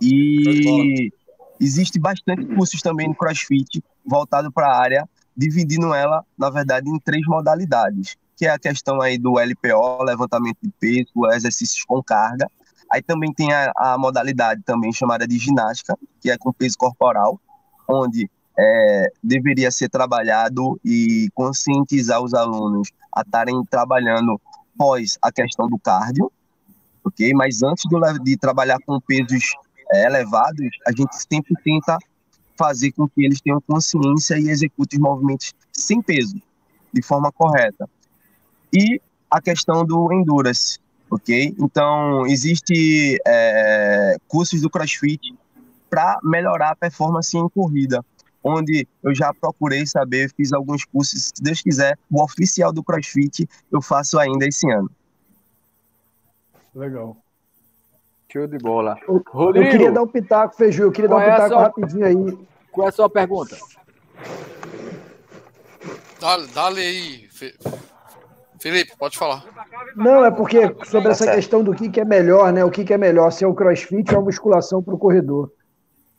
E 0.00 1.10
existe 1.60 1.98
bastante 1.98 2.46
cursos 2.54 2.80
também 2.80 3.08
no 3.08 3.14
CrossFit 3.14 3.82
voltado 4.04 4.50
para 4.50 4.68
a 4.68 4.80
área, 4.80 5.08
dividindo 5.36 5.92
ela, 5.92 6.24
na 6.38 6.50
verdade, 6.50 6.88
em 6.88 6.98
três 6.98 7.24
modalidades, 7.26 8.16
que 8.36 8.46
é 8.46 8.50
a 8.50 8.58
questão 8.58 9.00
aí 9.00 9.18
do 9.18 9.38
LPO, 9.38 10.02
levantamento 10.04 10.58
de 10.62 10.70
peso, 10.80 11.26
exercícios 11.32 11.84
com 11.84 12.02
carga, 12.02 12.46
Aí 12.92 13.02
também 13.02 13.32
tem 13.32 13.52
a, 13.52 13.72
a 13.76 13.98
modalidade 13.98 14.62
também 14.64 14.92
chamada 14.92 15.26
de 15.26 15.38
ginástica, 15.38 15.96
que 16.20 16.30
é 16.30 16.36
com 16.36 16.52
peso 16.52 16.76
corporal, 16.76 17.40
onde 17.88 18.30
é, 18.58 19.12
deveria 19.22 19.70
ser 19.70 19.88
trabalhado 19.88 20.78
e 20.84 21.28
conscientizar 21.34 22.20
os 22.20 22.34
alunos 22.34 22.88
a 23.14 23.22
estarem 23.22 23.62
trabalhando 23.64 24.40
pós 24.76 25.18
a 25.22 25.30
questão 25.30 25.68
do 25.68 25.78
cardio, 25.78 26.30
ok? 27.04 27.32
Mas 27.34 27.62
antes 27.62 27.84
de, 27.88 28.24
de 28.24 28.36
trabalhar 28.36 28.78
com 28.84 29.00
pesos 29.00 29.54
é, 29.92 30.06
elevados, 30.06 30.68
a 30.86 30.92
gente 30.92 31.14
sempre 31.14 31.54
tenta 31.62 31.98
fazer 32.56 32.92
com 32.92 33.08
que 33.08 33.24
eles 33.24 33.40
tenham 33.40 33.60
consciência 33.60 34.38
e 34.38 34.50
executem 34.50 34.98
os 34.98 35.02
movimentos 35.02 35.54
sem 35.72 36.02
peso, 36.02 36.36
de 36.92 37.02
forma 37.02 37.32
correta. 37.32 37.88
e 38.72 39.00
a 39.30 39.40
questão 39.40 39.84
do 39.84 40.12
endurance, 40.12 40.78
ok? 41.10 41.54
Então, 41.58 42.26
existe 42.26 43.20
é, 43.26 44.16
cursos 44.28 44.60
do 44.60 44.70
CrossFit 44.70 45.36
para 45.88 46.18
melhorar 46.22 46.70
a 46.70 46.76
performance 46.76 47.36
em 47.36 47.48
corrida, 47.48 48.04
onde 48.42 48.86
eu 49.02 49.14
já 49.14 49.34
procurei 49.34 49.86
saber, 49.86 50.30
fiz 50.34 50.52
alguns 50.52 50.84
cursos, 50.84 51.30
se 51.34 51.42
Deus 51.42 51.60
quiser, 51.60 51.98
o 52.10 52.22
oficial 52.22 52.72
do 52.72 52.82
CrossFit 52.82 53.48
eu 53.70 53.82
faço 53.82 54.18
ainda 54.18 54.46
esse 54.46 54.70
ano. 54.70 54.90
Legal. 56.74 57.16
Show 58.32 58.46
de 58.46 58.58
bola. 58.58 58.96
Rodrigo, 59.26 59.66
eu 59.66 59.70
queria 59.72 59.90
dar 59.90 60.02
um 60.02 60.06
pitaco, 60.06 60.56
Feiju, 60.56 60.84
eu 60.84 60.92
queria 60.92 61.08
dar 61.08 61.16
um 61.16 61.20
é 61.20 61.32
pitaco 61.32 61.48
sua... 61.48 61.62
rapidinho 61.62 62.06
aí. 62.06 62.38
Qual 62.70 62.86
é 62.86 62.90
a 62.90 62.92
sua 62.92 63.10
pergunta? 63.10 63.58
Dale, 66.20 66.46
dale 66.48 66.80
aí, 66.80 67.28
Felipe, 68.60 68.92
pode 68.98 69.16
falar. 69.16 69.44
Não, 69.96 70.24
é 70.24 70.30
porque 70.30 70.74
sobre 70.84 71.10
essa 71.10 71.30
questão 71.32 71.62
do 71.62 71.74
que, 71.74 71.88
que 71.88 72.00
é 72.00 72.04
melhor, 72.04 72.52
né? 72.52 72.64
O 72.64 72.70
que, 72.70 72.84
que 72.84 72.92
é 72.92 72.98
melhor, 72.98 73.30
se 73.32 73.42
é 73.42 73.46
o 73.46 73.54
crossfit 73.54 74.12
ou 74.12 74.20
a 74.20 74.24
musculação 74.24 74.82
para 74.82 74.94
o 74.94 74.98
corredor. 74.98 75.50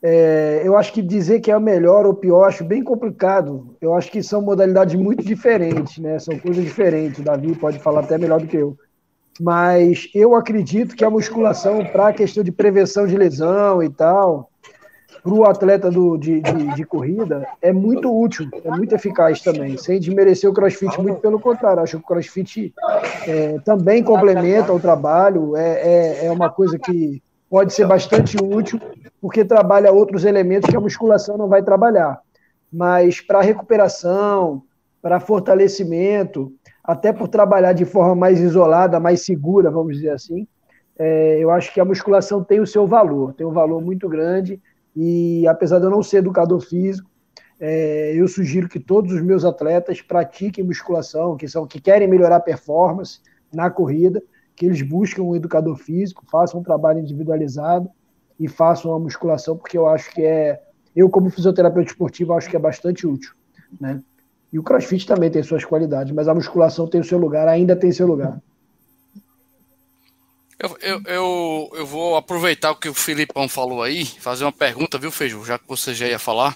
É, 0.04 0.62
eu 0.66 0.76
acho 0.76 0.92
que 0.92 1.02
dizer 1.02 1.42
que 1.42 1.52
é 1.52 1.56
o 1.56 1.62
melhor 1.62 2.08
ou 2.08 2.16
pior, 2.16 2.46
acho 2.46 2.64
bem 2.64 2.84
complicado. 2.84 3.76
Eu 3.80 3.94
acho 3.94 4.12
que 4.12 4.24
são 4.24 4.42
modalidades 4.42 4.96
muito 4.96 5.24
diferentes, 5.24 6.00
né? 6.00 6.18
São 6.18 6.38
coisas 6.39 6.64
diferentes. 6.64 7.20
O 7.20 7.24
Davi 7.24 7.56
pode 7.56 7.78
falar 7.78 8.02
até 8.02 8.18
melhor 8.18 8.39
do 8.39 8.48
que 8.48 8.58
eu. 8.58 8.76
Mas 9.39 10.10
eu 10.14 10.36
acredito 10.36 10.96
que 10.96 11.06
a 11.06 11.10
musculação, 11.10 11.86
para 11.86 12.08
a 12.08 12.14
questão 12.14 12.44
de 12.44 12.52
prevenção 12.52 13.06
de 13.06 13.16
lesão 13.16 13.82
e 13.82 13.89
tal, 13.89 14.51
para 15.24 15.34
o 15.34 15.45
atleta 15.45 15.91
do, 15.91 16.18
de, 16.18 16.41
de, 16.41 16.76
de, 16.76 16.86
corrida, 16.86 17.47
é 17.62 17.72
muito 17.72 18.12
útil, 18.12 18.49
é 18.64 18.70
muito 18.70 18.95
eficaz 18.95 19.41
também, 19.41 19.78
sem 19.78 19.99
desmerecer 19.99 20.49
o 20.49 20.53
crossfit, 20.53 20.99
muito 20.99 21.20
pelo 21.20 21.39
contrário, 21.39 21.84
acho 21.84 21.97
que 21.97 22.03
o 22.03 22.07
crossfit 22.07 22.74
é, 23.28 23.59
também 23.59 24.03
complementa 24.03 24.74
o 24.74 24.80
trabalho, 24.80 25.55
é, 25.55 25.70
é, 26.22 26.26
é 26.26 26.32
uma 26.32 26.49
coisa 26.49 26.80
que 26.80 27.22
pode 27.49 27.74
ser 27.74 27.86
bastante 27.86 28.38
útil, 28.41 28.80
porque 29.20 29.43
trabalha 29.43 29.91
outros 29.91 30.24
elementos 30.24 30.70
que 30.70 30.78
a 30.78 30.82
musculação 30.82 31.38
não 31.38 31.49
vai 31.49 31.62
trabalhar. 31.62 32.20
Mas 32.72 33.20
para 33.20 33.41
recuperação, 33.41 34.64
para 35.01 35.20
fortalecimento, 35.20 36.53
até 36.82 37.12
por 37.12 37.28
trabalhar 37.28 37.74
de 37.74 37.84
forma 37.84 38.16
mais 38.16 38.39
isolada, 38.39 38.99
mais 38.99 39.26
segura, 39.26 39.70
vamos 39.70 39.95
dizer 39.95 40.12
assim, 40.12 40.47
é, 40.97 41.39
eu 41.39 41.51
acho 41.51 41.74
que 41.74 41.80
a 41.80 41.86
musculação 41.86 42.43
tem 42.43 42.59
o 42.59 42.68
seu 42.68 42.88
valor, 42.88 43.34
tem 43.34 43.45
um 43.45 43.51
valor 43.51 43.82
muito 43.82 44.07
grande 44.07 44.62
e 44.96 45.48
apesar 45.48 45.80
de 45.80 45.86
eu 45.86 45.89
não 45.89 46.04
ser 46.04 46.18
educador 46.18 46.60
físico, 46.60 47.10
é, 47.60 48.14
eu 48.16 48.28
sugiro 48.28 48.68
que 48.68 48.80
todos 48.80 49.14
os 49.14 49.22
meus 49.22 49.46
atletas 49.46 50.02
pratiquem 50.02 50.64
musculação, 50.64 51.38
que 51.38 51.48
são 51.48 51.68
que 51.68 51.80
querem 51.80 52.08
melhorar 52.08 52.38
a 52.38 52.42
performance 52.42 53.20
na 53.54 53.70
corrida, 53.70 54.22
que 54.56 54.66
eles 54.66 54.82
busquem 54.82 55.24
um 55.24 55.36
educador 55.36 55.76
físico, 55.76 56.26
façam 56.30 56.60
um 56.60 56.64
trabalho 56.64 57.00
individualizado 57.00 57.89
e 58.39 58.48
façam 58.48 58.94
a 58.94 59.00
musculação, 59.00 59.56
porque 59.56 59.78
eu 59.78 59.88
acho 59.88 60.12
que 60.12 60.24
é, 60.24 60.62
eu 60.96 61.10
como 61.10 61.30
fisioterapeuta 61.30 61.92
esportivo 61.92 62.34
acho 62.34 62.50
que 62.50 62.56
é 62.56 62.60
bastante 62.60 63.06
útil, 63.06 63.34
né? 63.80 64.02
E 64.52 64.60
o 64.60 64.64
CrossFit 64.64 65.08
também 65.08 65.32
tem 65.32 65.42
suas 65.42 65.64
qualidades, 65.64 66.12
mas 66.14 66.28
a 66.28 66.34
musculação 66.34 66.86
tem 66.86 67.00
o 67.00 67.04
seu 67.06 67.18
lugar, 67.18 67.48
ainda 67.48 67.74
tem 67.74 67.92
seu 67.92 68.06
lugar. 68.06 68.42
Eu, 70.62 70.78
eu, 70.80 71.01
eu, 71.07 71.72
eu, 71.74 71.86
vou 71.88 72.16
aproveitar 72.16 72.70
o 72.70 72.76
que 72.76 72.88
o 72.88 72.93
Filipão 72.93 73.49
falou 73.49 73.82
aí, 73.82 74.05
fazer 74.05 74.43
uma 74.43 74.51
pergunta, 74.51 74.99
viu, 74.99 75.12
Feijão? 75.12 75.43
Já 75.43 75.57
que 75.57 75.68
você 75.68 75.91
já 75.91 76.07
ia 76.07 76.20
falar, 76.20 76.55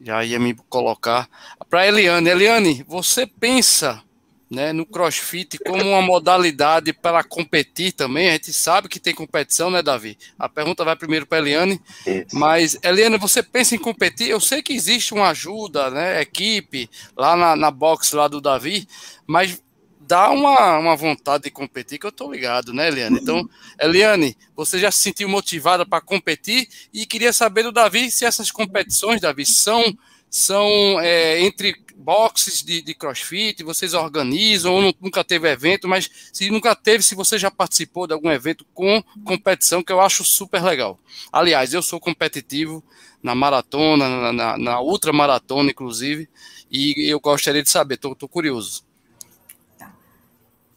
já 0.00 0.24
ia 0.24 0.36
me 0.40 0.52
colocar. 0.68 1.28
Para 1.68 1.86
Eliane. 1.86 2.28
Eliane, 2.28 2.84
você 2.88 3.28
pensa 3.28 4.02
né, 4.50 4.72
no 4.72 4.84
crossfit 4.84 5.60
como 5.60 5.80
uma 5.80 6.02
modalidade 6.02 6.92
para 6.92 7.22
competir 7.22 7.92
também? 7.92 8.30
A 8.30 8.32
gente 8.32 8.52
sabe 8.52 8.88
que 8.88 8.98
tem 8.98 9.14
competição, 9.14 9.70
né, 9.70 9.80
Davi? 9.80 10.18
A 10.36 10.48
pergunta 10.48 10.84
vai 10.84 10.96
primeiro 10.96 11.24
para 11.24 11.38
Eliane. 11.38 11.80
Isso. 12.04 12.36
Mas, 12.36 12.76
Eliane, 12.82 13.16
você 13.16 13.44
pensa 13.44 13.76
em 13.76 13.78
competir? 13.78 14.28
Eu 14.28 14.40
sei 14.40 14.60
que 14.60 14.72
existe 14.72 15.14
uma 15.14 15.28
ajuda, 15.28 15.88
né, 15.88 16.20
equipe, 16.20 16.90
lá 17.16 17.36
na, 17.36 17.54
na 17.54 17.70
box 17.70 18.12
lá 18.12 18.26
do 18.26 18.40
Davi, 18.40 18.88
mas 19.24 19.62
dá 20.10 20.28
uma, 20.28 20.76
uma 20.76 20.96
vontade 20.96 21.44
de 21.44 21.52
competir 21.52 21.96
que 21.96 22.04
eu 22.04 22.10
tô 22.10 22.32
ligado, 22.32 22.74
né, 22.74 22.88
Eliane? 22.88 23.20
Então, 23.22 23.48
Eliane, 23.80 24.36
você 24.56 24.76
já 24.76 24.90
se 24.90 25.00
sentiu 25.00 25.28
motivada 25.28 25.86
para 25.86 26.00
competir 26.00 26.68
e 26.92 27.06
queria 27.06 27.32
saber 27.32 27.62
do 27.62 27.70
Davi 27.70 28.10
se 28.10 28.24
essas 28.24 28.50
competições, 28.50 29.20
Davi, 29.20 29.46
são, 29.46 29.96
são 30.28 30.66
é, 31.00 31.40
entre 31.42 31.76
boxes 31.94 32.60
de, 32.60 32.82
de, 32.82 32.92
crossfit, 32.92 33.62
vocês 33.62 33.94
organizam 33.94 34.74
ou 34.74 34.94
nunca 35.00 35.22
teve 35.22 35.48
evento, 35.48 35.86
mas 35.86 36.10
se 36.32 36.50
nunca 36.50 36.74
teve, 36.74 37.04
se 37.04 37.14
você 37.14 37.38
já 37.38 37.50
participou 37.50 38.08
de 38.08 38.12
algum 38.12 38.32
evento 38.32 38.66
com 38.74 39.00
competição, 39.24 39.80
que 39.80 39.92
eu 39.92 40.00
acho 40.00 40.24
super 40.24 40.60
legal. 40.60 40.98
Aliás, 41.30 41.72
eu 41.72 41.82
sou 41.82 42.00
competitivo 42.00 42.82
na 43.22 43.36
maratona, 43.36 44.08
na, 44.08 44.32
na, 44.32 44.58
na 44.58 44.80
ultra 44.80 45.12
maratona, 45.12 45.70
inclusive, 45.70 46.28
e 46.68 47.08
eu 47.08 47.20
gostaria 47.20 47.62
de 47.62 47.70
saber, 47.70 47.96
tô, 47.96 48.12
tô 48.12 48.26
curioso. 48.26 48.89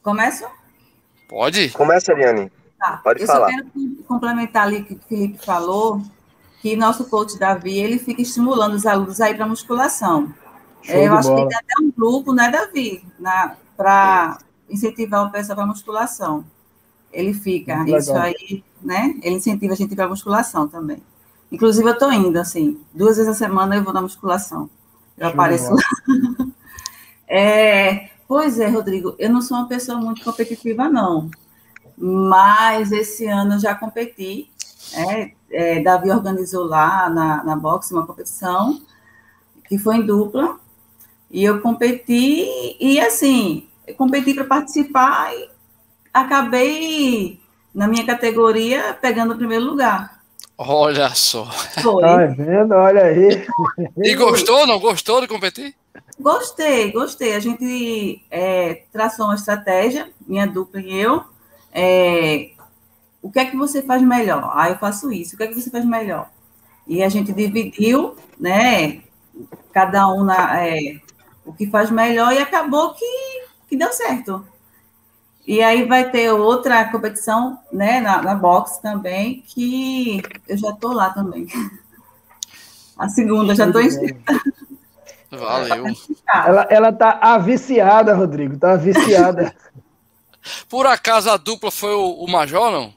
Começo? 0.03 0.45
Pode. 1.29 1.69
Começa, 1.71 2.11
Ariane. 2.11 2.51
Tá. 2.77 2.99
Pode 3.03 3.21
eu 3.21 3.27
falar. 3.27 3.49
Eu 3.51 3.63
só 3.63 3.63
quero 3.63 4.03
complementar 4.03 4.63
ali 4.63 4.81
o 4.81 4.85
que 4.85 4.93
o 4.95 4.99
Felipe 5.07 5.43
falou, 5.43 6.01
que 6.61 6.75
nosso 6.75 7.05
coach 7.05 7.39
Davi, 7.39 7.77
ele 7.77 7.97
fica 7.97 8.21
estimulando 8.21 8.73
os 8.73 8.85
alunos 8.85 9.21
a 9.21 9.29
ir 9.29 9.35
para 9.35 9.47
musculação. 9.47 10.33
É, 10.85 11.07
eu 11.07 11.13
acho 11.13 11.29
bola. 11.29 11.43
que 11.43 11.49
tem 11.49 11.57
até 11.57 11.73
um 11.81 11.91
grupo, 11.91 12.33
né, 12.33 12.51
Davi, 12.51 13.05
para 13.77 14.37
incentivar 14.69 15.25
o 15.25 15.31
pessoal 15.31 15.55
para 15.55 15.65
musculação. 15.65 16.45
Ele 17.11 17.33
fica, 17.33 17.77
Muito 17.77 17.95
isso 17.95 18.11
legal. 18.11 18.25
aí, 18.25 18.63
né? 18.81 19.15
Ele 19.21 19.35
incentiva 19.35 19.73
a 19.73 19.75
gente 19.77 19.95
para 19.95 20.09
musculação 20.09 20.67
também. 20.67 21.01
Inclusive, 21.49 21.87
eu 21.87 21.93
estou 21.93 22.11
indo, 22.11 22.37
assim, 22.37 22.81
duas 22.93 23.15
vezes 23.15 23.31
a 23.31 23.35
semana 23.35 23.75
eu 23.75 23.83
vou 23.83 23.93
na 23.93 24.01
musculação. 24.01 24.69
Eu 25.17 25.27
Show 25.27 25.33
apareço 25.33 25.71
lá. 25.71 25.81
é, 27.27 28.09
Pois 28.27 28.59
é, 28.59 28.67
Rodrigo, 28.67 29.15
eu 29.19 29.29
não 29.29 29.41
sou 29.41 29.57
uma 29.57 29.67
pessoa 29.67 29.97
muito 29.97 30.23
competitiva, 30.23 30.89
não. 30.89 31.29
Mas 31.97 32.91
esse 32.91 33.25
ano 33.25 33.55
eu 33.55 33.59
já 33.59 33.75
competi. 33.75 34.49
É, 34.93 35.31
é, 35.51 35.81
Davi 35.81 36.09
organizou 36.09 36.65
lá 36.65 37.09
na, 37.09 37.43
na 37.43 37.55
boxe 37.55 37.93
uma 37.93 38.05
competição 38.05 38.81
que 39.67 39.77
foi 39.77 39.97
em 39.97 40.05
dupla. 40.05 40.57
E 41.29 41.43
eu 41.43 41.61
competi, 41.61 42.77
e 42.79 42.99
assim, 42.99 43.67
eu 43.87 43.95
competi 43.95 44.33
para 44.33 44.45
participar 44.45 45.33
e 45.33 45.49
acabei, 46.13 47.39
na 47.73 47.87
minha 47.87 48.05
categoria, 48.05 48.93
pegando 49.01 49.33
o 49.33 49.37
primeiro 49.37 49.65
lugar. 49.65 50.22
Olha 50.65 51.09
só. 51.13 51.45
Foi. 51.81 52.01
Tá 52.01 52.25
vendo? 52.27 52.73
Olha 52.73 53.03
aí. 53.03 53.45
E 53.97 54.15
gostou, 54.15 54.65
não 54.65 54.79
gostou 54.79 55.21
de 55.21 55.27
competir? 55.27 55.75
Gostei, 56.19 56.91
gostei. 56.91 57.35
A 57.35 57.39
gente 57.39 58.23
é, 58.31 58.83
traçou 58.91 59.25
uma 59.25 59.35
estratégia, 59.35 60.09
minha 60.25 60.47
dupla 60.47 60.79
e 60.79 60.97
eu. 60.97 61.23
É, 61.73 62.51
o 63.21 63.31
que 63.31 63.39
é 63.39 63.45
que 63.45 63.57
você 63.57 63.81
faz 63.81 64.01
melhor? 64.01 64.51
Ah, 64.53 64.69
eu 64.69 64.77
faço 64.77 65.11
isso. 65.11 65.35
O 65.35 65.37
que 65.37 65.43
é 65.43 65.47
que 65.47 65.59
você 65.59 65.69
faz 65.69 65.85
melhor? 65.85 66.29
E 66.87 67.03
a 67.03 67.09
gente 67.09 67.33
dividiu, 67.33 68.15
né? 68.39 69.01
Cada 69.71 70.07
um 70.07 70.23
na, 70.23 70.65
é, 70.65 70.99
o 71.45 71.53
que 71.53 71.67
faz 71.67 71.89
melhor 71.89 72.33
e 72.33 72.39
acabou 72.39 72.93
que, 72.93 73.05
que 73.67 73.75
deu 73.75 73.91
certo. 73.91 74.45
E 75.45 75.61
aí 75.61 75.85
vai 75.85 76.09
ter 76.09 76.31
outra 76.31 76.89
competição, 76.89 77.59
né, 77.71 77.99
na, 77.99 78.21
na 78.21 78.35
box 78.35 78.77
também, 78.77 79.41
que 79.41 80.21
eu 80.47 80.57
já 80.57 80.69
estou 80.69 80.93
lá 80.93 81.09
também. 81.09 81.47
A 82.97 83.09
segunda, 83.09 83.53
já 83.53 83.67
estou 83.67 83.81
inscrita. 83.81 84.41
Valeu. 85.29 85.85
Ela, 86.33 86.67
ela 86.69 86.91
tá 86.91 87.19
aviciada, 87.21 88.15
Rodrigo, 88.15 88.57
tá 88.57 88.71
aviciada. 88.73 89.55
Por 90.67 90.87
acaso 90.87 91.29
a 91.29 91.37
dupla 91.37 91.69
foi 91.69 91.93
o, 91.93 92.11
o 92.11 92.31
Major, 92.31 92.71
não? 92.71 92.93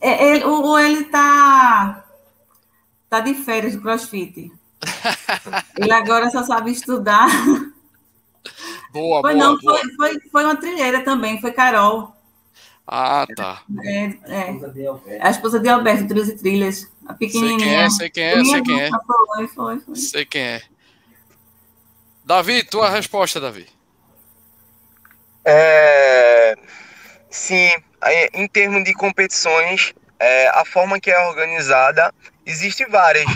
É, 0.00 0.30
ele, 0.30 0.44
o, 0.44 0.78
ele 0.78 1.04
tá, 1.04 2.04
tá 3.10 3.20
de 3.20 3.34
férias 3.34 3.72
de 3.72 3.80
crossfit. 3.80 4.50
ele 5.76 5.92
agora 5.92 6.30
só 6.30 6.42
sabe 6.42 6.70
estudar. 6.72 7.28
Boa, 8.98 9.20
foi, 9.20 9.34
boa, 9.34 9.44
não, 9.44 9.58
boa. 9.58 9.78
Foi, 9.78 9.90
foi, 9.94 10.20
foi 10.30 10.44
uma 10.44 10.56
trilheira 10.56 11.04
também, 11.04 11.40
foi 11.40 11.52
Carol. 11.52 12.12
Ah, 12.84 13.26
tá. 13.36 13.62
É, 13.84 14.04
é. 14.24 15.18
A 15.20 15.30
esposa 15.30 15.60
de 15.60 15.68
Alberto, 15.68 16.08
Trilhas 16.08 16.28
e 16.28 16.36
Trilhas. 16.36 16.90
A 17.06 17.14
pequenininha. 17.14 17.90
Sei 17.90 18.10
quem 18.10 18.24
é, 18.24 18.40
sei 18.40 18.42
quem 18.42 18.42
é, 18.42 18.44
sei 18.44 18.62
quem 18.62 18.80
é. 18.80 18.90
Foi, 18.90 19.46
foi, 19.48 19.80
foi. 19.80 19.96
Sei 19.96 20.24
quem 20.24 20.42
é. 20.42 20.62
Davi, 22.24 22.62
tua 22.64 22.90
resposta, 22.90 23.40
Davi. 23.40 23.66
É, 25.44 26.54
sim, 27.30 27.70
em 28.34 28.48
termos 28.48 28.84
de 28.84 28.92
competições, 28.94 29.94
é, 30.18 30.48
a 30.48 30.64
forma 30.64 30.98
que 30.98 31.10
é 31.10 31.28
organizada, 31.28 32.12
existe 32.44 32.84
várias. 32.86 33.26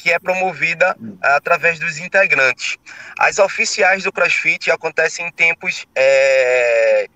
Que 0.00 0.10
é 0.10 0.18
promovida 0.18 0.96
através 1.22 1.78
dos 1.78 1.98
integrantes. 1.98 2.78
As 3.18 3.38
oficiais 3.38 4.02
do 4.02 4.12
CrossFit 4.12 4.70
acontecem 4.70 5.26
em 5.26 5.30
tempos, 5.30 5.86
é, 5.94 7.06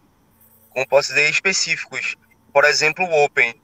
como 0.70 0.86
posso 0.86 1.08
dizer, 1.08 1.28
específicos. 1.30 2.16
Por 2.52 2.64
exemplo, 2.64 3.04
o 3.04 3.24
Open, 3.24 3.60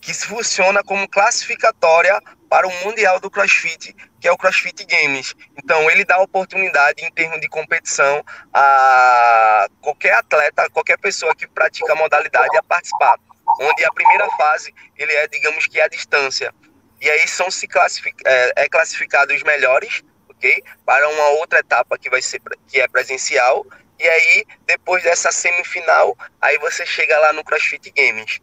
que 0.00 0.14
funciona 0.14 0.82
como 0.82 1.08
classificatória 1.08 2.20
para 2.48 2.66
o 2.66 2.84
Mundial 2.84 3.20
do 3.20 3.30
CrossFit, 3.30 3.94
que 4.20 4.28
é 4.28 4.32
o 4.32 4.36
CrossFit 4.36 4.84
Games. 4.84 5.34
Então, 5.56 5.90
ele 5.90 6.04
dá 6.04 6.18
oportunidade, 6.18 7.04
em 7.04 7.10
termos 7.10 7.40
de 7.40 7.48
competição, 7.48 8.24
a 8.52 9.66
qualquer 9.80 10.14
atleta, 10.14 10.68
qualquer 10.70 10.98
pessoa 10.98 11.34
que 11.34 11.46
pratica 11.46 11.92
a 11.92 11.96
modalidade 11.96 12.56
a 12.56 12.62
participar. 12.62 13.18
Onde 13.60 13.84
a 13.84 13.92
primeira 13.92 14.28
fase, 14.36 14.74
ele 14.96 15.12
é, 15.12 15.26
digamos 15.26 15.66
que, 15.66 15.80
a 15.80 15.88
distância. 15.88 16.54
E 17.00 17.10
aí 17.10 17.28
são 17.28 17.50
se 17.50 17.66
classific, 17.68 18.16
é, 18.26 18.64
é 18.64 18.68
classificado 18.68 19.32
os 19.32 19.42
melhores, 19.42 20.02
ok? 20.28 20.62
Para 20.84 21.08
uma 21.08 21.28
outra 21.40 21.60
etapa 21.60 21.98
que 21.98 22.10
vai 22.10 22.22
ser 22.22 22.40
que 22.66 22.80
é 22.80 22.88
presencial. 22.88 23.66
E 23.98 24.08
aí, 24.08 24.44
depois 24.66 25.02
dessa 25.02 25.32
semifinal, 25.32 26.16
aí 26.40 26.56
você 26.58 26.86
chega 26.86 27.18
lá 27.18 27.32
no 27.32 27.42
CrossFit 27.44 27.92
Games. 27.96 28.40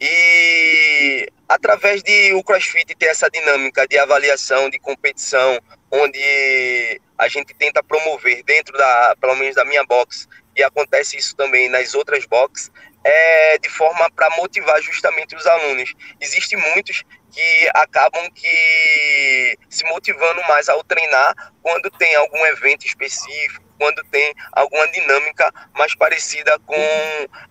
E 0.00 1.28
através 1.46 2.02
de 2.02 2.32
o 2.32 2.42
CrossFit 2.42 2.94
ter 2.94 3.06
essa 3.06 3.28
dinâmica 3.28 3.86
de 3.86 3.98
avaliação, 3.98 4.70
de 4.70 4.78
competição, 4.78 5.60
onde 5.90 7.00
a 7.18 7.28
gente 7.28 7.52
tenta 7.54 7.82
promover 7.82 8.42
dentro 8.44 8.76
da, 8.78 9.16
pelo 9.20 9.36
menos 9.36 9.54
da 9.54 9.64
minha 9.64 9.84
box, 9.84 10.26
e 10.56 10.62
acontece 10.62 11.18
isso 11.18 11.36
também 11.36 11.68
nas 11.68 11.94
outras 11.94 12.24
boxes, 12.24 12.70
é 13.04 13.58
de 13.58 13.68
forma 13.68 14.10
para 14.10 14.30
motivar 14.36 14.80
justamente 14.80 15.34
os 15.34 15.46
alunos. 15.46 15.92
Existem 16.20 16.58
muitos 16.72 17.04
que 17.30 17.70
acabam 17.74 18.30
que 18.30 19.58
se 19.68 19.84
motivando 19.84 20.42
mais 20.48 20.68
ao 20.68 20.82
treinar 20.84 21.52
quando 21.62 21.90
tem 21.92 22.14
algum 22.14 22.44
evento 22.46 22.86
específico, 22.86 23.64
quando 23.78 24.02
tem 24.10 24.34
alguma 24.52 24.86
dinâmica 24.88 25.50
mais 25.74 25.94
parecida 25.94 26.58
com 26.60 26.76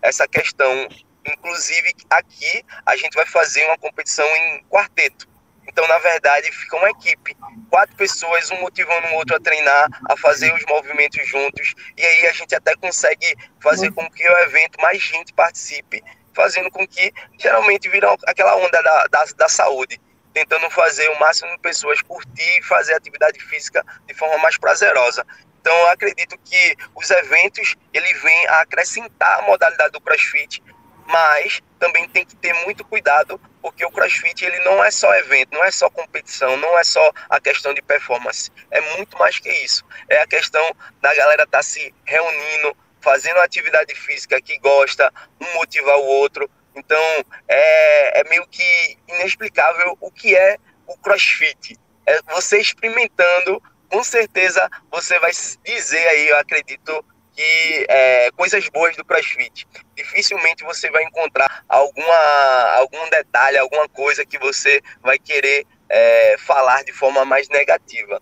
essa 0.02 0.28
questão 0.28 0.88
Inclusive, 1.26 1.94
aqui 2.10 2.64
a 2.86 2.96
gente 2.96 3.14
vai 3.14 3.26
fazer 3.26 3.64
uma 3.66 3.78
competição 3.78 4.26
em 4.26 4.64
quarteto. 4.70 5.28
Então, 5.68 5.88
na 5.88 6.00
verdade, 6.00 6.52
fica 6.52 6.78
uma 6.78 6.90
equipe, 6.90 7.38
quatro 7.70 7.96
pessoas, 7.96 8.50
um 8.50 8.60
motivando 8.60 9.08
o 9.10 9.14
outro 9.14 9.36
a 9.36 9.40
treinar, 9.40 9.88
a 10.10 10.18
fazer 10.18 10.52
os 10.54 10.66
movimentos 10.66 11.28
juntos. 11.28 11.76
E 11.96 12.04
aí 12.04 12.26
a 12.26 12.34
gente 12.34 12.56
até 12.56 12.76
consegue 12.76 13.36
fazer 13.62 13.92
com 13.92 14.10
que 14.10 14.28
o 14.28 14.38
evento 14.40 14.82
mais 14.82 15.00
gente 15.02 15.32
participe, 15.34 16.04
fazendo 16.34 16.70
com 16.72 16.88
que 16.88 17.12
geralmente 17.38 17.90
vira 17.90 18.16
aquela 18.26 18.56
onda 18.56 18.82
da, 18.82 19.06
da, 19.08 19.26
da 19.36 19.50
saúde 19.50 20.00
tentando 20.34 20.70
fazer 20.70 21.10
o 21.10 21.20
máximo 21.20 21.52
de 21.52 21.60
pessoas 21.60 22.02
curtir 22.02 22.60
e 22.60 22.64
fazer 22.64 22.94
atividade 22.94 23.40
física 23.40 23.84
de 24.06 24.14
forma 24.14 24.38
mais 24.38 24.58
prazerosa. 24.58 25.26
Então, 25.60 25.76
eu 25.76 25.90
acredito 25.90 26.38
que 26.46 26.76
os 26.96 27.10
eventos 27.10 27.76
ele 27.94 28.14
vêm 28.14 28.48
a 28.48 28.62
acrescentar 28.62 29.40
a 29.40 29.42
modalidade 29.42 29.92
do 29.92 30.00
CrossFit, 30.00 30.64
mas 31.06 31.62
também 31.80 32.08
tem 32.08 32.26
que 32.26 32.36
ter 32.36 32.54
muito 32.66 32.86
cuidado, 32.86 33.42
porque 33.62 33.84
o 33.84 33.92
CrossFit 33.92 34.46
ele 34.46 34.60
não 34.60 34.84
é 34.84 34.92
só 34.92 35.14
evento, 35.16 35.54
não 35.54 35.64
é 35.64 35.72
só 35.72 35.90
competição, 35.90 36.56
não 36.58 36.78
é 36.78 36.84
só 36.84 37.12
a 37.30 37.42
questão 37.42 37.74
de 37.74 37.82
performance, 37.82 38.52
é 38.72 38.80
muito 38.96 39.18
mais 39.18 39.40
que 39.40 39.50
isso. 39.50 39.84
É 40.08 40.22
a 40.22 40.28
questão 40.28 40.64
da 41.02 41.14
galera 41.16 41.44
estar 41.44 41.58
tá 41.58 41.64
se 41.64 41.94
reunindo, 42.06 42.78
fazendo 43.02 43.39
atividade 43.39 43.93
física 43.95 44.41
que 44.41 44.58
gosta, 44.60 45.12
um 45.39 45.54
motivar 45.56 45.97
o 45.97 46.06
outro. 46.06 46.50
Então, 46.76 47.02
é, 47.47 48.22
é 48.22 48.30
meio 48.30 48.45
que 48.47 48.97
inexplicável 49.08 49.97
o 50.00 50.12
que 50.12 50.36
é 50.36 50.58
o 50.88 50.97
CrossFit. 50.97 51.78
É 52.06 52.22
você 52.34 52.60
experimentando, 52.60 53.62
com 53.89 54.04
certeza 54.04 54.70
você 54.91 55.20
vai 55.20 55.32
dizer 55.66 56.08
aí, 56.08 56.30
eu 56.30 56.38
acredito, 56.38 57.04
que 57.39 57.86
é, 57.88 58.32
coisas 58.32 58.68
boas 58.68 58.97
do 58.97 59.06
CrossFit. 59.06 59.66
Dificilmente 59.95 60.62
você 60.66 60.91
vai 60.91 61.04
encontrar 61.04 61.64
alguma, 61.70 62.76
algum 62.76 63.10
detalhe, 63.10 63.58
alguma 63.58 63.88
coisa 63.88 64.26
que 64.26 64.38
você 64.38 64.82
vai 65.02 65.18
querer 65.18 65.66
é, 65.88 66.36
falar 66.39 66.84
de 66.84 66.91
forma 66.91 67.24
mais 67.24 67.47
negativa. 67.47 68.22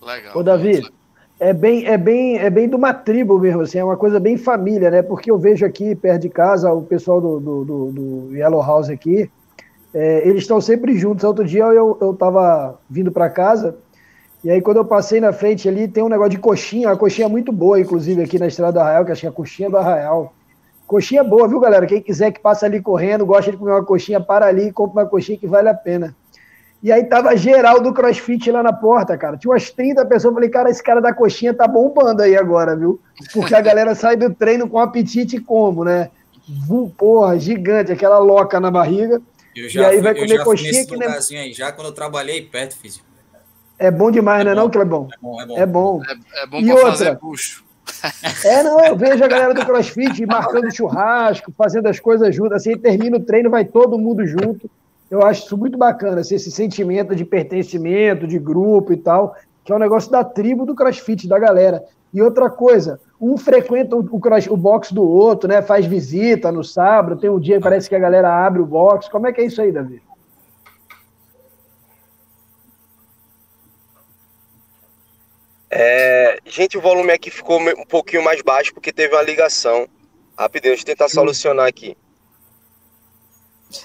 Legal. 0.00 0.34
Ô, 0.34 0.42
Davi, 0.42 0.80
é 1.48 1.52
bem, 1.52 1.86
é 1.86 1.98
bem, 1.98 2.38
é 2.38 2.50
bem 2.50 2.68
de 2.68 2.74
uma 2.74 2.92
tribo 2.92 3.38
mesmo, 3.38 3.62
assim, 3.62 3.78
é 3.78 3.84
uma 3.84 3.96
coisa 3.96 4.18
bem 4.20 4.36
família, 4.36 4.90
né? 4.90 5.02
Porque 5.02 5.30
eu 5.30 5.38
vejo 5.38 5.64
aqui 5.64 5.94
perto 5.94 6.22
de 6.22 6.28
casa 6.28 6.72
o 6.72 6.82
pessoal 6.82 7.20
do, 7.20 7.40
do, 7.40 7.64
do, 7.64 7.92
do 7.92 8.36
Yellow 8.36 8.62
House 8.62 8.88
aqui, 8.88 9.30
é, 9.92 10.26
eles 10.28 10.42
estão 10.42 10.60
sempre 10.60 10.96
juntos. 10.96 11.24
Outro 11.24 11.44
dia 11.44 11.64
eu, 11.64 11.96
eu 12.00 12.14
tava 12.14 12.78
vindo 12.88 13.12
para 13.12 13.30
casa 13.30 13.76
e 14.44 14.50
aí, 14.50 14.60
quando 14.60 14.76
eu 14.76 14.84
passei 14.84 15.22
na 15.22 15.32
frente 15.32 15.66
ali, 15.66 15.88
tem 15.88 16.02
um 16.02 16.08
negócio 16.08 16.32
de 16.32 16.38
coxinha, 16.38 16.88
uma 16.88 16.98
coxinha 16.98 17.30
muito 17.30 17.50
boa, 17.50 17.80
inclusive, 17.80 18.22
aqui 18.22 18.38
na 18.38 18.46
Estrada 18.46 18.74
do 18.74 18.80
Arraial, 18.80 19.02
que 19.02 19.10
acho 19.10 19.22
que 19.22 19.26
é 19.26 19.30
a 19.30 19.32
coxinha 19.32 19.70
do 19.70 19.78
Arraial. 19.78 20.34
Coxinha 20.86 21.24
boa, 21.24 21.48
viu, 21.48 21.58
galera? 21.58 21.86
Quem 21.86 22.02
quiser 22.02 22.30
que 22.30 22.40
passe 22.40 22.62
ali 22.62 22.78
correndo, 22.78 23.24
gosta 23.24 23.50
de 23.50 23.56
comer 23.56 23.70
uma 23.70 23.82
coxinha, 23.82 24.20
para 24.20 24.44
ali 24.44 24.68
e 24.68 24.72
compra 24.72 25.02
uma 25.02 25.08
coxinha 25.08 25.38
que 25.38 25.46
vale 25.46 25.70
a 25.70 25.74
pena. 25.74 26.14
E 26.84 26.92
aí 26.92 27.02
tava 27.04 27.34
geral 27.34 27.80
do 27.80 27.94
CrossFit 27.94 28.50
lá 28.50 28.62
na 28.62 28.70
porta, 28.70 29.16
cara. 29.16 29.38
Tinha 29.38 29.50
umas 29.50 29.70
30 29.70 30.04
pessoas. 30.04 30.24
Eu 30.24 30.34
falei, 30.34 30.50
cara, 30.50 30.68
esse 30.68 30.82
cara 30.82 31.00
da 31.00 31.14
coxinha 31.14 31.54
tá 31.54 31.66
bombando 31.66 32.20
aí 32.20 32.36
agora, 32.36 32.76
viu? 32.76 33.00
Porque 33.32 33.54
a 33.54 33.60
galera 33.62 33.94
sai 33.94 34.16
do 34.16 34.34
treino 34.34 34.68
com 34.68 34.78
apetite 34.78 35.40
como, 35.40 35.82
né? 35.82 36.10
Porra, 36.98 37.38
gigante, 37.38 37.90
aquela 37.90 38.18
loca 38.18 38.60
na 38.60 38.70
barriga. 38.70 39.22
e 39.56 39.78
aí 39.82 39.94
fui, 39.94 40.02
vai 40.02 40.14
comer 40.14 40.44
coxinha 40.44 40.86
que 40.86 40.94
nem... 40.94 41.08
aí, 41.38 41.54
já 41.54 41.72
quando 41.72 41.86
eu 41.86 41.94
trabalhei 41.94 42.42
perto, 42.42 42.76
fiz 42.76 43.02
é 43.78 43.90
bom 43.90 44.10
demais, 44.10 44.42
é 44.42 44.44
não 44.44 44.52
é 44.52 44.54
não, 44.54 44.70
Clebão? 44.70 45.08
É 45.10 45.16
bom, 45.20 45.40
é 45.40 45.46
bom. 45.46 45.58
É 45.58 45.66
bom, 45.66 46.02
é, 46.06 46.42
é 46.42 46.46
bom 46.46 46.60
e 46.60 46.70
outra, 46.70 46.90
fazer 46.90 47.18
bucho. 47.18 47.64
É, 48.44 48.62
não, 48.62 48.78
eu 48.84 48.96
vejo 48.96 49.24
a 49.24 49.26
galera 49.26 49.54
do 49.54 49.64
CrossFit 49.64 50.26
marcando 50.26 50.70
churrasco, 50.70 51.50
fazendo 51.56 51.88
as 51.88 51.98
coisas 51.98 52.34
juntas, 52.34 52.60
assim, 52.60 52.78
termina 52.78 53.16
o 53.16 53.20
treino, 53.20 53.48
vai 53.48 53.64
todo 53.64 53.98
mundo 53.98 54.24
junto. 54.26 54.70
Eu 55.14 55.22
acho 55.24 55.44
isso 55.44 55.56
muito 55.56 55.78
bacana, 55.78 56.22
assim, 56.22 56.34
esse 56.34 56.50
sentimento 56.50 57.14
de 57.14 57.24
pertencimento, 57.24 58.26
de 58.26 58.36
grupo 58.36 58.92
e 58.92 58.96
tal, 58.96 59.36
que 59.62 59.70
é 59.70 59.76
um 59.76 59.78
negócio 59.78 60.10
da 60.10 60.24
tribo 60.24 60.66
do 60.66 60.74
CrossFit, 60.74 61.28
da 61.28 61.38
galera. 61.38 61.84
E 62.12 62.20
outra 62.20 62.50
coisa, 62.50 63.00
um 63.20 63.36
frequenta 63.36 63.94
o, 63.94 64.18
cross, 64.18 64.48
o 64.48 64.56
box 64.56 64.92
do 64.92 65.08
outro, 65.08 65.48
né? 65.48 65.62
Faz 65.62 65.86
visita 65.86 66.50
no 66.50 66.64
sábado, 66.64 67.20
tem 67.20 67.30
um 67.30 67.38
dia 67.38 67.58
que 67.58 67.62
parece 67.62 67.88
que 67.88 67.94
a 67.94 67.98
galera 68.00 68.44
abre 68.44 68.60
o 68.60 68.66
box. 68.66 69.08
Como 69.08 69.28
é 69.28 69.32
que 69.32 69.40
é 69.40 69.44
isso 69.44 69.62
aí, 69.62 69.70
Davi? 69.70 70.02
É, 75.70 76.38
gente, 76.44 76.76
o 76.76 76.80
volume 76.80 77.12
aqui 77.12 77.30
ficou 77.30 77.60
um 77.60 77.86
pouquinho 77.88 78.24
mais 78.24 78.42
baixo 78.42 78.74
porque 78.74 78.92
teve 78.92 79.14
uma 79.14 79.22
ligação. 79.22 79.86
Rapidinho, 80.36 80.72
deixa 80.72 80.82
eu 80.82 80.86
tentar 80.86 81.08
solucionar 81.08 81.68
aqui. 81.68 81.96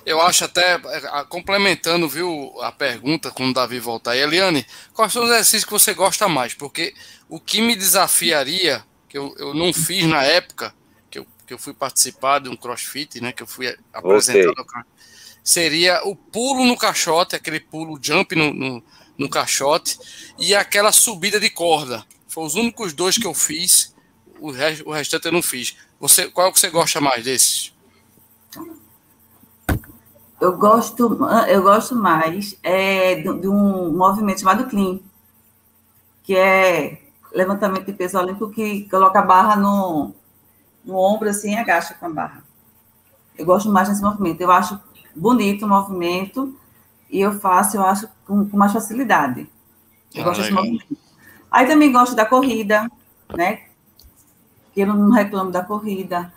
Eu 0.06 0.22
acho 0.22 0.46
até, 0.46 0.76
é, 0.76 1.26
complementando, 1.28 2.08
viu, 2.08 2.54
a 2.62 2.72
pergunta, 2.72 3.32
quando 3.32 3.52
o 3.52 3.54
Davi 3.54 3.80
voltar 3.80 4.12
aí, 4.12 4.20
Eliane, 4.20 4.66
quais 4.94 5.14
são 5.14 5.24
os 5.24 5.30
exercícios 5.30 5.66
que 5.66 5.72
você 5.72 5.94
gosta 5.94 6.28
mais? 6.28 6.54
Porque 6.54 6.94
o 7.28 7.40
que 7.40 7.62
me 7.62 7.76
desafiaria, 7.76 8.84
que 9.08 9.18
eu, 9.18 9.34
eu 9.38 9.54
não 9.54 9.74
fiz 9.74 10.06
na 10.06 10.24
época, 10.24 10.74
que 11.10 11.20
eu, 11.20 11.28
que 11.46 11.54
eu 11.54 11.60
fui 11.60 11.74
participar 11.74 12.40
de 12.40 12.50
um 12.50 12.56
crossfit, 12.56 13.22
né, 13.22 13.32
que 13.32 13.44
eu 13.44 13.48
fui 13.48 13.76
apresentado, 13.94 14.66
seria 15.44 16.02
o 16.06 16.16
pulo 16.16 16.66
no 16.66 16.78
caixote, 16.78 17.36
aquele 17.36 17.60
pulo 17.60 18.00
jump 18.02 18.36
no, 18.36 18.54
no 18.54 18.84
no 19.20 19.30
caixote 19.30 20.00
e 20.40 20.56
aquela 20.56 20.94
subida 20.94 21.40
de 21.40 21.50
corda. 21.50 22.06
Foram 22.28 22.48
os 22.48 22.56
únicos 22.56 22.94
dois 22.94 23.18
que 23.18 23.28
eu 23.28 23.34
fiz, 23.34 23.94
o, 24.40 24.50
rest, 24.50 24.82
o 24.86 24.92
restante 24.92 25.26
eu 25.26 25.32
não 25.34 25.44
fiz. 25.44 25.76
Você, 26.00 26.30
qual 26.30 26.48
é 26.48 26.52
que 26.52 26.60
você 26.60 26.70
gosta 26.70 27.02
mais 27.02 27.24
desses? 27.26 27.74
Eu 30.40 30.58
gosto, 30.58 31.18
eu 31.50 31.62
gosto 31.62 31.96
mais 31.96 32.58
é, 32.64 33.16
de, 33.16 33.40
de 33.40 33.48
um 33.48 33.92
movimento 33.96 34.40
chamado 34.40 34.68
clean, 34.68 35.00
que 36.24 36.36
é 36.36 37.02
levantamento 37.34 37.86
de 37.86 37.94
peso 37.94 38.18
olímpico 38.18 38.50
que 38.50 38.90
coloca 38.90 39.20
a 39.20 39.24
barra 39.24 39.56
no, 39.56 40.14
no 40.84 40.96
ombro 40.96 41.30
assim 41.30 41.54
e 41.54 41.58
agacha 41.58 41.94
com 41.94 42.06
a 42.06 42.10
barra. 42.10 42.44
Eu 43.38 43.46
gosto 43.46 43.70
mais 43.70 43.90
desse 43.90 44.02
movimento. 44.02 44.42
Eu 44.42 44.52
acho 44.52 44.80
bonito 45.16 45.66
o 45.66 45.70
movimento 45.70 46.56
e 47.10 47.20
eu 47.20 47.40
faço, 47.40 47.78
eu 47.78 47.84
acho, 47.84 48.08
com, 48.26 48.48
com 48.48 48.58
mais 48.58 48.72
facilidade. 48.72 49.50
Eu 50.14 50.22
ah, 50.22 50.26
gosto 50.26 50.42
desse 50.42 50.54
movimento. 50.54 50.98
Aí 51.52 51.68
também 51.68 51.92
gosto 51.92 52.16
da 52.16 52.26
corrida, 52.26 52.90
né? 53.36 53.64
Que 54.74 54.82
eu 54.82 54.88
não 54.88 55.10
reclamo 55.12 55.52
da 55.52 55.64
corrida. 55.64 56.32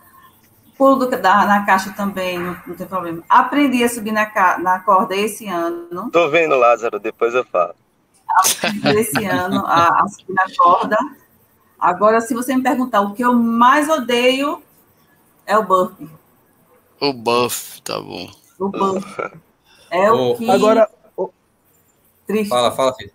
Pulo 0.83 0.97
do, 0.97 1.09
da, 1.09 1.47
na 1.47 1.65
caixa 1.65 1.93
também, 1.93 2.41
não, 2.41 2.57
não, 2.67 2.75
tem 2.75 2.89
problema. 2.89 3.23
Aprendi 3.29 3.85
a 3.85 3.89
subir 3.89 4.11
na, 4.11 4.29
na 4.59 4.81
corda 4.81 5.15
esse 5.15 5.47
ano. 5.47 6.11
Tô 6.11 6.29
vendo, 6.29 6.57
Lázaro, 6.57 6.99
depois 6.99 7.33
eu 7.37 7.45
falo. 7.45 7.73
Aprendi 8.29 8.99
esse 8.99 9.25
ano 9.25 9.65
a, 9.65 10.03
a 10.03 10.09
subir 10.09 10.33
na 10.35 10.45
corda. 10.57 10.99
Agora, 11.79 12.21
se 12.21 12.35
você 12.35 12.57
me 12.57 12.65
perguntar 12.65 13.01
o 13.01 13.15
que 13.15 13.23
eu 13.23 13.33
mais 13.33 13.89
odeio, 13.89 14.61
é 15.47 15.57
o 15.57 15.63
buff. 15.63 15.95
O 17.01 17.13
buff, 17.13 17.81
tá 17.83 18.01
bom. 18.01 18.29
O 18.59 18.69
buff. 18.69 19.07
É 19.89 20.11
o 20.11 20.35
que 20.35 20.51
Agora, 20.51 20.91
Triste. 22.27 22.49
Fala, 22.49 22.73
fala, 22.73 22.93
filho. 22.97 23.13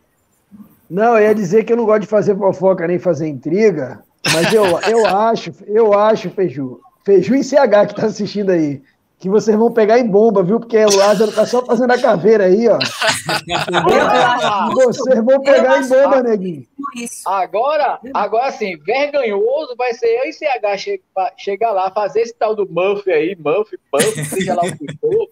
Não, 0.90 1.18
eu 1.18 1.24
ia 1.26 1.36
dizer 1.36 1.66
que 1.66 1.74
eu 1.74 1.78
não 1.78 1.84
gosto 1.84 2.04
de 2.04 2.08
fazer 2.08 2.38
fofoca 2.38 2.88
nem 2.88 2.98
fazer 2.98 3.28
intriga, 3.28 4.02
mas 4.32 4.54
eu, 4.54 4.64
eu 4.64 5.06
acho, 5.06 5.52
eu 5.68 5.94
acho, 5.94 6.30
Feiju, 6.30 6.80
Feiju 7.08 7.36
e 7.36 7.42
CH 7.42 7.88
que 7.88 7.96
tá 7.96 8.08
assistindo 8.08 8.50
aí, 8.52 8.82
que 9.18 9.30
vocês 9.30 9.56
vão 9.56 9.72
pegar 9.72 9.98
em 9.98 10.06
bomba, 10.06 10.44
viu? 10.44 10.60
Porque 10.60 10.78
o 10.78 10.94
Lázaro 10.98 11.32
tá 11.32 11.46
só 11.46 11.66
fazendo 11.66 11.92
a 11.92 12.02
caveira 12.02 12.48
aí, 12.48 12.68
ó. 12.68 12.78
vocês 14.76 15.24
vão 15.24 15.40
pegar 15.40 15.82
em 15.82 15.88
bomba, 15.88 16.22
neguinho. 16.22 16.68
Agora, 17.26 17.98
agora 18.14 18.52
sim, 18.52 18.78
vergonhoso 18.80 19.74
vai 19.78 19.94
ser 19.94 20.08
eu 20.18 20.26
e 20.26 20.34
CH 20.34 20.78
che 20.78 21.02
chegar 21.38 21.72
lá, 21.72 21.90
fazer 21.92 22.24
esse 22.24 22.34
tal 22.34 22.54
do 22.54 22.68
Muff 22.70 23.10
aí, 23.10 23.38
Muff, 23.38 23.74
Puff, 23.90 24.26
seja 24.26 24.54
lá 24.54 24.64
o 24.64 24.78
que 24.78 24.98
for, 25.00 25.30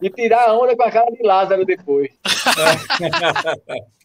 e 0.00 0.08
tirar 0.08 0.48
a 0.48 0.58
onda 0.58 0.74
com 0.74 0.84
a 0.84 0.90
cara 0.90 1.10
de 1.10 1.22
Lázaro 1.22 1.66
depois. 1.66 2.08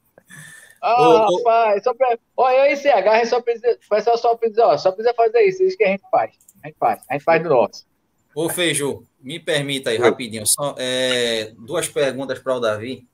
Ah, 0.87 1.01
ô, 1.01 1.37
rapaz, 1.37 1.83
só 1.83 1.95
pra... 1.95 2.15
olha, 2.37 2.67
eu 2.67 2.73
e 2.73 2.77
CH, 2.77 3.27
só 3.27 3.41
precisa, 3.41 3.71
o 3.71 3.89
pessoal 3.89 4.17
só 4.19 4.35
precisa, 4.35 4.67
ó, 4.67 4.77
só 4.77 4.91
precisa 4.91 5.15
fazer 5.15 5.41
isso, 5.41 5.63
isso 5.63 5.75
que 5.75 5.83
a 5.83 5.87
gente 5.87 6.03
faz. 6.11 6.44
A 6.65 6.67
gente 6.67 6.77
faz, 6.79 7.03
a 7.07 7.13
gente 7.13 7.23
faz 7.23 7.43
do 7.43 7.49
nosso. 7.49 7.85
Ô, 8.33 8.49
Feiju, 8.49 9.05
me 9.21 9.39
permita 9.39 9.91
aí, 9.91 9.97
rapidinho, 9.97 10.47
só 10.47 10.73
é, 10.79 11.53
duas 11.59 11.87
perguntas 11.87 12.39
para 12.39 12.55
o 12.55 12.59
Davi. 12.59 13.07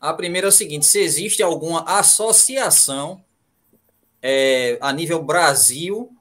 A 0.00 0.14
primeira 0.14 0.46
é 0.46 0.48
o 0.48 0.52
seguinte: 0.52 0.86
se 0.86 1.00
existe 1.00 1.42
alguma 1.42 1.82
associação 1.82 3.24
é, 4.22 4.78
a 4.80 4.92
nível 4.92 5.20
Brasil 5.20 6.16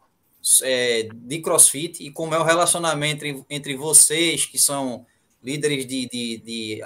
é, 0.64 1.10
de 1.14 1.42
CrossFit 1.42 2.04
e 2.04 2.10
como 2.10 2.34
é 2.34 2.40
o 2.40 2.44
relacionamento 2.44 3.24
entre, 3.24 3.46
entre 3.48 3.78
vocês, 3.78 4.46
que 4.46 4.58
são 4.58 5.06
líderes 5.44 5.86
de, 5.86 6.08
de, 6.10 6.38
de 6.40 6.82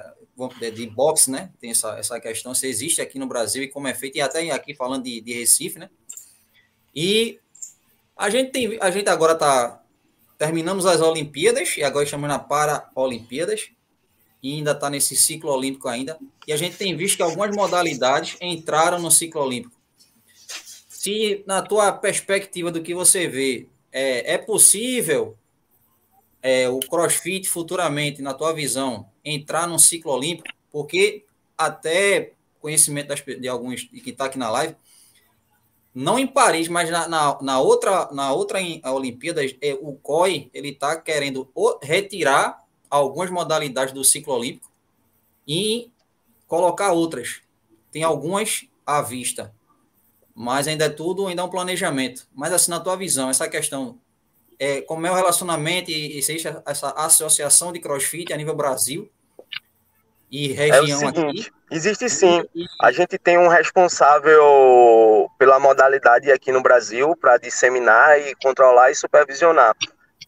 de, 0.60 0.72
de 0.72 0.88
boxe, 0.88 1.32
né? 1.32 1.50
Tem 1.62 1.70
essa, 1.72 1.98
essa 1.98 2.20
questão, 2.20 2.54
se 2.54 2.68
existe 2.68 3.00
aqui 3.00 3.18
no 3.18 3.28
Brasil 3.28 3.64
e 3.64 3.70
como 3.70 3.88
é 3.88 3.94
feito, 3.94 4.18
e 4.18 4.22
até 4.22 4.50
aqui 4.52 4.74
falando 4.74 5.04
de, 5.04 5.22
de 5.22 5.32
Recife, 5.32 5.80
né? 5.80 5.90
E 6.94 7.40
a 8.24 8.30
gente 8.30 8.52
tem, 8.52 8.78
a 8.80 8.90
gente 8.90 9.10
agora 9.10 9.36
tá 9.36 9.84
terminamos 10.38 10.86
as 10.86 11.02
Olimpíadas 11.02 11.76
e 11.76 11.84
agora 11.84 12.06
chamando 12.06 12.32
a 12.32 12.40
Para-Olimpíadas 12.40 13.70
e 14.42 14.54
ainda 14.54 14.72
está 14.72 14.90
nesse 14.90 15.14
ciclo 15.14 15.52
olímpico 15.52 15.90
ainda. 15.90 16.18
E 16.48 16.54
a 16.54 16.56
gente 16.56 16.78
tem 16.78 16.96
visto 16.96 17.18
que 17.18 17.22
algumas 17.22 17.54
modalidades 17.54 18.38
entraram 18.40 18.98
no 18.98 19.12
ciclo 19.12 19.42
olímpico. 19.42 19.76
Se 20.88 21.44
na 21.46 21.62
tua 21.62 21.92
perspectiva 21.92 22.72
do 22.72 22.82
que 22.82 22.96
você 22.96 23.28
vê, 23.28 23.68
é, 23.92 24.36
é 24.36 24.38
possível 24.38 25.38
é, 26.42 26.70
o 26.70 26.80
CrossFit 26.80 27.50
futuramente, 27.50 28.22
na 28.22 28.34
tua 28.34 28.54
visão, 28.54 29.06
entrar 29.24 29.68
num 29.68 29.78
ciclo 29.78 30.14
olímpico, 30.14 30.48
porque 30.72 31.26
até 31.58 32.32
conhecimento 32.62 33.10
das, 33.10 33.22
de 33.22 33.50
alguns 33.50 33.84
que 33.84 34.12
está 34.12 34.26
aqui 34.26 34.38
na 34.38 34.50
live, 34.50 34.78
não 35.94 36.18
em 36.18 36.26
Paris, 36.26 36.68
mas 36.68 36.90
na, 36.90 37.08
na, 37.08 37.38
na 37.42 37.60
outra 37.60 38.10
na 38.12 38.34
outra 38.34 38.60
Olimpíada, 38.86 39.42
é, 39.46 39.78
o 39.80 39.94
COI 39.94 40.50
ele 40.54 40.70
está 40.70 40.96
querendo 41.00 41.50
retirar 41.82 42.64
algumas 42.90 43.30
modalidades 43.30 43.94
do 43.94 44.04
ciclo 44.04 44.34
olímpico 44.34 44.72
e 45.48 45.92
colocar 46.48 46.92
outras. 46.92 47.42
Tem 47.92 48.04
algumas 48.04 48.66
à 48.86 49.02
vista, 49.02 49.54
mas 50.34 50.68
ainda 50.68 50.86
é 50.86 50.90
tudo 50.90 51.28
ainda 51.28 51.44
é 51.44 51.46
um 51.46 51.50
planejamento. 51.50 52.28
Mas 52.34 52.52
assim 52.54 52.72
na 52.72 52.80
tua 52.80 52.96
visão, 52.96 53.30
essa 53.30 53.48
questão 53.48 54.00
é, 54.58 54.82
como 54.82 55.06
é 55.06 55.12
o 55.12 55.16
relacionamento 55.16 55.92
e 55.92 56.18
existe 56.18 56.48
essa 56.66 56.90
associação 56.92 57.72
de 57.72 57.80
CrossFit 57.80 58.34
a 58.34 58.38
nível 58.38 58.56
Brasil 58.56 59.12
e 60.34 60.48
região 60.52 60.78
é 60.78 60.82
o 60.82 60.98
seguinte, 60.98 61.20
aqui? 61.20 61.52
Existe 61.70 62.10
sim. 62.10 62.44
A 62.82 62.92
gente 62.92 63.20
tem 63.20 63.38
um 63.38 63.48
responsável 63.48 65.30
pela 65.38 65.60
modalidade 65.60 66.32
aqui 66.32 66.52
no 66.52 66.60
Brasil 66.60 67.16
para 67.16 67.38
disseminar 67.38 68.20
e 68.20 68.34
controlar 68.42 68.90
e 68.90 68.96
supervisionar, 68.96 69.76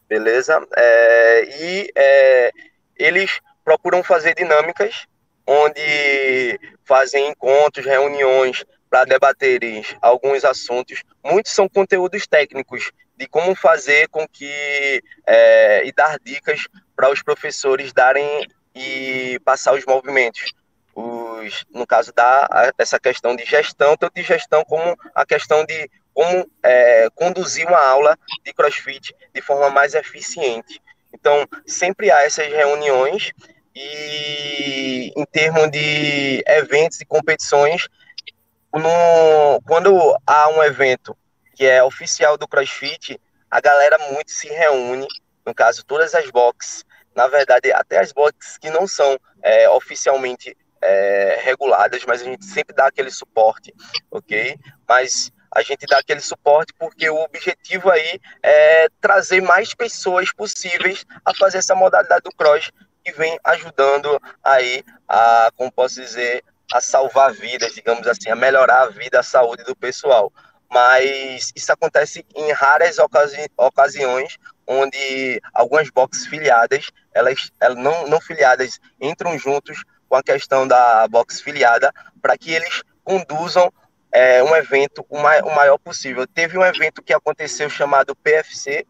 beleza? 0.08 0.64
É, 0.76 1.44
e 1.60 1.90
é, 1.96 2.50
eles 2.96 3.40
procuram 3.64 4.04
fazer 4.04 4.36
dinâmicas 4.36 5.06
onde 5.44 6.60
fazem 6.84 7.28
encontros, 7.28 7.84
reuniões 7.84 8.64
para 8.88 9.04
debaterem 9.04 9.84
alguns 10.00 10.44
assuntos. 10.44 11.02
Muitos 11.24 11.50
são 11.50 11.68
conteúdos 11.68 12.28
técnicos 12.28 12.92
de 13.16 13.26
como 13.26 13.56
fazer 13.56 14.08
com 14.08 14.24
que 14.28 15.02
é, 15.26 15.84
e 15.84 15.90
dar 15.90 16.16
dicas 16.20 16.68
para 16.94 17.10
os 17.10 17.24
professores 17.24 17.92
darem 17.92 18.46
e 18.76 19.40
passar 19.40 19.72
os 19.72 19.84
movimentos. 19.86 20.52
Os, 20.94 21.64
no 21.72 21.86
caso 21.86 22.12
da 22.12 22.72
essa 22.78 23.00
questão 23.00 23.34
de 23.34 23.44
gestão, 23.44 23.96
tanto 23.96 24.14
de 24.14 24.22
gestão 24.22 24.64
como 24.64 24.96
a 25.14 25.24
questão 25.24 25.64
de 25.64 25.90
como 26.14 26.50
é, 26.62 27.08
conduzir 27.14 27.66
uma 27.66 27.78
aula 27.78 28.18
de 28.44 28.52
CrossFit 28.52 29.14
de 29.34 29.40
forma 29.42 29.68
mais 29.70 29.94
eficiente. 29.94 30.80
Então, 31.12 31.46
sempre 31.66 32.10
há 32.10 32.22
essas 32.22 32.48
reuniões 32.48 33.32
e 33.74 35.12
em 35.14 35.24
termos 35.26 35.70
de 35.70 36.42
eventos 36.46 37.00
e 37.00 37.04
competições, 37.04 37.86
no, 38.72 39.60
quando 39.66 40.16
há 40.26 40.48
um 40.48 40.62
evento 40.62 41.16
que 41.54 41.66
é 41.66 41.82
oficial 41.82 42.38
do 42.38 42.48
CrossFit, 42.48 43.20
a 43.50 43.60
galera 43.60 43.98
muito 44.10 44.30
se 44.30 44.48
reúne, 44.48 45.06
no 45.44 45.54
caso, 45.54 45.84
todas 45.84 46.14
as 46.14 46.30
boxes, 46.30 46.84
na 47.16 47.26
verdade, 47.26 47.72
até 47.72 47.98
as 47.98 48.12
boxes 48.12 48.58
que 48.58 48.70
não 48.70 48.86
são 48.86 49.18
é, 49.42 49.68
oficialmente 49.70 50.56
é, 50.82 51.40
reguladas, 51.42 52.04
mas 52.06 52.20
a 52.20 52.24
gente 52.24 52.44
sempre 52.44 52.76
dá 52.76 52.86
aquele 52.86 53.10
suporte, 53.10 53.74
ok? 54.10 54.56
Mas 54.86 55.32
a 55.50 55.62
gente 55.62 55.86
dá 55.86 55.98
aquele 55.98 56.20
suporte 56.20 56.74
porque 56.78 57.08
o 57.08 57.16
objetivo 57.16 57.90
aí 57.90 58.20
é 58.42 58.88
trazer 59.00 59.40
mais 59.40 59.72
pessoas 59.72 60.30
possíveis 60.32 61.06
a 61.24 61.34
fazer 61.34 61.58
essa 61.58 61.74
modalidade 61.74 62.22
do 62.24 62.36
cross 62.36 62.70
que 63.02 63.12
vem 63.12 63.38
ajudando 63.44 64.20
aí 64.44 64.84
a, 65.08 65.50
como 65.56 65.72
posso 65.72 66.00
dizer, 66.00 66.44
a 66.72 66.80
salvar 66.80 67.32
vidas, 67.32 67.72
digamos 67.74 68.06
assim, 68.06 68.28
a 68.28 68.36
melhorar 68.36 68.82
a 68.82 68.90
vida, 68.90 69.20
a 69.20 69.22
saúde 69.22 69.64
do 69.64 69.74
pessoal. 69.74 70.30
Mas 70.70 71.52
isso 71.54 71.72
acontece 71.72 72.26
em 72.34 72.52
raras 72.52 72.98
ocasi 72.98 73.48
ocasiões, 73.56 74.36
onde 74.66 75.40
algumas 75.54 75.88
boxes 75.90 76.26
filiadas, 76.26 76.90
elas, 77.16 77.50
elas 77.58 77.78
não, 77.78 78.06
não 78.06 78.20
filiadas, 78.20 78.78
entram 79.00 79.38
juntos 79.38 79.82
com 80.08 80.16
a 80.16 80.22
questão 80.22 80.68
da 80.68 81.08
box 81.08 81.40
filiada, 81.40 81.92
para 82.20 82.36
que 82.36 82.52
eles 82.52 82.82
conduzam 83.02 83.72
é, 84.12 84.42
um 84.42 84.54
evento 84.54 85.04
o, 85.08 85.18
mai, 85.18 85.40
o 85.40 85.54
maior 85.54 85.78
possível. 85.78 86.26
Teve 86.26 86.58
um 86.58 86.64
evento 86.64 87.02
que 87.02 87.14
aconteceu 87.14 87.70
chamado 87.70 88.14
PFC, 88.14 88.86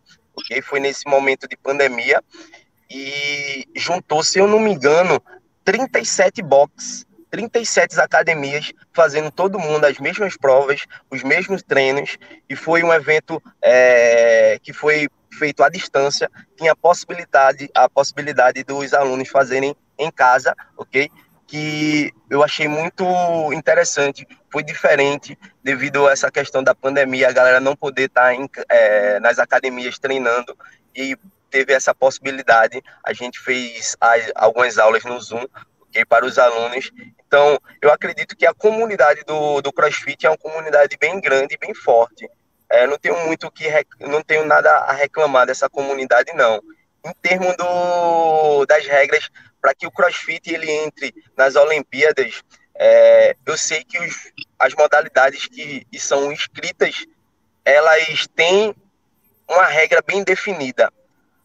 que 0.46 0.60
foi 0.60 0.80
nesse 0.80 1.08
momento 1.08 1.48
de 1.48 1.56
pandemia, 1.56 2.22
e 2.90 3.66
juntou, 3.74 4.22
se 4.22 4.38
eu 4.38 4.46
não 4.46 4.58
me 4.58 4.72
engano, 4.72 5.22
37 5.64 6.42
boxes 6.42 7.06
37 7.30 8.00
academias 8.00 8.72
fazendo 8.94 9.30
todo 9.30 9.58
mundo 9.58 9.84
as 9.84 9.98
mesmas 9.98 10.36
provas, 10.36 10.86
os 11.10 11.22
mesmos 11.22 11.62
treinos, 11.62 12.16
e 12.48 12.56
foi 12.56 12.82
um 12.82 12.92
evento 12.92 13.42
é, 13.62 14.58
que 14.62 14.72
foi 14.72 15.08
feito 15.36 15.62
à 15.62 15.68
distância, 15.68 16.30
tinha 16.56 16.72
a 16.72 16.76
possibilidade, 16.76 17.70
a 17.74 17.88
possibilidade 17.88 18.64
dos 18.64 18.92
alunos 18.92 19.28
fazerem 19.28 19.74
em 19.98 20.10
casa, 20.10 20.54
ok? 20.76 21.10
Que 21.46 22.12
eu 22.28 22.42
achei 22.42 22.66
muito 22.66 23.04
interessante, 23.52 24.26
foi 24.50 24.62
diferente 24.62 25.38
devido 25.62 26.06
a 26.06 26.12
essa 26.12 26.30
questão 26.30 26.62
da 26.62 26.74
pandemia, 26.74 27.28
a 27.28 27.32
galera 27.32 27.60
não 27.60 27.76
poder 27.76 28.06
estar 28.06 28.34
em, 28.34 28.48
é, 28.68 29.20
nas 29.20 29.38
academias 29.38 29.98
treinando 29.98 30.56
e 30.94 31.16
teve 31.50 31.72
essa 31.72 31.94
possibilidade. 31.94 32.82
A 33.04 33.12
gente 33.12 33.38
fez 33.38 33.96
algumas 34.34 34.78
aulas 34.78 35.04
no 35.04 35.20
Zoom, 35.20 35.46
para 36.08 36.26
os 36.26 36.38
alunos 36.38 36.92
então, 37.26 37.58
eu 37.82 37.90
acredito 37.90 38.36
que 38.36 38.46
a 38.46 38.54
comunidade 38.54 39.24
do, 39.24 39.60
do 39.60 39.72
CrossFit 39.72 40.26
é 40.26 40.30
uma 40.30 40.38
comunidade 40.38 40.96
bem 40.98 41.20
grande, 41.20 41.58
bem 41.58 41.74
forte. 41.74 42.28
É, 42.76 42.86
não 42.86 42.98
tenho 42.98 43.16
muito 43.26 43.50
que 43.50 43.66
não 44.00 44.22
tenho 44.22 44.44
nada 44.44 44.70
a 44.70 44.92
reclamar 44.92 45.46
dessa 45.46 45.66
comunidade 45.66 46.30
não. 46.34 46.60
Em 47.02 47.12
termos 47.22 47.56
do, 47.56 48.66
das 48.66 48.86
regras 48.86 49.30
para 49.62 49.74
que 49.74 49.86
o 49.86 49.90
CrossFit 49.90 50.52
ele 50.52 50.70
entre 50.70 51.14
nas 51.34 51.56
Olimpíadas, 51.56 52.42
é, 52.74 53.34
eu 53.46 53.56
sei 53.56 53.82
que 53.82 53.98
os, 53.98 54.30
as 54.58 54.74
modalidades 54.74 55.46
que, 55.46 55.86
são 55.98 56.30
inscritas 56.30 57.06
elas 57.64 58.26
têm 58.34 58.76
uma 59.48 59.64
regra 59.64 60.02
bem 60.06 60.22
definida. 60.22 60.92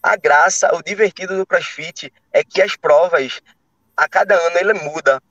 A 0.04 0.18
graça, 0.18 0.76
o 0.76 0.84
divertido 0.84 1.38
do 1.38 1.46
CrossFit 1.46 2.12
é 2.34 2.44
que 2.44 2.62
as 2.62 2.76
provas 2.76 3.42
a 3.96 4.10
cada 4.10 4.36
ano 4.36 4.58
ele 4.58 4.74
muda. 4.74 5.24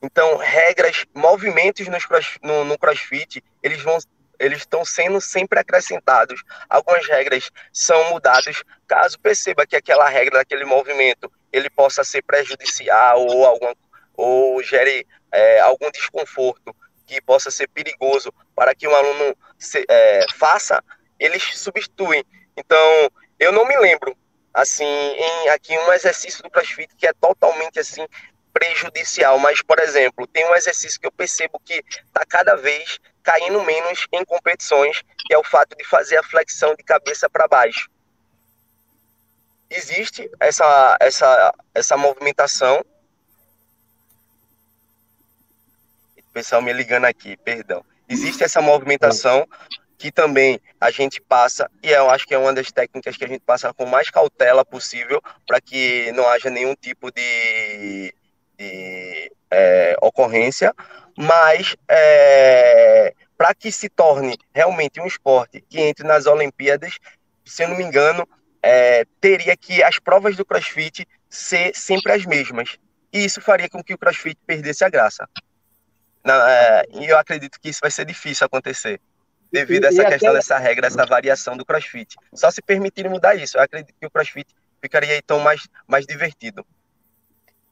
Então, 0.00 0.36
regras, 0.36 1.04
movimentos 1.12 1.88
cross, 2.04 2.38
no, 2.40 2.64
no 2.64 2.78
CrossFit, 2.78 3.42
eles 3.62 3.82
vão 3.82 3.98
eles 4.38 4.58
estão 4.58 4.84
sendo 4.84 5.20
sempre 5.20 5.58
acrescentados. 5.58 6.42
Algumas 6.68 7.06
regras 7.06 7.50
são 7.72 8.10
mudadas 8.10 8.62
caso 8.86 9.18
perceba 9.18 9.66
que 9.66 9.76
aquela 9.76 10.08
regra 10.08 10.38
daquele 10.38 10.64
movimento 10.64 11.30
ele 11.52 11.70
possa 11.70 12.02
ser 12.04 12.22
prejudicial 12.22 13.20
ou 13.26 13.46
alguma 13.46 13.74
ou 14.16 14.62
gere 14.62 15.06
é, 15.32 15.60
algum 15.60 15.90
desconforto 15.90 16.74
que 17.06 17.20
possa 17.20 17.50
ser 17.50 17.68
perigoso 17.68 18.32
para 18.54 18.74
que 18.74 18.86
um 18.86 18.94
aluno 18.94 19.36
se, 19.58 19.84
é, 19.88 20.26
faça, 20.34 20.82
eles 21.18 21.42
substituem. 21.58 22.24
Então, 22.56 23.10
eu 23.38 23.52
não 23.52 23.66
me 23.66 23.76
lembro, 23.76 24.16
assim, 24.52 24.84
em 24.84 25.48
aqui 25.50 25.76
um 25.76 25.92
exercício 25.92 26.42
do 26.42 26.50
CrossFit 26.50 26.94
que 26.96 27.06
é 27.06 27.12
totalmente, 27.12 27.78
assim, 27.78 28.06
prejudicial. 28.52 29.38
Mas, 29.38 29.60
por 29.60 29.78
exemplo, 29.80 30.26
tem 30.26 30.46
um 30.48 30.54
exercício 30.54 31.00
que 31.00 31.06
eu 31.06 31.12
percebo 31.12 31.60
que 31.64 31.84
está 31.90 32.24
cada 32.26 32.54
vez 32.54 32.98
caindo 33.24 33.60
menos 33.64 34.06
em 34.12 34.24
competições, 34.24 35.02
que 35.18 35.34
é 35.34 35.38
o 35.38 35.42
fato 35.42 35.74
de 35.76 35.84
fazer 35.84 36.18
a 36.18 36.22
flexão 36.22 36.74
de 36.76 36.84
cabeça 36.84 37.28
para 37.28 37.48
baixo. 37.48 37.90
Existe 39.70 40.30
essa, 40.38 40.96
essa, 41.00 41.54
essa 41.74 41.96
movimentação. 41.96 42.84
O 46.18 46.32
pessoal 46.34 46.60
me 46.60 46.72
ligando 46.72 47.06
aqui, 47.06 47.36
perdão. 47.38 47.84
Existe 48.08 48.44
essa 48.44 48.60
movimentação 48.60 49.48
que 49.96 50.12
também 50.12 50.60
a 50.78 50.90
gente 50.90 51.20
passa, 51.20 51.70
e 51.82 51.90
eu 51.90 52.10
acho 52.10 52.26
que 52.26 52.34
é 52.34 52.38
uma 52.38 52.52
das 52.52 52.70
técnicas 52.70 53.16
que 53.16 53.24
a 53.24 53.28
gente 53.28 53.40
passa 53.40 53.72
com 53.72 53.86
mais 53.86 54.10
cautela 54.10 54.64
possível, 54.64 55.22
para 55.46 55.60
que 55.60 56.12
não 56.12 56.28
haja 56.28 56.50
nenhum 56.50 56.74
tipo 56.74 57.10
de 57.10 58.14
de 58.58 59.32
é, 59.54 59.96
ocorrência, 60.02 60.74
mas 61.16 61.76
é, 61.88 63.14
para 63.38 63.54
que 63.54 63.70
se 63.70 63.88
torne 63.88 64.36
realmente 64.52 65.00
um 65.00 65.06
esporte 65.06 65.60
que 65.68 65.80
entre 65.80 66.06
nas 66.06 66.26
Olimpíadas, 66.26 66.98
se 67.44 67.62
eu 67.62 67.68
não 67.68 67.76
me 67.76 67.84
engano, 67.84 68.28
é, 68.62 69.04
teria 69.20 69.56
que 69.56 69.82
as 69.82 69.98
provas 69.98 70.36
do 70.36 70.44
CrossFit 70.44 71.06
ser 71.28 71.74
sempre 71.74 72.12
as 72.12 72.24
mesmas. 72.24 72.76
E 73.12 73.24
isso 73.24 73.40
faria 73.40 73.68
com 73.68 73.82
que 73.82 73.94
o 73.94 73.98
CrossFit 73.98 74.38
perdesse 74.46 74.84
a 74.84 74.88
graça. 74.88 75.28
É, 76.26 76.84
e 76.94 77.06
eu 77.06 77.18
acredito 77.18 77.60
que 77.60 77.68
isso 77.68 77.80
vai 77.80 77.90
ser 77.90 78.06
difícil 78.06 78.46
acontecer, 78.46 79.00
devido 79.52 79.84
a 79.84 79.88
essa 79.88 80.04
questão 80.04 80.30
até... 80.30 80.38
dessa 80.38 80.58
regra, 80.58 80.86
essa 80.86 81.06
variação 81.06 81.56
do 81.56 81.64
CrossFit. 81.64 82.16
Só 82.32 82.50
se 82.50 82.62
permitirem 82.62 83.10
mudar 83.10 83.36
isso, 83.36 83.56
eu 83.56 83.62
acredito 83.62 83.94
que 84.00 84.06
o 84.06 84.10
CrossFit 84.10 84.52
ficaria 84.80 85.16
então 85.16 85.38
mais, 85.40 85.62
mais 85.86 86.06
divertido. 86.06 86.66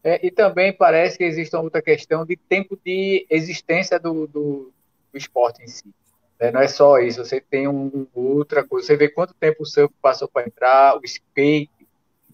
É, 0.05 0.24
e 0.26 0.30
também 0.30 0.72
parece 0.72 1.16
que 1.16 1.24
existe 1.24 1.55
uma 1.55 1.62
outra 1.62 1.80
questão 1.80 2.26
de 2.26 2.36
tempo 2.36 2.78
de 2.84 3.24
existência 3.30 4.00
do, 4.00 4.26
do, 4.26 4.72
do 5.12 5.18
esporte 5.18 5.62
em 5.62 5.68
si. 5.68 5.84
Né? 6.40 6.50
Não 6.50 6.61
é 6.61 6.66
só 6.66 6.98
isso, 6.98 7.24
você 7.24 7.40
tem 7.40 7.68
um, 7.68 8.07
outra 8.12 8.64
coisa, 8.64 8.86
você 8.86 8.96
vê 8.96 9.09
quanto 9.09 9.34
tempo 9.34 9.62
o 9.62 9.66
surf 9.66 9.94
passou 10.03 10.26
para 10.26 10.46
entrar, 10.46 10.98
o 10.98 11.05
skate, 11.05 11.70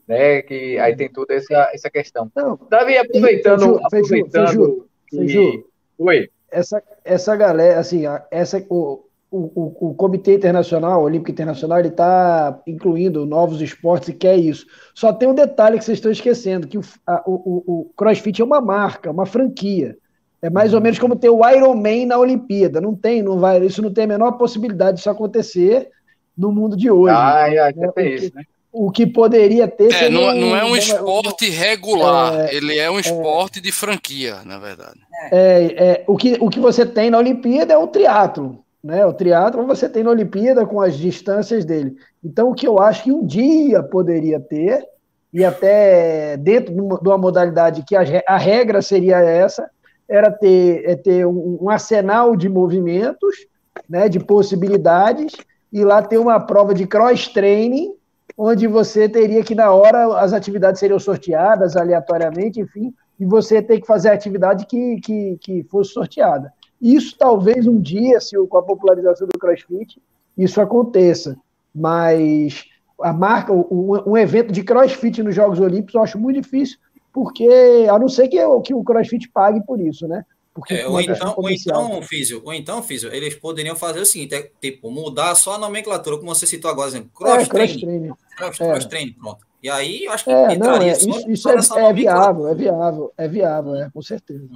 né? 0.07 0.41
Que 0.41 0.79
aí 0.79 0.97
tem 0.97 1.11
toda 1.11 1.35
essa, 1.35 1.71
essa 1.75 1.91
questão. 1.91 2.33
Não, 2.35 2.59
Davi, 2.71 2.97
aproveitando. 2.97 3.61
Feiju, 3.61 3.81
aproveitando 3.85 4.89
feiju, 5.11 5.29
feiju, 5.29 5.67
Oi. 5.99 6.31
Essa, 6.51 6.83
essa 7.05 7.37
galera, 7.37 7.79
assim, 7.79 8.05
essa, 8.31 8.65
o, 8.71 9.05
o, 9.31 9.91
o, 9.91 9.95
Comitê 9.95 10.35
Internacional, 10.35 11.03
Olímpico 11.03 11.31
Internacional, 11.31 11.79
ele 11.79 11.89
está 11.89 12.61
incluindo 12.67 13.27
novos 13.27 13.61
esportes 13.61 14.09
e 14.09 14.15
quer 14.15 14.37
isso. 14.37 14.67
Só 14.95 15.13
tem 15.13 15.29
um 15.29 15.35
detalhe 15.35 15.79
que 15.79 15.85
vocês 15.85 15.99
estão 15.99 16.11
esquecendo, 16.11 16.67
que 16.67 16.79
o, 16.79 16.83
a, 17.07 17.23
o, 17.27 17.63
o, 17.67 17.91
CrossFit 17.97 18.41
é 18.41 18.45
uma 18.45 18.61
marca, 18.61 19.11
uma 19.11 19.27
franquia. 19.27 19.97
É 20.41 20.49
mais 20.49 20.73
ou 20.73 20.81
menos 20.81 20.99
como 20.99 21.17
ter 21.17 21.29
o 21.29 21.47
Ironman 21.47 22.07
na 22.07 22.19
Olimpíada. 22.19 22.81
Não 22.81 22.95
tem, 22.95 23.23
não 23.23 23.39
vai, 23.39 23.59
isso 23.65 23.83
não 23.83 23.93
tem 23.93 24.05
a 24.05 24.09
menor 24.09 24.33
possibilidade 24.33 24.97
disso 24.97 25.11
acontecer 25.11 25.91
no 26.37 26.51
mundo 26.51 26.77
de 26.77 26.91
hoje. 26.91 27.15
Ah, 27.15 27.49
é, 27.49 27.73
né? 27.75 27.93
tem 27.95 28.15
isso, 28.15 28.33
né? 28.35 28.45
O 28.71 28.91
que 28.91 29.07
poderia 29.07 29.67
ter. 29.67 29.93
É, 29.93 30.09
não, 30.09 30.33
não, 30.35 30.55
é 30.55 30.65
um 30.65 30.77
esporte 30.77 31.51
regular, 31.51 32.49
é, 32.49 32.55
ele 32.55 32.79
é 32.79 32.89
um 32.91 32.99
é. 32.99 33.01
esporte 33.01 33.59
é, 33.59 33.63
de 33.63 33.73
franquia, 33.73 34.43
na 34.45 34.59
verdade. 34.59 35.01
É, 35.33 35.75
é, 35.77 36.05
o, 36.07 36.17
que, 36.17 36.37
o 36.39 36.49
que 36.49 36.61
você 36.61 36.87
tem 36.87 37.11
na 37.11 37.19
Olimpíada 37.19 37.75
é 37.75 37.79
o 37.79 37.89
triatlo 37.89 38.63
né? 38.83 39.05
O 39.05 39.13
triatlo 39.13 39.67
você 39.67 39.89
tem 39.89 40.03
na 40.03 40.11
Olimpíada 40.11 40.65
com 40.67 40.81
as 40.81 40.97
distâncias 40.97 41.65
dele. 41.65 41.97
Então, 42.25 42.51
o 42.51 42.55
que 42.55 42.67
eu 42.67 42.79
acho 42.79 43.05
que 43.05 43.13
um 43.13 43.27
dia 43.27 43.83
poderia 43.83 44.41
ter, 44.41 44.87
e 45.33 45.45
até 45.45 46.37
dentro 46.37 46.73
de 46.75 47.09
uma 47.09 47.19
modalidade 47.19 47.85
que 47.87 47.95
a 47.95 48.37
regra 48.37 48.81
seria 48.81 49.19
essa, 49.19 49.69
era 50.09 50.31
ter, 50.31 50.89
é 50.89 50.97
ter 50.97 51.27
um, 51.27 51.69
arsenal 51.69 52.35
de 52.35 52.49
movimentos, 52.49 53.47
né, 53.89 54.09
de 54.09 54.19
possibilidades, 54.19 55.33
e 55.71 55.85
lá 55.85 56.01
ter 56.01 56.17
uma 56.17 56.41
prova 56.41 56.73
de 56.73 56.87
cross-training, 56.87 57.95
onde 58.37 58.67
você 58.67 59.09
teria 59.09 59.43
que, 59.43 59.55
na 59.55 59.71
hora, 59.71 60.19
as 60.19 60.33
atividades 60.33 60.81
seriam 60.81 60.99
sorteadas 60.99 61.77
aleatoriamente, 61.77 62.61
enfim, 62.61 62.95
e 63.21 63.27
você 63.27 63.61
ter 63.61 63.81
que 63.81 63.87
fazer 63.87 64.09
a 64.11 64.15
atividade 64.15 64.65
que, 64.65 65.01
que, 65.01 65.39
que 65.41 65.63
fosse 65.65 65.93
sorteada. 65.93 66.53
Isso 66.81 67.17
talvez 67.19 67.67
um 67.67 67.81
dia, 67.81 68.21
se 68.21 68.37
com 68.47 68.59
a 68.59 68.63
popularização 68.63 69.27
do 69.27 69.39
CrossFit, 69.39 70.01
isso 70.37 70.61
aconteça. 70.61 71.37
Mas 71.75 72.65
a 73.01 73.13
marca, 73.13 73.53
um, 73.53 74.11
um 74.11 74.17
evento 74.17 74.53
de 74.53 74.63
CrossFit 74.63 75.23
nos 75.23 75.35
Jogos 75.35 75.61
Olímpicos, 75.61 75.95
eu 75.95 76.03
acho 76.03 76.19
muito 76.19 76.41
difícil, 76.41 76.79
porque 77.13 77.87
a 77.91 77.99
não 77.99 78.09
ser 78.09 78.29
que, 78.29 78.39
que 78.65 78.75
o 78.75 78.85
CrossFit 78.85 79.29
pague 79.31 79.61
por 79.65 79.81
isso, 79.81 80.07
né? 80.07 80.25
Porque 80.59 80.75
é, 80.75 80.89
ou, 80.89 81.01
então, 81.01 81.35
ou 81.37 81.49
então, 81.49 82.03
Físio, 82.03 82.43
ou 82.45 82.53
então, 82.53 82.83
Físio, 82.83 83.15
eles 83.15 83.37
poderiam 83.37 83.77
fazer 83.77 84.01
o 84.01 84.07
seguinte, 84.07 84.35
é, 84.35 84.51
tipo, 84.61 84.91
mudar 84.91 85.37
só 85.37 85.55
a 85.55 85.59
nomenclatura, 85.59 86.19
como 86.19 86.35
você 86.35 86.49
citou 86.49 86.69
agora, 86.69 86.89
exemplo, 86.89 87.11
cross, 87.15 87.45
é, 87.45 87.47
cross 87.47 87.77
training. 87.77 88.13
Cross, 88.37 88.61
é. 88.61 88.71
cross 88.71 88.85
training, 88.87 89.13
pronto. 89.13 89.47
E 89.63 89.71
aí, 89.71 90.05
eu 90.05 90.13
acho 90.13 90.25
que 90.25 90.31
é, 90.31 90.57
não, 90.57 90.75
é, 90.75 90.93
isso, 90.93 91.31
isso 91.31 91.49
é, 91.49 91.85
é 91.85 91.93
viável, 91.93 92.49
é 92.49 92.55
viável, 92.57 93.13
é 93.17 93.29
viável, 93.29 93.75
é, 93.77 93.91
com 93.91 94.03
certeza. 94.03 94.49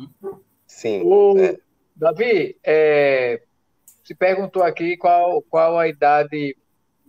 Sim. 0.66 1.02
O, 1.04 1.38
é. 1.38 1.56
Davi, 2.03 2.57
é, 2.64 3.40
se 4.03 4.12
perguntou 4.12 4.64
aqui 4.64 4.96
qual, 4.96 5.40
qual 5.42 5.78
a 5.78 5.86
idade 5.86 6.57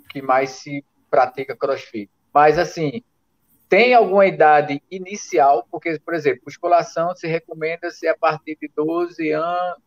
que 0.08 0.22
mais 0.22 0.52
se 0.52 0.86
pratica 1.10 1.58
crossfit. 1.58 2.12
Mas, 2.32 2.60
assim, 2.60 3.02
tem 3.68 3.96
alguma 3.96 4.28
idade 4.28 4.84
inicial? 4.92 5.68
Porque, 5.72 5.98
por 5.98 6.14
exemplo, 6.14 6.44
musculação 6.46 7.16
se 7.16 7.26
recomenda 7.26 7.90
se 7.90 8.08
a 8.08 8.16
partir 8.16 8.56
de 8.62 8.70
12 8.76 9.32
anos, 9.32 9.82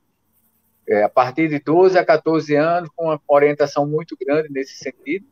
é, 0.88 1.04
a 1.04 1.08
partir 1.08 1.48
de 1.50 1.60
12 1.60 1.96
a 1.96 2.04
14 2.04 2.56
anos, 2.56 2.90
com 2.96 3.04
uma 3.04 3.20
orientação 3.28 3.86
muito 3.86 4.16
grande 4.20 4.48
nesse 4.50 4.76
sentido, 4.76 5.24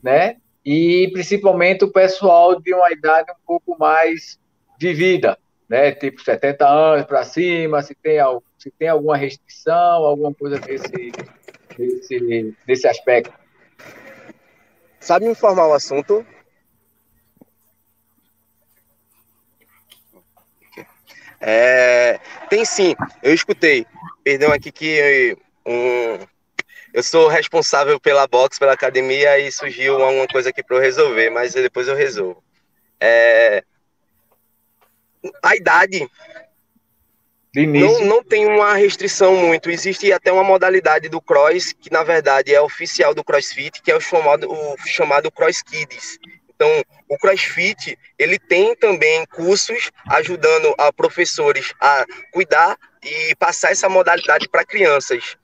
né? 0.00 0.36
E 0.64 1.10
principalmente 1.12 1.84
o 1.84 1.90
pessoal 1.90 2.60
de 2.60 2.72
uma 2.72 2.92
idade 2.92 3.32
um 3.32 3.44
pouco 3.44 3.76
mais 3.76 4.38
de 4.78 4.94
vida, 4.94 5.36
né? 5.68 5.90
Tipo 5.90 6.22
70 6.22 6.68
anos 6.68 7.06
para 7.06 7.24
cima, 7.24 7.82
se 7.82 7.92
tem 7.92 8.20
algo 8.20 8.45
se 8.66 8.70
tem 8.72 8.88
alguma 8.88 9.16
restrição, 9.16 10.04
alguma 10.04 10.34
coisa 10.34 10.58
desse, 10.58 11.12
desse, 11.78 12.56
desse 12.66 12.88
aspecto. 12.88 13.32
Sabe 14.98 15.26
me 15.26 15.30
informar 15.30 15.68
o 15.68 15.72
assunto? 15.72 16.26
É, 21.40 22.18
tem 22.50 22.64
sim, 22.64 22.96
eu 23.22 23.32
escutei. 23.32 23.86
Perdão 24.24 24.50
aqui 24.50 24.72
que 24.72 25.36
um, 25.64 26.18
eu 26.92 27.04
sou 27.04 27.28
responsável 27.28 28.00
pela 28.00 28.26
box, 28.26 28.58
pela 28.58 28.72
academia 28.72 29.38
e 29.38 29.52
surgiu 29.52 30.02
alguma 30.02 30.26
coisa 30.26 30.48
aqui 30.48 30.60
para 30.60 30.76
eu 30.76 30.82
resolver, 30.82 31.30
mas 31.30 31.54
depois 31.54 31.86
eu 31.86 31.94
resolvo. 31.94 32.42
É, 32.98 33.62
a 35.40 35.54
idade 35.54 36.10
não, 37.64 38.04
não 38.04 38.22
tem 38.22 38.44
uma 38.44 38.74
restrição 38.74 39.36
muito. 39.36 39.70
Existe 39.70 40.12
até 40.12 40.30
uma 40.30 40.44
modalidade 40.44 41.08
do 41.08 41.20
cross, 41.20 41.72
que 41.72 41.90
na 41.90 42.02
verdade 42.02 42.52
é 42.54 42.60
oficial 42.60 43.14
do 43.14 43.24
CrossFit, 43.24 43.80
que 43.80 43.90
é 43.90 43.96
o 43.96 44.00
chamado, 44.00 44.50
o 44.50 44.76
chamado 44.86 45.30
Cross 45.30 45.62
Kids. 45.62 46.18
Então, 46.54 46.82
o 47.08 47.16
CrossFit, 47.16 47.98
ele 48.18 48.38
tem 48.38 48.74
também 48.74 49.24
cursos 49.26 49.90
ajudando 50.08 50.74
a 50.76 50.92
professores 50.92 51.72
a 51.80 52.04
cuidar 52.32 52.76
e 53.02 53.34
passar 53.36 53.70
essa 53.70 53.88
modalidade 53.88 54.48
para 54.48 54.64
crianças. 54.64 55.36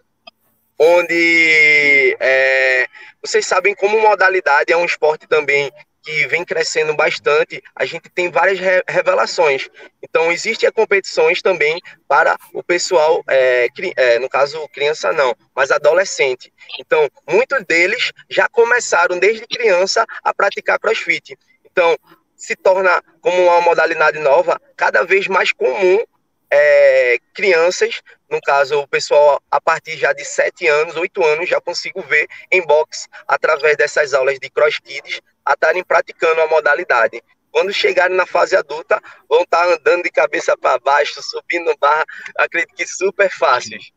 Onde 0.78 2.16
é, 2.18 2.86
vocês 3.22 3.46
sabem 3.46 3.74
como 3.74 4.00
modalidade 4.00 4.72
é 4.72 4.76
um 4.76 4.84
esporte 4.84 5.28
também 5.28 5.70
que 6.02 6.26
vem 6.26 6.44
crescendo 6.44 6.94
bastante, 6.94 7.62
a 7.74 7.84
gente 7.84 8.08
tem 8.10 8.30
várias 8.30 8.58
re 8.58 8.82
revelações. 8.88 9.68
Então, 10.02 10.32
existem 10.32 10.70
competições 10.72 11.40
também 11.40 11.80
para 12.08 12.36
o 12.52 12.62
pessoal, 12.62 13.22
é, 13.28 13.68
é, 13.96 14.18
no 14.18 14.28
caso, 14.28 14.68
criança 14.68 15.12
não, 15.12 15.34
mas 15.54 15.70
adolescente. 15.70 16.52
Então, 16.78 17.08
muitos 17.28 17.64
deles 17.64 18.12
já 18.28 18.48
começaram 18.48 19.18
desde 19.18 19.46
criança 19.46 20.04
a 20.24 20.34
praticar 20.34 20.78
crossfit. 20.78 21.36
Então, 21.64 21.96
se 22.36 22.56
torna 22.56 23.02
como 23.20 23.40
uma 23.40 23.60
modalidade 23.60 24.18
nova, 24.18 24.60
cada 24.76 25.04
vez 25.04 25.28
mais 25.28 25.52
comum 25.52 26.02
é, 26.50 27.18
crianças, 27.32 28.02
no 28.32 28.40
caso 28.40 28.80
o 28.80 28.88
pessoal 28.88 29.40
a 29.50 29.60
partir 29.60 29.96
já 29.96 30.12
de 30.14 30.24
7 30.24 30.66
anos, 30.66 30.96
8 30.96 31.22
anos, 31.22 31.48
já 31.48 31.60
consigo 31.60 32.00
ver 32.02 32.26
em 32.50 32.64
box 32.66 33.06
através 33.28 33.76
dessas 33.76 34.14
aulas 34.14 34.38
de 34.38 34.48
cross 34.48 34.78
kids 34.78 35.20
a 35.44 35.52
estarem 35.52 35.84
praticando 35.84 36.40
a 36.40 36.48
modalidade. 36.48 37.22
quando 37.50 37.70
chegarem 37.70 38.16
na 38.16 38.24
fase 38.24 38.56
adulta, 38.56 38.98
vão 39.28 39.42
estar 39.42 39.66
tá 39.66 39.74
andando 39.74 40.04
de 40.04 40.10
cabeça 40.10 40.56
para 40.56 40.78
baixo, 40.78 41.22
subindo 41.22 41.76
barra, 41.78 42.02
acredito 42.38 42.74
que 42.74 42.86
super 42.86 43.30
fáceis. 43.30 43.92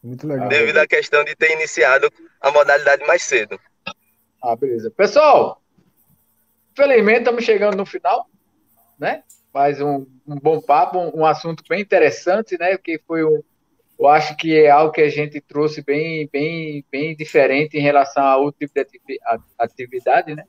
Muito 0.00 0.24
legal. 0.24 0.48
Devido 0.48 0.78
à 0.78 0.86
questão 0.86 1.24
de 1.24 1.34
ter 1.34 1.50
iniciado 1.50 2.08
a 2.40 2.52
modalidade 2.52 3.04
mais 3.08 3.24
cedo. 3.24 3.58
Ah, 4.40 4.54
beleza. 4.54 4.88
Pessoal, 4.92 5.60
felizmente 6.76 7.18
estamos 7.18 7.44
chegando 7.44 7.76
no 7.76 7.84
final, 7.84 8.30
né? 8.96 9.24
Mais 9.52 9.80
um, 9.80 10.06
um 10.26 10.36
bom 10.36 10.60
papo, 10.60 10.98
um, 10.98 11.20
um, 11.20 11.26
assunto 11.26 11.64
bem 11.68 11.80
interessante, 11.80 12.56
né? 12.58 12.76
Que 12.76 13.00
foi 13.06 13.24
um, 13.24 13.42
eu 13.98 14.08
acho 14.08 14.36
que 14.36 14.56
é 14.56 14.70
algo 14.70 14.92
que 14.92 15.00
a 15.00 15.08
gente 15.08 15.40
trouxe 15.40 15.82
bem, 15.82 16.28
bem, 16.32 16.84
bem 16.90 17.16
diferente 17.16 17.76
em 17.76 17.82
relação 17.82 18.24
a 18.24 18.36
outro 18.36 18.60
tipo 18.60 18.72
de 19.06 19.20
atividade, 19.58 20.34
né? 20.34 20.44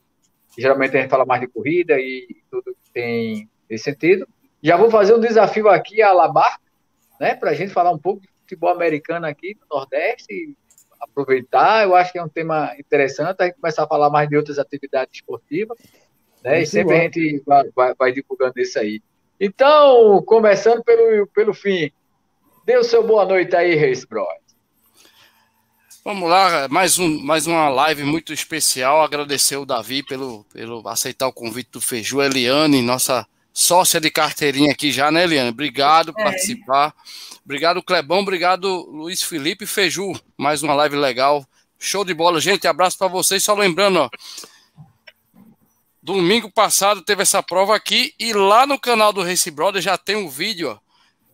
Geralmente 0.58 0.96
a 0.96 1.02
gente 1.02 1.10
fala 1.10 1.26
mais 1.26 1.42
de 1.42 1.48
corrida 1.48 2.00
e 2.00 2.28
tudo 2.50 2.76
que 2.82 2.92
tem 2.94 3.50
esse 3.70 3.86
sentido. 3.86 4.28
Já 4.62 4.78
vou 4.78 4.92
fazer 4.92 5.16
um 5.16 5.20
desafio 5.20 5.68
aqui 5.68 6.02
a 6.02 6.14
Labar, 6.14 6.60
né? 7.20 7.36
Para 7.36 7.52
a 7.52 7.54
gente 7.54 7.74
falar 7.74 7.92
um 7.92 7.98
pouco 7.98 8.22
de 8.22 8.30
futebol 8.42 8.70
americano 8.70 9.26
aqui 9.26 9.58
no 9.60 9.78
Nordeste, 9.78 10.56
aproveitar. 11.02 11.84
Eu 11.84 11.96
acho 11.96 12.12
que 12.12 12.20
é 12.20 12.24
um 12.24 12.30
tema 12.30 12.74
interessante. 12.78 13.42
A 13.42 13.46
gente 13.46 13.56
começar 13.56 13.84
a 13.84 13.88
falar 13.88 14.10
mais 14.10 14.30
de 14.30 14.38
outras 14.38 14.60
atividades 14.60 15.16
esportivas, 15.16 15.78
né? 16.44 16.62
E 16.62 16.66
sempre 16.66 16.96
bom. 16.96 17.00
a 17.00 17.04
gente 17.04 17.44
vai, 17.46 17.70
vai, 17.76 17.94
vai, 17.96 18.12
divulgando 18.12 18.60
isso 18.60 18.80
aí. 18.80 19.02
Então, 19.40 20.22
começando 20.26 20.84
pelo, 20.84 21.28
pelo 21.28 21.54
fim, 21.54 21.92
dê 22.66 22.78
o 22.78 22.84
seu 22.84 23.06
boa 23.06 23.26
noite 23.26 23.56
aí, 23.56 23.76
Reis 23.76 24.06
Bros. 24.06 24.28
Vamos 26.04 26.28
lá, 26.28 26.68
mais, 26.68 26.98
um, 26.98 27.20
mais 27.24 27.46
uma 27.46 27.70
live 27.70 28.04
muito 28.04 28.34
especial. 28.34 29.04
Agradecer 29.04 29.58
o 29.58 29.66
Davi 29.66 30.02
pelo, 30.02 30.44
pelo 30.52 30.88
aceitar 30.88 31.28
o 31.28 31.34
convite 31.34 31.70
do 31.72 31.80
Feiju, 31.80 32.22
Eliane, 32.22 32.82
nossa 32.82 33.28
sócia 33.54 34.00
de 34.00 34.10
carteirinha 34.10 34.72
aqui 34.72 34.92
já, 34.92 35.12
né, 35.12 35.24
Eliane? 35.24 35.50
Obrigado 35.50 36.12
por 36.12 36.22
é. 36.22 36.24
participar. 36.24 36.96
Obrigado, 37.46 37.84
Clebão. 37.84 38.20
Obrigado, 38.20 38.68
Luiz 38.90 39.22
Felipe 39.22 39.68
Feju. 39.68 40.14
Mais 40.38 40.64
uma 40.64 40.74
live 40.74 40.96
legal. 40.96 41.46
Show 41.78 42.06
de 42.06 42.14
bola, 42.14 42.40
gente. 42.40 42.68
Abraço 42.68 42.98
para 42.98 43.08
vocês. 43.08 43.44
Só 43.44 43.54
lembrando, 43.54 44.00
ó. 44.00 44.10
Domingo 46.04 46.52
passado 46.52 47.04
teve 47.04 47.22
essa 47.22 47.44
prova 47.44 47.76
aqui 47.76 48.14
e 48.20 48.34
lá 48.34 48.66
no 48.66 48.80
canal 48.80 49.14
do 49.14 49.22
Race 49.22 49.50
Brother 49.52 49.82
já 49.82 49.98
tem 49.98 50.16
um 50.16 50.28
vídeo, 50.28 50.72
ó, 50.72 50.80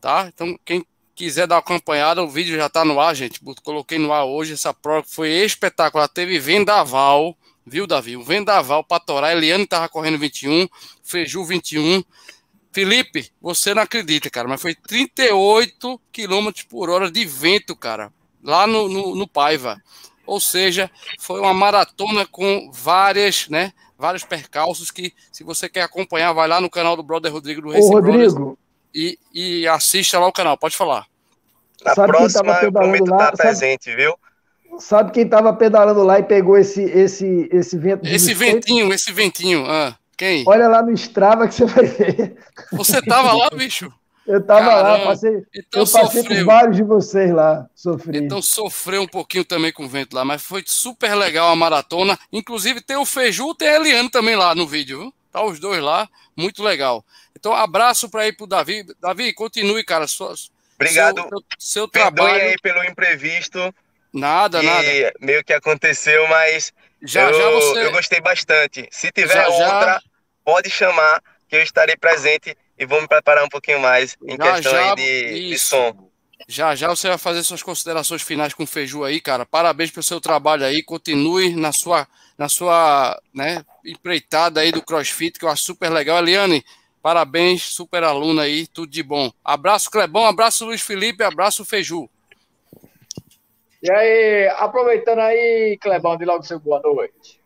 tá? 0.02 0.30
Então, 0.34 0.60
quem 0.66 0.86
quiser 1.16 1.48
dar 1.48 1.56
uma 1.56 1.60
acompanhada, 1.60 2.22
o 2.22 2.30
vídeo 2.30 2.56
já 2.56 2.70
tá 2.70 2.86
no 2.86 3.00
ar, 3.00 3.16
gente. 3.16 3.40
Coloquei 3.64 3.98
no 3.98 4.14
ar 4.14 4.26
hoje. 4.26 4.54
Essa 4.54 4.74
prova 4.74 5.06
foi 5.08 5.30
espetacular. 5.30 6.08
Teve 6.08 6.38
vendaval, 6.38 7.36
viu, 7.66 7.88
Davi? 7.88 8.16
O 8.16 8.24
vendaval 8.24 8.84
para 8.84 9.00
torar. 9.00 9.36
Eliane 9.36 9.66
tava 9.66 9.90
correndo 9.90 10.20
21, 10.20 10.68
Feju 11.04 11.44
21. 11.44 12.04
Felipe, 12.72 13.32
você 13.42 13.74
não 13.74 13.82
acredita, 13.82 14.30
cara, 14.30 14.48
mas 14.48 14.62
foi 14.62 14.76
38 14.76 16.00
km 16.12 16.50
por 16.70 16.92
hora 16.92 17.10
de 17.10 17.26
vento, 17.26 17.76
cara, 17.76 18.14
lá 18.44 18.68
no, 18.68 18.88
no, 18.88 19.16
no 19.16 19.28
Paiva. 19.28 19.82
Ou 20.28 20.40
seja, 20.40 20.92
foi 21.20 21.40
uma 21.40 21.56
maratona 21.56 22.28
com 22.28 22.70
várias, 22.72 23.48
né, 23.48 23.74
vários 23.98 24.24
percalços 24.24 24.92
que, 24.92 25.14
se 25.32 25.44
você 25.44 25.68
quer 25.68 25.82
acompanhar, 25.82 26.34
vai 26.34 26.48
lá 26.48 26.62
no 26.62 26.70
canal 26.70 26.96
do 26.96 27.04
Brother 27.04 27.32
Rodrigo 27.32 27.62
do 27.62 27.72
Race 27.72 27.88
Rodrigo. 27.88 28.58
e, 28.94 29.18
e 29.34 29.68
assista 29.68 30.20
lá 30.20 30.28
o 30.28 30.34
canal. 30.34 30.58
Pode 30.58 30.78
falar. 30.78 31.06
Na 31.84 31.96
sabe 31.96 32.08
próxima 32.08 32.60
eu 32.62 32.72
prometo 32.72 33.10
lá, 33.10 33.26
estar 33.26 33.38
presente, 33.38 33.96
viu? 33.96 34.16
Sabe 34.80 35.12
quem 35.12 35.24
estava 35.24 35.54
pedalando 35.54 36.04
lá 36.04 36.20
e 36.20 36.24
pegou 36.24 36.58
esse, 36.58 36.84
esse, 36.84 37.50
esse 37.52 37.78
vento? 37.78 38.06
Esse 38.06 38.34
ventinho, 38.34 38.94
esse 38.94 39.12
ventinho. 39.12 39.66
Ah. 39.68 39.98
Quem? 40.18 40.44
Olha 40.48 40.68
lá 40.68 40.82
no 40.82 40.92
Strava 40.94 41.48
que 41.48 41.54
você 41.54 41.66
vai 41.66 41.86
ver. 41.86 42.38
Você 42.72 43.02
tava 43.04 43.34
lá, 43.34 43.50
bicho? 43.56 43.92
Eu 44.28 44.46
tava 44.46 44.66
Caramba. 44.66 44.98
lá, 44.98 45.06
passei, 45.06 45.46
então 45.56 45.82
eu 45.82 45.88
passei 45.90 46.22
sofreu. 46.22 46.38
por 46.38 46.46
vários 46.46 46.76
de 46.76 46.84
vocês 46.84 47.32
lá, 47.32 47.66
sofri. 47.74 48.18
Então 48.18 48.42
sofreu 48.42 49.02
um 49.02 49.08
pouquinho 49.08 49.46
também 49.46 49.72
com 49.72 49.86
o 49.86 49.88
vento 49.88 50.14
lá, 50.14 50.26
mas 50.26 50.44
foi 50.44 50.64
super 50.66 51.16
legal 51.16 51.50
a 51.50 51.56
maratona. 51.56 52.20
Inclusive 52.32 52.82
tem 52.82 52.98
o 52.98 53.06
Feju, 53.06 53.56
tem 53.56 53.70
a 53.70 53.76
Eliane 53.76 54.10
também 54.10 54.36
lá 54.36 54.54
no 54.54 54.68
vídeo, 54.68 55.00
viu? 55.00 55.14
Tá 55.32 55.42
os 55.44 55.60
dois 55.60 55.82
lá, 55.82 56.10
muito 56.36 56.62
legal. 56.62 57.06
Então 57.40 57.54
abraço 57.54 58.10
para 58.10 58.28
ir 58.28 58.34
pro 58.34 58.46
Davi. 58.46 58.86
Davi, 59.00 59.32
continue, 59.32 59.84
cara. 59.84 60.08
Sua, 60.08 60.34
Obrigado. 60.76 61.22
Seu, 61.22 61.44
seu 61.58 61.88
trabalho. 61.88 62.42
aí 62.42 62.56
pelo 62.62 62.84
imprevisto. 62.84 63.74
Nada, 64.14 64.62
nada. 64.62 65.14
Meio 65.22 65.44
que 65.44 65.54
aconteceu, 65.54 66.28
mas 66.28 66.74
já, 67.02 67.30
eu, 67.30 67.34
já 67.34 67.50
você... 67.52 67.86
eu 67.86 67.92
gostei 67.92 68.20
bastante. 68.20 68.88
Se 68.92 69.12
tiver 69.12 69.34
já, 69.34 69.48
outra, 69.48 69.94
já... 69.94 70.02
pode 70.44 70.70
chamar, 70.70 71.22
que 71.48 71.56
eu 71.56 71.62
estarei 71.62 71.96
presente 71.96 72.58
e 72.78 72.86
vou 72.86 73.02
me 73.02 73.08
preparar 73.08 73.44
um 73.44 73.50
pouquinho 73.50 73.80
mais 73.80 74.16
em 74.24 74.38
questão 74.38 74.76
aí 74.76 74.96
de, 74.96 75.50
de, 75.50 75.60
som. 75.60 76.10
Já 76.48 76.76
já 76.76 76.88
você 76.88 77.08
vai 77.10 77.18
fazer 77.18 77.44
suas 77.44 77.64
considerações 77.64 78.22
finais 78.22 78.54
com 78.54 78.64
o 78.64 78.68
Feiju 78.68 79.04
aí, 79.04 79.20
cara. 79.20 79.46
Parabéns 79.46 79.92
pelo 79.92 80.04
seu 80.04 80.22
trabalho 80.22 80.64
aí. 80.64 80.84
Continue 80.84 81.56
na 81.56 81.72
sua, 81.72 82.08
na 82.38 82.48
sua 82.48 83.20
né, 83.34 83.66
empreitada 83.84 84.62
aí 84.62 84.72
do 84.72 84.84
CrossFit, 84.84 85.40
que 85.40 85.46
eu 85.46 85.50
acho 85.50 85.64
super 85.64 85.90
legal. 85.90 86.20
Eliane, 86.20 86.64
parabéns, 87.02 87.64
super 87.64 88.04
aluna 88.04 88.44
aí, 88.44 88.68
tudo 88.68 88.92
de 88.92 89.02
bom. 89.02 89.32
Abraço, 89.44 89.90
Clebão, 89.90 90.26
abraço, 90.26 90.66
Luiz 90.66 90.82
Felipe, 90.82 91.24
abraço, 91.24 91.66
Feiju. 91.66 92.10
E 93.82 93.92
aí, 93.92 94.48
aproveitando 94.58 95.20
aí, 95.20 95.78
Clebão, 95.80 96.18
de 96.18 96.26
logo 96.26 96.44
seu 96.44 96.60
boa 96.60 96.82
noite. 96.82 97.37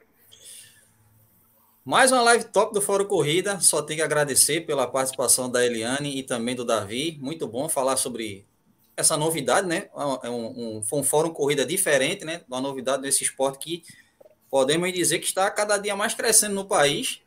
Mais 1.91 2.09
uma 2.09 2.21
live 2.21 2.45
top 2.45 2.73
do 2.73 2.81
Fórum 2.81 3.03
Corrida. 3.03 3.59
Só 3.59 3.81
tenho 3.81 3.97
que 3.97 4.01
agradecer 4.01 4.61
pela 4.61 4.87
participação 4.87 5.51
da 5.51 5.65
Eliane 5.65 6.17
e 6.17 6.23
também 6.23 6.55
do 6.55 6.63
Davi. 6.63 7.17
Muito 7.19 7.45
bom 7.45 7.67
falar 7.67 7.97
sobre 7.97 8.45
essa 8.95 9.17
novidade, 9.17 9.67
né? 9.67 9.89
É 10.23 10.29
um, 10.29 10.77
um, 10.77 10.83
foi 10.83 10.99
um 10.99 11.03
Fórum 11.03 11.31
Corrida 11.31 11.65
diferente, 11.65 12.23
né? 12.23 12.43
Uma 12.47 12.61
novidade 12.61 13.01
desse 13.01 13.25
esporte 13.25 13.57
que 13.57 13.83
podemos 14.49 14.89
dizer 14.93 15.19
que 15.19 15.25
está 15.25 15.51
cada 15.51 15.77
dia 15.77 15.93
mais 15.93 16.13
crescendo 16.13 16.55
no 16.55 16.63
país, 16.63 17.19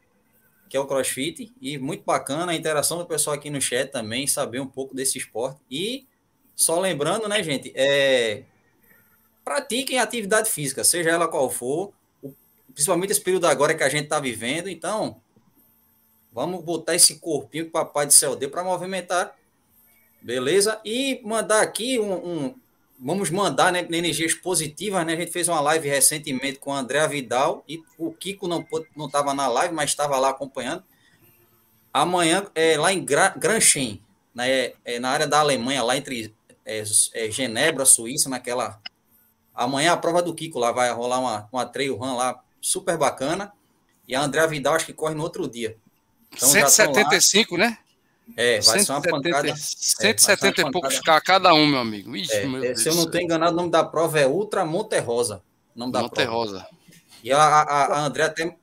que 0.71 0.79
é 0.79 0.81
o 0.81 0.87
CrossFit. 0.87 1.53
E 1.61 1.77
muito 1.77 2.03
bacana 2.03 2.53
a 2.53 2.55
interação 2.55 2.97
do 2.97 3.05
pessoal 3.05 3.37
aqui 3.37 3.51
no 3.51 3.61
chat 3.61 3.93
também, 3.93 4.27
saber 4.27 4.61
um 4.61 4.67
pouco 4.67 4.95
desse 4.97 5.19
esporte. 5.19 5.61
E 5.71 6.07
só 6.57 6.81
lembrando, 6.81 7.29
né, 7.29 7.43
gente? 7.43 7.71
É, 7.77 8.45
pratiquem 9.45 9.99
atividade 9.99 10.49
física, 10.49 10.83
seja 10.85 11.11
ela 11.11 11.29
qual 11.29 11.51
for, 11.51 11.93
principalmente 12.75 13.13
esse 13.13 13.21
período 13.21 13.47
agora 13.47 13.75
que 13.75 13.83
a 13.83 13.89
gente 13.89 14.05
está 14.05 14.19
vivendo. 14.19 14.69
Então, 14.69 15.21
vamos 16.33 16.63
botar 16.63 16.95
esse 16.95 17.19
corpinho 17.19 17.65
que 17.65 17.71
o 17.71 17.73
Papai 17.73 18.07
do 18.07 18.13
Céu 18.13 18.35
deu 18.37 18.51
para 18.51 18.65
movimentar, 18.65 19.35
beleza? 20.21 20.81
E 20.85 21.21
mandar 21.25 21.63
aqui 21.63 21.99
um, 21.99 22.13
um 22.13 22.55
vamos 22.99 23.31
mandar 23.31 23.73
né, 23.73 23.81
energias 23.81 24.35
positivas, 24.35 25.05
né? 25.07 25.15
A 25.15 25.17
gente 25.17 25.33
fez 25.33 25.49
uma 25.49 25.61
live 25.61 25.89
recentemente 25.89 26.59
com 26.59 26.71
o 26.71 26.75
André 26.75 27.07
Vidal 27.07 27.65
e 27.69 27.83
o 27.99 28.13
Kiko 28.13 28.49
não 28.49 28.67
estava 29.07 29.33
na 29.33 29.47
live, 29.47 29.75
mas 29.75 29.91
estava 29.91 30.19
lá 30.19 30.31
acompanhando. 30.31 30.83
Amanhã 31.93 32.47
é 32.55 32.77
lá 32.77 32.93
em 32.93 33.05
Granchen, 33.05 34.03
né, 34.35 34.73
é, 34.85 34.99
na 34.99 35.11
área 35.11 35.29
da 35.29 35.39
Alemanha, 35.39 35.83
lá 35.83 35.97
entre 35.97 36.35
é, 36.65 36.83
é, 37.13 37.31
Genebra, 37.31 37.85
Suíça, 37.85 38.29
naquela 38.29 38.81
Amanhã 39.55 39.93
a 39.93 39.97
prova 39.97 40.21
do 40.21 40.35
Kiko 40.35 40.59
lá 40.59 40.73
vai 40.73 40.91
rolar 40.93 41.21
uma, 41.21 41.49
uma 41.53 41.65
trail 41.65 41.95
run 41.95 42.17
lá 42.17 42.43
super 42.65 42.97
bacana. 42.97 43.53
E 44.09 44.15
a 44.15 44.23
André 44.23 44.47
Vidal 44.47 44.75
acho 44.75 44.87
que 44.87 44.93
corre 44.93 45.15
no 45.15 45.23
outro 45.23 45.49
dia. 45.49 45.77
Então, 46.33 46.49
175, 46.49 47.57
né? 47.57 47.79
É, 48.37 48.61
vai 48.61 48.81
170, 48.81 48.85
ser 48.85 48.93
uma 48.93 49.03
pancada. 49.03 49.57
170 49.57 50.63
é, 50.63 50.65
e 50.65 50.71
poucos 50.71 50.99
K 51.01 51.21
cada 51.21 51.55
um, 51.55 51.67
meu 51.67 51.79
amigo. 51.79 52.17
Ixi, 52.17 52.33
é, 52.33 52.47
meu 52.47 52.65
é, 52.65 52.75
se 52.75 52.89
eu 52.89 52.95
não 52.95 53.05
estou 53.05 53.21
enganado, 53.21 53.53
o 53.53 53.57
nome 53.57 53.71
da 53.71 53.85
prova 53.85 54.19
é 54.19 54.27
Ultra 54.27 54.65
Monterrosa. 54.65 55.43
Nome 55.77 55.93
da 55.93 56.03
Monterrosa. 56.03 56.61
Prova. 56.61 56.77
E 57.23 57.33
a, 57.33 57.39
a, 57.39 57.85
a 57.99 58.01
André 58.05 58.25
até 58.25 58.57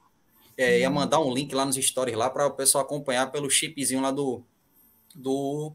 é, 0.58 0.80
ia 0.80 0.90
mandar 0.90 1.20
um 1.20 1.34
link 1.34 1.54
lá 1.54 1.66
nos 1.66 1.76
stories 1.76 2.18
lá 2.18 2.30
para 2.30 2.48
o 2.48 2.52
pessoal 2.52 2.84
acompanhar 2.84 3.32
pelo 3.32 3.50
chipzinho 3.50 4.02
lá 4.02 4.12
do, 4.12 4.44
do 5.16 5.74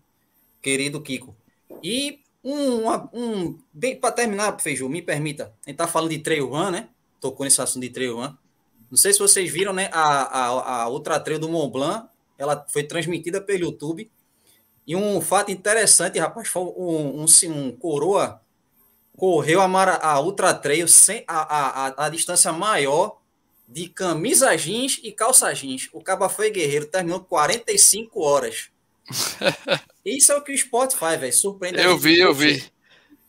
querido 0.61 1.01
Kiko. 1.01 1.35
E 1.82 2.20
um, 2.43 2.89
um 3.12 3.59
bem 3.73 3.97
para 3.97 4.12
terminar, 4.12 4.61
Feiju, 4.61 4.89
me 4.89 5.03
permita. 5.03 5.55
A 5.65 5.70
gente 5.70 5.78
tá 5.78 5.86
falando 5.86 6.11
de 6.11 6.19
trail 6.19 6.48
run, 6.48 6.70
né? 6.70 6.89
Tocou 7.21 7.45
nesse 7.45 7.61
assunto 7.61 7.83
de 7.83 7.91
trail 7.91 8.17
run. 8.17 8.35
Não 8.91 8.97
sei 8.97 9.13
se 9.13 9.19
vocês 9.19 9.51
viram, 9.51 9.73
né? 9.73 9.89
A, 9.93 10.23
a, 10.23 10.83
a 10.83 10.89
outra 10.89 11.19
trail 11.19 11.39
do 11.39 11.49
Mont 11.49 11.73
Blanc, 11.73 12.09
ela 12.39 12.65
foi 12.69 12.83
transmitida 12.83 13.41
pelo 13.41 13.65
YouTube. 13.65 14.11
E 14.87 14.95
um 14.95 15.21
fato 15.21 15.51
interessante, 15.51 16.19
rapaz, 16.19 16.49
foi 16.49 16.63
um, 16.63 17.25
um, 17.25 17.27
um 17.51 17.73
coroa 17.73 18.41
correu 19.17 19.61
a, 19.61 19.67
Mara, 19.67 19.95
a 19.97 20.21
Ultra 20.21 20.55
Trail 20.55 20.87
sem 20.87 21.25
a, 21.27 21.87
a, 21.87 22.07
a, 22.07 22.09
distância 22.09 22.53
maior 22.53 23.19
de 23.67 23.89
camisa 23.89 24.55
jeans 24.57 25.01
e 25.03 25.11
calça 25.11 25.53
jeans. 25.53 25.89
O 25.93 26.01
Caba 26.01 26.29
foi 26.29 26.51
guerreiro, 26.51 26.87
terminou 26.87 27.21
45 27.21 28.21
horas. 28.21 28.69
Isso 30.05 30.31
é 30.31 30.37
o 30.37 30.43
que 30.43 30.53
o 30.53 30.55
esporte 30.55 30.97
faz, 30.97 31.19
velho. 31.19 31.33
Surpreende. 31.33 31.81
Eu 31.81 31.99
vi, 31.99 32.19
eu 32.19 32.33
vi. 32.35 32.65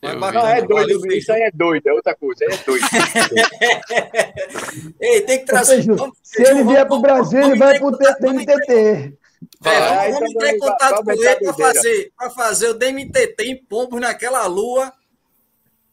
Não, 0.02 0.48
é 0.48 0.61
doido, 0.61 1.11
isso 1.11 1.32
aí 1.32 1.41
é 1.41 1.52
doido, 1.52 1.88
é 1.88 1.94
outra 1.94 2.15
coisa, 2.15 2.45
é 2.45 2.57
doido. 2.57 2.86
Ei, 5.02 5.22
tem 5.22 5.40
que 5.40 5.45
trazer. 5.45 5.84
Se 6.22 6.44
ele 6.44 6.64
vier 6.64 6.86
para 6.86 6.95
o 6.95 7.02
Brasil, 7.02 7.41
ele 7.41 7.57
vai 7.57 7.80
para 7.80 7.88
o 7.88 7.91
DMTT. 7.91 9.18
É, 9.65 10.11
vamos 10.11 10.34
ter 10.34 10.57
contato 10.57 11.03
com 11.03 11.11
ele 11.11 11.36
para 11.36 11.53
fazer, 11.53 12.11
fazer 12.36 12.69
o 12.69 12.74
DMTT 12.74 13.44
em 13.44 13.56
pombos 13.56 13.99
naquela 13.99 14.45
lua, 14.45 14.94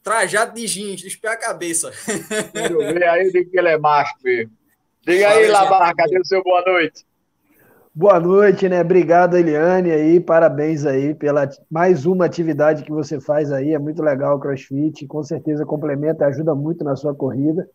trajado 0.03 0.53
de 0.53 0.67
jeans, 0.67 1.15
pés 1.15 1.33
à 1.33 1.37
cabeça. 1.37 1.91
Quero 2.53 2.77
ver 2.77 3.07
aí, 3.07 3.31
digo 3.31 3.49
que 3.49 3.57
ele 3.57 3.69
é 3.69 3.77
macho 3.77 4.13
mesmo. 4.23 4.51
Diga 5.01 5.29
aí, 5.29 5.47
Labarra, 5.47 5.95
cadê 5.95 6.19
o 6.19 6.25
seu 6.25 6.43
boa 6.43 6.63
noite? 6.63 7.05
Boa 7.97 8.19
noite, 8.19 8.67
né? 8.67 8.81
Obrigado, 8.81 9.37
Eliane, 9.37 9.89
aí, 9.89 10.19
parabéns 10.19 10.85
aí 10.85 11.15
pela 11.15 11.49
mais 11.71 12.05
uma 12.05 12.25
atividade 12.25 12.83
que 12.83 12.91
você 12.91 13.21
faz 13.21 13.53
aí, 13.53 13.73
é 13.73 13.79
muito 13.79 14.03
legal 14.03 14.35
o 14.35 14.39
CrossFit, 14.39 15.07
com 15.07 15.23
certeza 15.23 15.65
complementa, 15.65 16.25
ajuda 16.25 16.53
muito 16.53 16.83
na 16.83 16.97
sua 16.97 17.15
corrida 17.15 17.65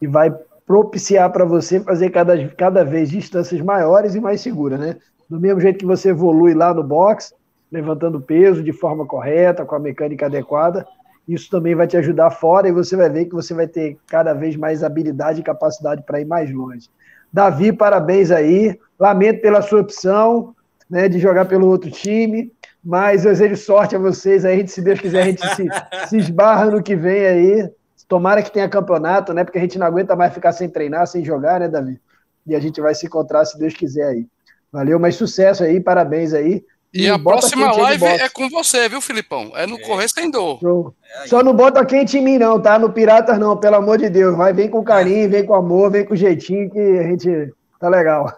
e 0.00 0.06
vai 0.06 0.32
propiciar 0.64 1.28
para 1.32 1.44
você 1.44 1.80
fazer 1.80 2.10
cada, 2.10 2.48
cada 2.50 2.84
vez 2.84 3.10
distâncias 3.10 3.60
maiores 3.60 4.14
e 4.14 4.20
mais 4.20 4.40
seguras, 4.40 4.78
né? 4.78 4.96
Do 5.28 5.40
mesmo 5.40 5.60
jeito 5.60 5.80
que 5.80 5.86
você 5.86 6.10
evolui 6.10 6.54
lá 6.54 6.72
no 6.72 6.84
box, 6.84 7.34
levantando 7.72 8.20
peso 8.20 8.62
de 8.62 8.72
forma 8.72 9.04
correta, 9.04 9.64
com 9.64 9.74
a 9.74 9.80
mecânica 9.80 10.26
adequada, 10.26 10.86
isso 11.26 11.50
também 11.50 11.74
vai 11.74 11.88
te 11.88 11.96
ajudar 11.96 12.30
fora 12.30 12.68
e 12.68 12.72
você 12.72 12.94
vai 12.94 13.10
ver 13.10 13.24
que 13.24 13.34
você 13.34 13.52
vai 13.52 13.66
ter 13.66 13.98
cada 14.06 14.34
vez 14.34 14.54
mais 14.54 14.84
habilidade 14.84 15.40
e 15.40 15.44
capacidade 15.44 16.04
para 16.06 16.20
ir 16.20 16.26
mais 16.26 16.48
longe. 16.48 16.88
Davi, 17.34 17.72
parabéns 17.72 18.30
aí. 18.30 18.78
Lamento 18.96 19.40
pela 19.40 19.60
sua 19.60 19.80
opção 19.80 20.54
né, 20.88 21.08
de 21.08 21.18
jogar 21.18 21.46
pelo 21.46 21.66
outro 21.66 21.90
time, 21.90 22.52
mas 22.82 23.24
eu 23.24 23.32
desejo 23.32 23.56
sorte 23.56 23.96
a 23.96 23.98
vocês. 23.98 24.44
Aí, 24.44 24.68
se 24.68 24.80
Deus 24.80 25.00
quiser, 25.00 25.22
a 25.22 25.26
gente 25.26 25.44
se, 25.56 25.66
se 26.08 26.16
esbarra 26.16 26.70
no 26.70 26.80
que 26.80 26.94
vem 26.94 27.26
aí. 27.26 27.70
Tomara 28.06 28.40
que 28.40 28.52
tenha 28.52 28.68
campeonato, 28.68 29.34
né? 29.34 29.42
Porque 29.42 29.58
a 29.58 29.60
gente 29.60 29.80
não 29.80 29.86
aguenta 29.86 30.14
mais 30.14 30.32
ficar 30.32 30.52
sem 30.52 30.68
treinar, 30.68 31.08
sem 31.08 31.24
jogar, 31.24 31.58
né, 31.58 31.66
Davi? 31.66 32.00
E 32.46 32.54
a 32.54 32.60
gente 32.60 32.80
vai 32.80 32.94
se 32.94 33.06
encontrar, 33.06 33.44
se 33.44 33.58
Deus 33.58 33.74
quiser 33.74 34.06
aí. 34.06 34.28
Valeu, 34.70 35.00
mas 35.00 35.16
sucesso 35.16 35.64
aí, 35.64 35.80
parabéns 35.80 36.32
aí. 36.32 36.64
E, 36.94 37.06
e 37.06 37.10
a 37.10 37.18
próxima 37.18 37.72
live 37.72 38.04
é 38.04 38.28
com 38.28 38.48
você, 38.48 38.88
viu, 38.88 39.00
Filipão? 39.00 39.50
É 39.56 39.66
no 39.66 39.76
é. 39.76 39.82
Correr 39.82 40.08
Sem 40.08 40.30
Dor. 40.30 40.94
É 41.22 41.26
Só 41.26 41.42
não 41.42 41.52
bota 41.52 41.84
quente 41.84 42.16
em 42.16 42.22
mim, 42.22 42.38
não, 42.38 42.62
tá? 42.62 42.78
No 42.78 42.92
Piratas, 42.92 43.36
não, 43.36 43.56
pelo 43.56 43.74
amor 43.74 43.98
de 43.98 44.08
Deus. 44.08 44.36
Vai, 44.36 44.52
vem 44.52 44.70
com 44.70 44.84
carinho, 44.84 45.28
vem 45.28 45.44
com 45.44 45.54
amor, 45.54 45.90
vem 45.90 46.04
com 46.04 46.14
jeitinho, 46.14 46.70
que 46.70 46.78
a 46.78 47.02
gente 47.02 47.52
tá 47.80 47.88
legal. 47.88 48.32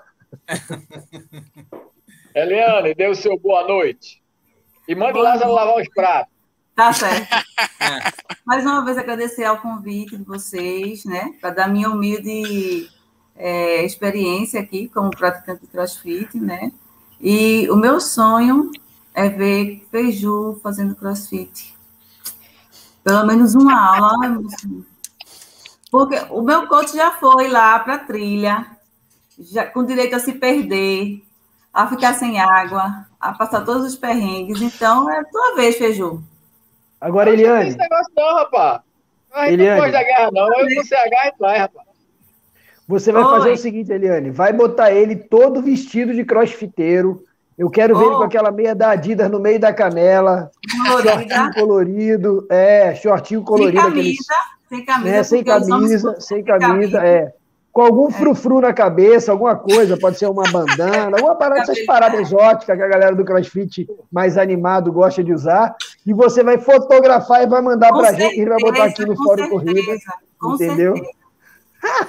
Eliane, 2.34 2.94
dê 2.94 3.06
o 3.08 3.14
seu 3.14 3.38
boa 3.38 3.68
noite. 3.68 4.22
E 4.88 4.94
manda 4.94 5.18
o 5.18 5.22
Lázaro 5.22 5.52
lavar 5.52 5.76
os 5.76 5.88
pratos. 5.90 6.32
Tá 6.74 6.92
certo. 6.92 7.26
É. 7.80 8.12
Mais 8.44 8.64
uma 8.64 8.84
vez 8.84 8.96
agradecer 8.96 9.44
ao 9.44 9.60
convite 9.60 10.16
de 10.16 10.24
vocês, 10.24 11.04
né? 11.04 11.30
Para 11.40 11.50
dar 11.50 11.68
minha 11.68 11.90
humilde 11.90 12.88
é, 13.36 13.84
experiência 13.84 14.60
aqui 14.60 14.88
como 14.88 15.10
praticante 15.10 15.62
de 15.62 15.66
crossfit, 15.66 16.38
né? 16.38 16.70
E 17.20 17.68
o 17.70 17.76
meu 17.76 18.00
sonho 18.00 18.70
é 19.14 19.28
ver 19.28 19.86
Feiju 19.90 20.60
fazendo 20.62 20.94
crossfit. 20.94 21.74
Pelo 23.02 23.24
menos 23.24 23.54
uma 23.54 23.96
aula. 23.96 24.42
Porque 25.90 26.16
o 26.30 26.42
meu 26.42 26.66
coach 26.66 26.94
já 26.94 27.12
foi 27.12 27.48
lá 27.48 27.78
para 27.78 27.94
a 27.94 27.98
trilha, 27.98 28.66
já, 29.38 29.66
com 29.66 29.84
direito 29.84 30.16
a 30.16 30.18
se 30.18 30.32
perder, 30.32 31.24
a 31.72 31.86
ficar 31.86 32.14
sem 32.14 32.40
água, 32.40 33.06
a 33.20 33.32
passar 33.32 33.64
todos 33.64 33.86
os 33.86 33.96
perrengues. 33.96 34.60
Então, 34.60 35.08
é 35.10 35.20
a 35.20 35.24
tua 35.24 35.54
vez, 35.54 35.76
Feiju. 35.78 36.22
Agora, 37.00 37.30
Eliane. 37.30 37.60
Não 37.60 37.68
esse 37.68 37.78
negócio 37.78 38.12
não, 38.16 38.34
rapaz. 38.34 38.80
A 39.32 39.48
gente 39.48 39.66
não 39.66 39.76
gosta 39.76 39.92
da 39.92 40.02
guerra, 40.02 40.30
não. 40.32 40.54
Eu 40.54 40.74
não 40.74 40.84
sei 40.84 40.98
a 40.98 41.08
guerra 41.08 41.28
e 41.28 41.38
vai, 41.38 41.58
rapaz. 41.58 41.85
Você 42.88 43.10
vai 43.10 43.24
Oi. 43.24 43.30
fazer 43.30 43.52
o 43.52 43.56
seguinte, 43.56 43.92
Eliane, 43.92 44.30
vai 44.30 44.52
botar 44.52 44.92
ele 44.92 45.16
todo 45.16 45.62
vestido 45.62 46.14
de 46.14 46.24
crossfiteiro. 46.24 47.24
Eu 47.58 47.68
quero 47.70 47.96
oh. 47.96 47.98
ver 47.98 48.04
ele 48.06 48.14
com 48.16 48.22
aquela 48.22 48.50
meia 48.52 48.74
da 48.74 48.90
Adidas 48.90 49.30
no 49.30 49.40
meio 49.40 49.58
da 49.58 49.72
canela, 49.72 50.50
Colorida. 50.86 51.10
shortinho 51.10 51.54
colorido, 51.54 52.46
é, 52.50 52.94
shortinho 52.94 53.42
colorido. 53.42 53.80
Sem 53.80 53.90
camisa, 53.90 54.00
aqueles, 54.00 54.26
sem 54.68 54.84
camisa. 54.84 55.10
Né, 55.10 55.22
sem 55.22 55.44
camisa, 55.44 56.20
sem 56.20 56.44
camisa, 56.44 57.04
é. 57.04 57.32
Com 57.72 57.82
algum 57.82 58.08
é. 58.08 58.12
frufru 58.12 58.60
na 58.60 58.72
cabeça, 58.72 59.32
alguma 59.32 59.56
coisa, 59.56 59.98
pode 59.98 60.18
ser 60.18 60.26
uma 60.26 60.44
bandana, 60.50 61.16
alguma 61.16 61.34
parada, 61.34 61.62
essas 61.62 61.84
paradas 61.84 62.20
exóticas 62.20 62.76
que 62.76 62.82
a 62.82 62.88
galera 62.88 63.14
do 63.14 63.24
CrossFit 63.24 63.86
mais 64.12 64.38
animado 64.38 64.92
gosta 64.92 65.24
de 65.24 65.32
usar. 65.32 65.74
E 66.06 66.14
você 66.14 66.42
vai 66.42 66.58
fotografar 66.58 67.42
e 67.42 67.46
vai 67.46 67.60
mandar 67.60 67.88
pra 67.88 68.08
certeza, 68.10 68.30
gente, 68.30 68.40
e 68.40 68.44
vai 68.46 68.58
botar 68.60 68.84
aqui 68.84 69.04
no 69.04 69.16
Fórum 69.16 69.48
Corrida. 69.48 69.80
Entendeu? 70.54 70.94
Certeza. 70.94 71.25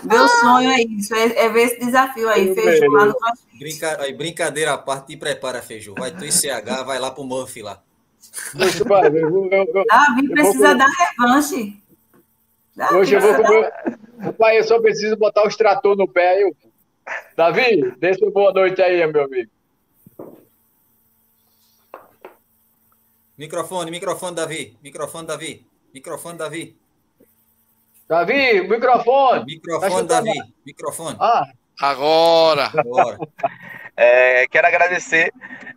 Meu 0.03 0.27
sonho 0.27 0.71
é 0.71 0.81
isso, 0.81 1.13
é, 1.13 1.45
é 1.45 1.49
ver 1.49 1.63
esse 1.63 1.79
desafio 1.79 2.29
aí, 2.29 2.53
Feijão, 2.55 2.91
lá 2.91 3.05
no 3.05 3.15
Brinca, 3.59 4.01
aí, 4.01 4.13
Brincadeira 4.13 4.73
à 4.73 4.77
parte, 4.77 5.07
te 5.07 5.17
prepara, 5.17 5.61
Feijão. 5.61 5.95
Vai 5.95 6.11
tu 6.11 6.31
CH, 6.31 6.83
vai 6.85 6.99
lá 6.99 7.11
pro 7.11 7.23
Murphy 7.23 7.61
lá. 7.61 7.81
Eu 8.53 9.51
eu, 9.51 9.67
eu, 9.73 9.85
Davi 9.85 10.29
precisa 10.29 10.67
vou... 10.69 10.77
dar 10.77 10.87
revanche. 10.87 11.81
Davi 12.75 12.95
Hoje 12.95 13.15
eu 13.15 13.21
vou 13.21 13.35
comer. 13.35 13.73
Pai, 14.37 14.59
eu 14.59 14.63
só 14.63 14.79
preciso 14.79 15.15
botar 15.17 15.43
o 15.43 15.47
extrator 15.47 15.95
no 15.95 16.07
pé 16.07 16.29
aí. 16.29 16.53
Davi, 17.35 17.93
deixa 17.97 18.23
uma 18.23 18.31
boa 18.31 18.53
noite 18.53 18.81
aí, 18.81 19.05
meu 19.11 19.23
amigo. 19.23 19.49
Microfone, 23.37 23.91
microfone, 23.91 24.35
Davi. 24.35 24.77
Microfone, 24.83 25.27
Davi. 25.27 25.65
Microfone, 25.93 26.37
Davi. 26.37 26.77
Davi, 28.07 28.61
microfone. 28.67 29.43
Microfone, 29.45 30.07
tá 30.07 30.21
Davi. 30.21 30.39
Microfone. 30.65 31.17
Ah. 31.19 31.43
Agora. 31.79 32.71
Agora. 32.75 33.17
é, 33.95 34.47
quero 34.47 34.67
agradecer 34.67 35.31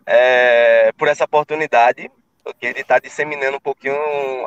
é, 0.05 0.91
por 0.97 1.07
essa 1.09 1.25
oportunidade, 1.25 2.09
porque 2.43 2.73
de 2.73 2.81
estar 2.81 2.95
tá 2.95 2.99
disseminando 2.99 3.57
um 3.57 3.61
pouquinho 3.61 3.95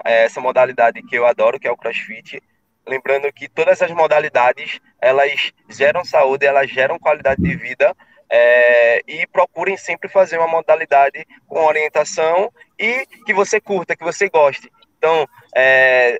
é, 0.04 0.24
essa 0.24 0.40
modalidade 0.40 1.02
que 1.02 1.16
eu 1.16 1.26
adoro, 1.26 1.60
que 1.60 1.68
é 1.68 1.70
o 1.70 1.76
CrossFit. 1.76 2.42
Lembrando 2.86 3.32
que 3.32 3.48
todas 3.48 3.80
as 3.80 3.90
modalidades, 3.90 4.80
elas 5.00 5.52
geram 5.68 6.04
saúde, 6.04 6.46
elas 6.46 6.70
geram 6.70 6.98
qualidade 6.98 7.42
de 7.42 7.54
vida, 7.56 7.94
é, 8.30 9.00
e 9.06 9.26
procurem 9.26 9.76
sempre 9.76 10.08
fazer 10.08 10.38
uma 10.38 10.48
modalidade 10.48 11.26
com 11.46 11.64
orientação 11.64 12.50
e 12.78 13.06
que 13.24 13.32
você 13.32 13.60
curta, 13.60 13.96
que 13.96 14.04
você 14.04 14.28
goste. 14.28 14.70
Então, 14.98 15.26
é, 15.54 16.18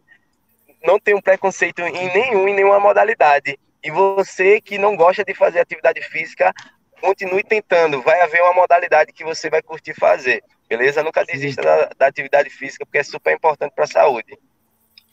não 0.85 1.01
tem 1.01 1.15
um 1.15 1.21
preconceito 1.21 1.81
em 1.81 2.13
nenhum, 2.13 2.47
em 2.47 2.55
nenhuma 2.55 2.79
modalidade. 2.79 3.59
E 3.83 3.91
você 3.91 4.61
que 4.61 4.79
não 4.79 4.97
gosta 4.97 5.25
de 5.25 5.35
fazer 5.35 5.61
atividade 5.61 6.01
física, 6.03 6.53
continue 7.01 7.43
tentando. 7.43 8.03
Vai 8.03 8.21
haver 8.21 8.43
uma 8.43 8.55
modalidade 8.55 9.13
que 9.13 9.25
você 9.25 9.51
vai 9.51 9.63
curtir 9.63 9.95
fazer. 9.95 10.43
Beleza? 10.69 11.03
Nunca 11.03 11.25
desista 11.25 11.63
da, 11.63 11.91
da 11.99 12.07
atividade 12.07 12.51
física, 12.51 12.85
porque 12.85 12.99
é 12.99 13.03
super 13.03 13.35
importante 13.35 13.73
para 13.75 13.85
a 13.85 13.89
saúde. 13.89 14.39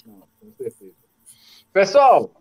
Com 0.06 0.52
certeza. 0.58 0.94
Pessoal, 1.74 2.32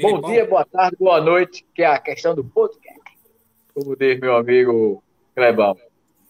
bom 0.00 0.20
dia, 0.20 0.46
boa 0.46 0.64
tarde, 0.64 0.96
boa 0.98 1.20
noite, 1.20 1.66
que 1.74 1.82
é 1.82 1.86
a 1.86 1.98
questão 1.98 2.34
do 2.34 2.44
podcast. 2.44 3.00
Como 3.74 3.96
diz 3.96 4.20
meu 4.20 4.36
amigo 4.36 5.02
Clebão. 5.34 5.76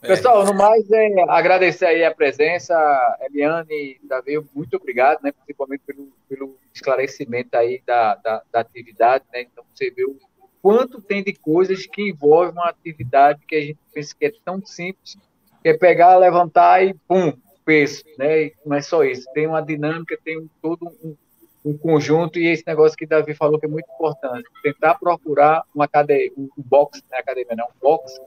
É. 0.00 0.06
Pessoal, 0.06 0.44
no 0.44 0.54
mais, 0.54 0.88
é 0.92 1.08
agradecer 1.28 1.86
aí 1.86 2.04
a 2.04 2.14
presença, 2.14 2.76
Eliane, 3.20 3.98
Davi, 4.04 4.38
muito 4.54 4.76
obrigado, 4.76 5.20
né, 5.22 5.32
principalmente 5.32 5.82
pelo, 5.84 6.12
pelo 6.28 6.56
esclarecimento 6.72 7.56
aí 7.56 7.82
da, 7.84 8.14
da, 8.14 8.42
da, 8.52 8.60
atividade, 8.60 9.24
né, 9.32 9.42
então 9.42 9.64
você 9.74 9.90
vê 9.90 10.04
o 10.04 10.16
quanto 10.62 11.02
tem 11.02 11.24
de 11.24 11.32
coisas 11.32 11.84
que 11.84 12.10
envolvem 12.10 12.52
uma 12.52 12.68
atividade 12.68 13.40
que 13.44 13.56
a 13.56 13.60
gente 13.60 13.78
pensa 13.92 14.14
que 14.16 14.26
é 14.26 14.32
tão 14.44 14.64
simples, 14.64 15.16
que 15.62 15.68
é 15.68 15.76
pegar, 15.76 16.16
levantar 16.16 16.84
e 16.84 16.94
pum, 16.94 17.32
peso, 17.64 18.04
né, 18.16 18.52
não 18.64 18.76
é 18.76 18.80
só 18.80 19.02
isso, 19.02 19.26
tem 19.34 19.48
uma 19.48 19.60
dinâmica, 19.60 20.16
tem 20.24 20.38
um, 20.38 20.48
todo 20.62 20.86
um, 21.02 21.16
um 21.64 21.76
conjunto, 21.76 22.38
e 22.38 22.46
esse 22.46 22.62
negócio 22.64 22.96
que 22.96 23.04
Davi 23.04 23.34
falou 23.34 23.58
que 23.58 23.66
é 23.66 23.68
muito 23.68 23.90
importante, 23.92 24.48
tentar 24.62 24.94
procurar 24.94 25.64
uma 25.74 25.88
cadeia, 25.88 26.30
um, 26.38 26.48
um 26.56 26.62
box, 26.62 27.02
né, 27.10 27.18
academia 27.18 27.56
não, 27.56 27.66
um 27.66 27.80
box, 27.82 28.20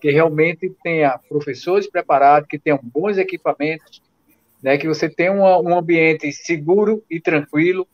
que 0.00 0.10
realmente 0.10 0.72
tenha 0.82 1.18
professores 1.28 1.88
preparados, 1.90 2.48
que 2.48 2.58
tenham 2.58 2.78
bons 2.82 3.18
equipamentos, 3.18 4.02
né, 4.62 4.76
que 4.76 4.88
você 4.88 5.08
tenha 5.08 5.32
um, 5.32 5.42
um 5.42 5.76
ambiente 5.76 6.30
seguro 6.32 7.04
e 7.10 7.20
tranquilo, 7.20 7.86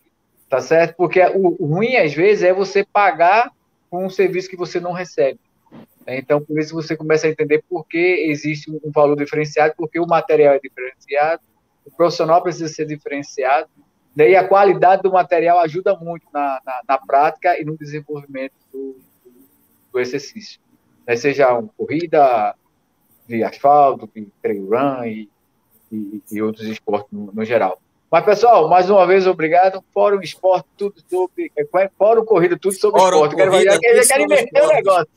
tá 0.48 0.60
certo? 0.60 0.96
Porque 0.96 1.20
o, 1.20 1.56
o, 1.58 1.66
ruim, 1.66 1.96
às 1.96 2.14
vezes, 2.14 2.44
é 2.44 2.52
você 2.52 2.84
pagar 2.84 3.50
com 3.90 4.06
um 4.06 4.10
serviço 4.10 4.48
que 4.48 4.56
você 4.56 4.80
não 4.80 4.92
recebe. 4.92 5.38
Né? 6.06 6.18
Então, 6.18 6.42
por 6.42 6.58
isso 6.58 6.74
você 6.74 6.96
começa 6.96 7.26
a 7.26 7.30
entender 7.30 7.62
por 7.68 7.86
que 7.86 8.26
existe 8.28 8.70
um 8.70 8.90
valor 8.90 9.16
diferenciado, 9.16 9.74
porque 9.76 9.98
o 9.98 10.06
material 10.06 10.54
é 10.54 10.58
diferenciado, 10.58 11.42
o 11.84 11.90
profissional 11.90 12.42
precisa 12.42 12.68
ser 12.68 12.86
diferenciado, 12.86 13.68
né? 14.16 14.30
e 14.30 14.36
a 14.36 14.46
qualidade 14.46 15.02
do 15.02 15.12
material 15.12 15.58
ajuda 15.60 15.94
muito 15.96 16.26
na, 16.32 16.60
na, 16.64 16.80
na 16.88 16.98
prática 16.98 17.60
e 17.60 17.64
no 17.64 17.76
desenvolvimento 17.76 18.54
do, 18.72 18.96
do 19.92 20.00
exercício 20.00 20.63
né, 21.06 21.16
seja 21.16 21.52
uma 21.52 21.68
corrida 21.76 22.54
de 23.26 23.42
asfalto, 23.42 24.08
de 24.14 24.26
trail 24.42 24.68
run 24.68 25.04
e, 25.04 25.28
e, 25.90 26.22
e 26.32 26.42
outros 26.42 26.66
esportes 26.66 27.10
no, 27.12 27.30
no, 27.32 27.44
geral. 27.44 27.78
Mas, 28.10 28.24
pessoal, 28.24 28.68
mais 28.68 28.88
uma 28.90 29.06
vez, 29.06 29.26
obrigado. 29.26 29.82
Fórum 29.92 30.20
Esporte, 30.20 30.66
tudo 30.76 30.94
sobre. 31.08 31.50
É, 31.56 31.62
é? 31.62 31.90
Fórum 31.98 32.24
Corrida, 32.24 32.58
tudo 32.58 32.74
sobre 32.74 33.00
Fórum 33.00 33.24
esporte. 33.24 33.36
Corrida, 33.36 33.78
quero, 33.78 34.02
já 34.02 34.08
quero 34.08 34.24
inverter 34.24 34.64
o 34.64 34.68
negócio. 34.68 35.06
Tá? 35.06 35.14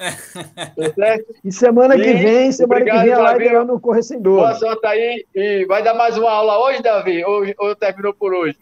E 1.44 1.52
semana 1.52 1.94
que 1.94 2.14
vem, 2.14 2.50
semana 2.52 2.82
que 2.82 2.90
vem 2.90 3.12
a 3.12 3.18
live 3.18 3.52
lá 3.52 3.64
no 3.66 3.78
Corre 3.78 4.02
Sem 4.02 4.18
Dor. 4.18 4.38
Boa 4.38 4.54
sorte 4.54 4.86
aí. 4.86 5.26
E 5.34 5.66
vai 5.66 5.82
dar 5.82 5.92
mais 5.92 6.16
uma 6.16 6.30
aula 6.30 6.58
hoje, 6.64 6.82
Davi? 6.82 7.22
Ou, 7.22 7.44
ou 7.58 7.76
terminou 7.76 8.14
por 8.14 8.32
hoje? 8.32 8.56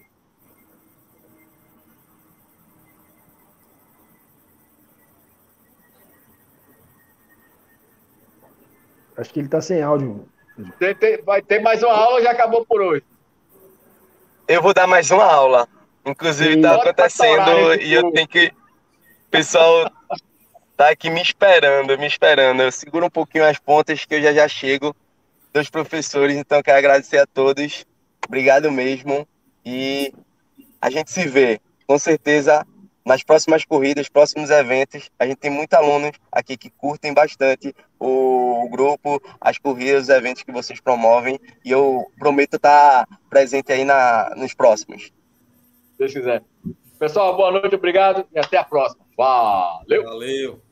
Acho 9.18 9.32
que 9.32 9.40
ele 9.40 9.48
está 9.48 9.60
sem 9.60 9.82
áudio. 9.82 10.28
Tem, 10.78 10.94
tem, 10.94 11.20
vai 11.22 11.42
ter 11.42 11.60
mais 11.60 11.82
uma 11.82 11.92
aula 11.92 12.16
ou 12.16 12.22
já 12.22 12.30
acabou 12.30 12.64
por 12.64 12.80
hoje? 12.80 13.02
Eu 14.46 14.62
vou 14.62 14.72
dar 14.72 14.86
mais 14.86 15.10
uma 15.10 15.24
aula. 15.24 15.68
Inclusive, 16.06 16.54
está 16.54 16.76
acontecendo 16.76 17.74
e 17.74 17.92
eu 17.92 18.10
tenho 18.12 18.28
que. 18.28 18.46
O 18.46 19.30
pessoal 19.30 19.90
tá 20.76 20.88
aqui 20.90 21.10
me 21.10 21.20
esperando, 21.20 21.98
me 21.98 22.06
esperando. 22.06 22.62
Eu 22.62 22.70
seguro 22.70 23.06
um 23.06 23.10
pouquinho 23.10 23.44
as 23.44 23.58
pontas 23.58 24.04
que 24.04 24.14
eu 24.14 24.22
já 24.22 24.32
já 24.32 24.48
chego 24.48 24.94
dos 25.52 25.68
professores. 25.68 26.36
Então, 26.36 26.62
quero 26.62 26.78
agradecer 26.78 27.18
a 27.18 27.26
todos. 27.26 27.84
Obrigado 28.24 28.70
mesmo. 28.70 29.26
E 29.64 30.14
a 30.80 30.88
gente 30.90 31.10
se 31.10 31.26
vê, 31.26 31.60
com 31.86 31.98
certeza, 31.98 32.64
nas 33.08 33.22
próximas 33.22 33.64
corridas, 33.64 34.08
próximos 34.08 34.50
eventos. 34.50 35.10
A 35.18 35.26
gente 35.26 35.38
tem 35.38 35.50
muitos 35.50 35.76
alunos 35.76 36.12
aqui 36.30 36.56
que 36.58 36.68
curtem 36.68 37.14
bastante 37.14 37.74
o, 37.98 38.68
grupo, 38.70 39.20
as 39.40 39.58
corridas, 39.58 40.04
os 40.04 40.08
eventos 40.10 40.42
que 40.42 40.52
vocês 40.52 40.78
promovem. 40.78 41.40
E 41.64 41.70
eu 41.70 42.06
prometo 42.18 42.56
estar 42.56 43.08
presente 43.30 43.72
aí 43.72 43.82
na, 43.82 44.34
nos 44.36 44.52
próximos. 44.52 45.04
Se 45.04 45.98
Deus 45.98 46.12
quiser. 46.12 46.44
Pessoal, 46.98 47.34
boa 47.34 47.50
noite, 47.50 47.74
obrigado 47.74 48.26
e 48.32 48.38
até 48.38 48.58
a 48.58 48.64
próxima. 48.64 49.04
Valeu! 49.16 50.04
Valeu! 50.04 50.67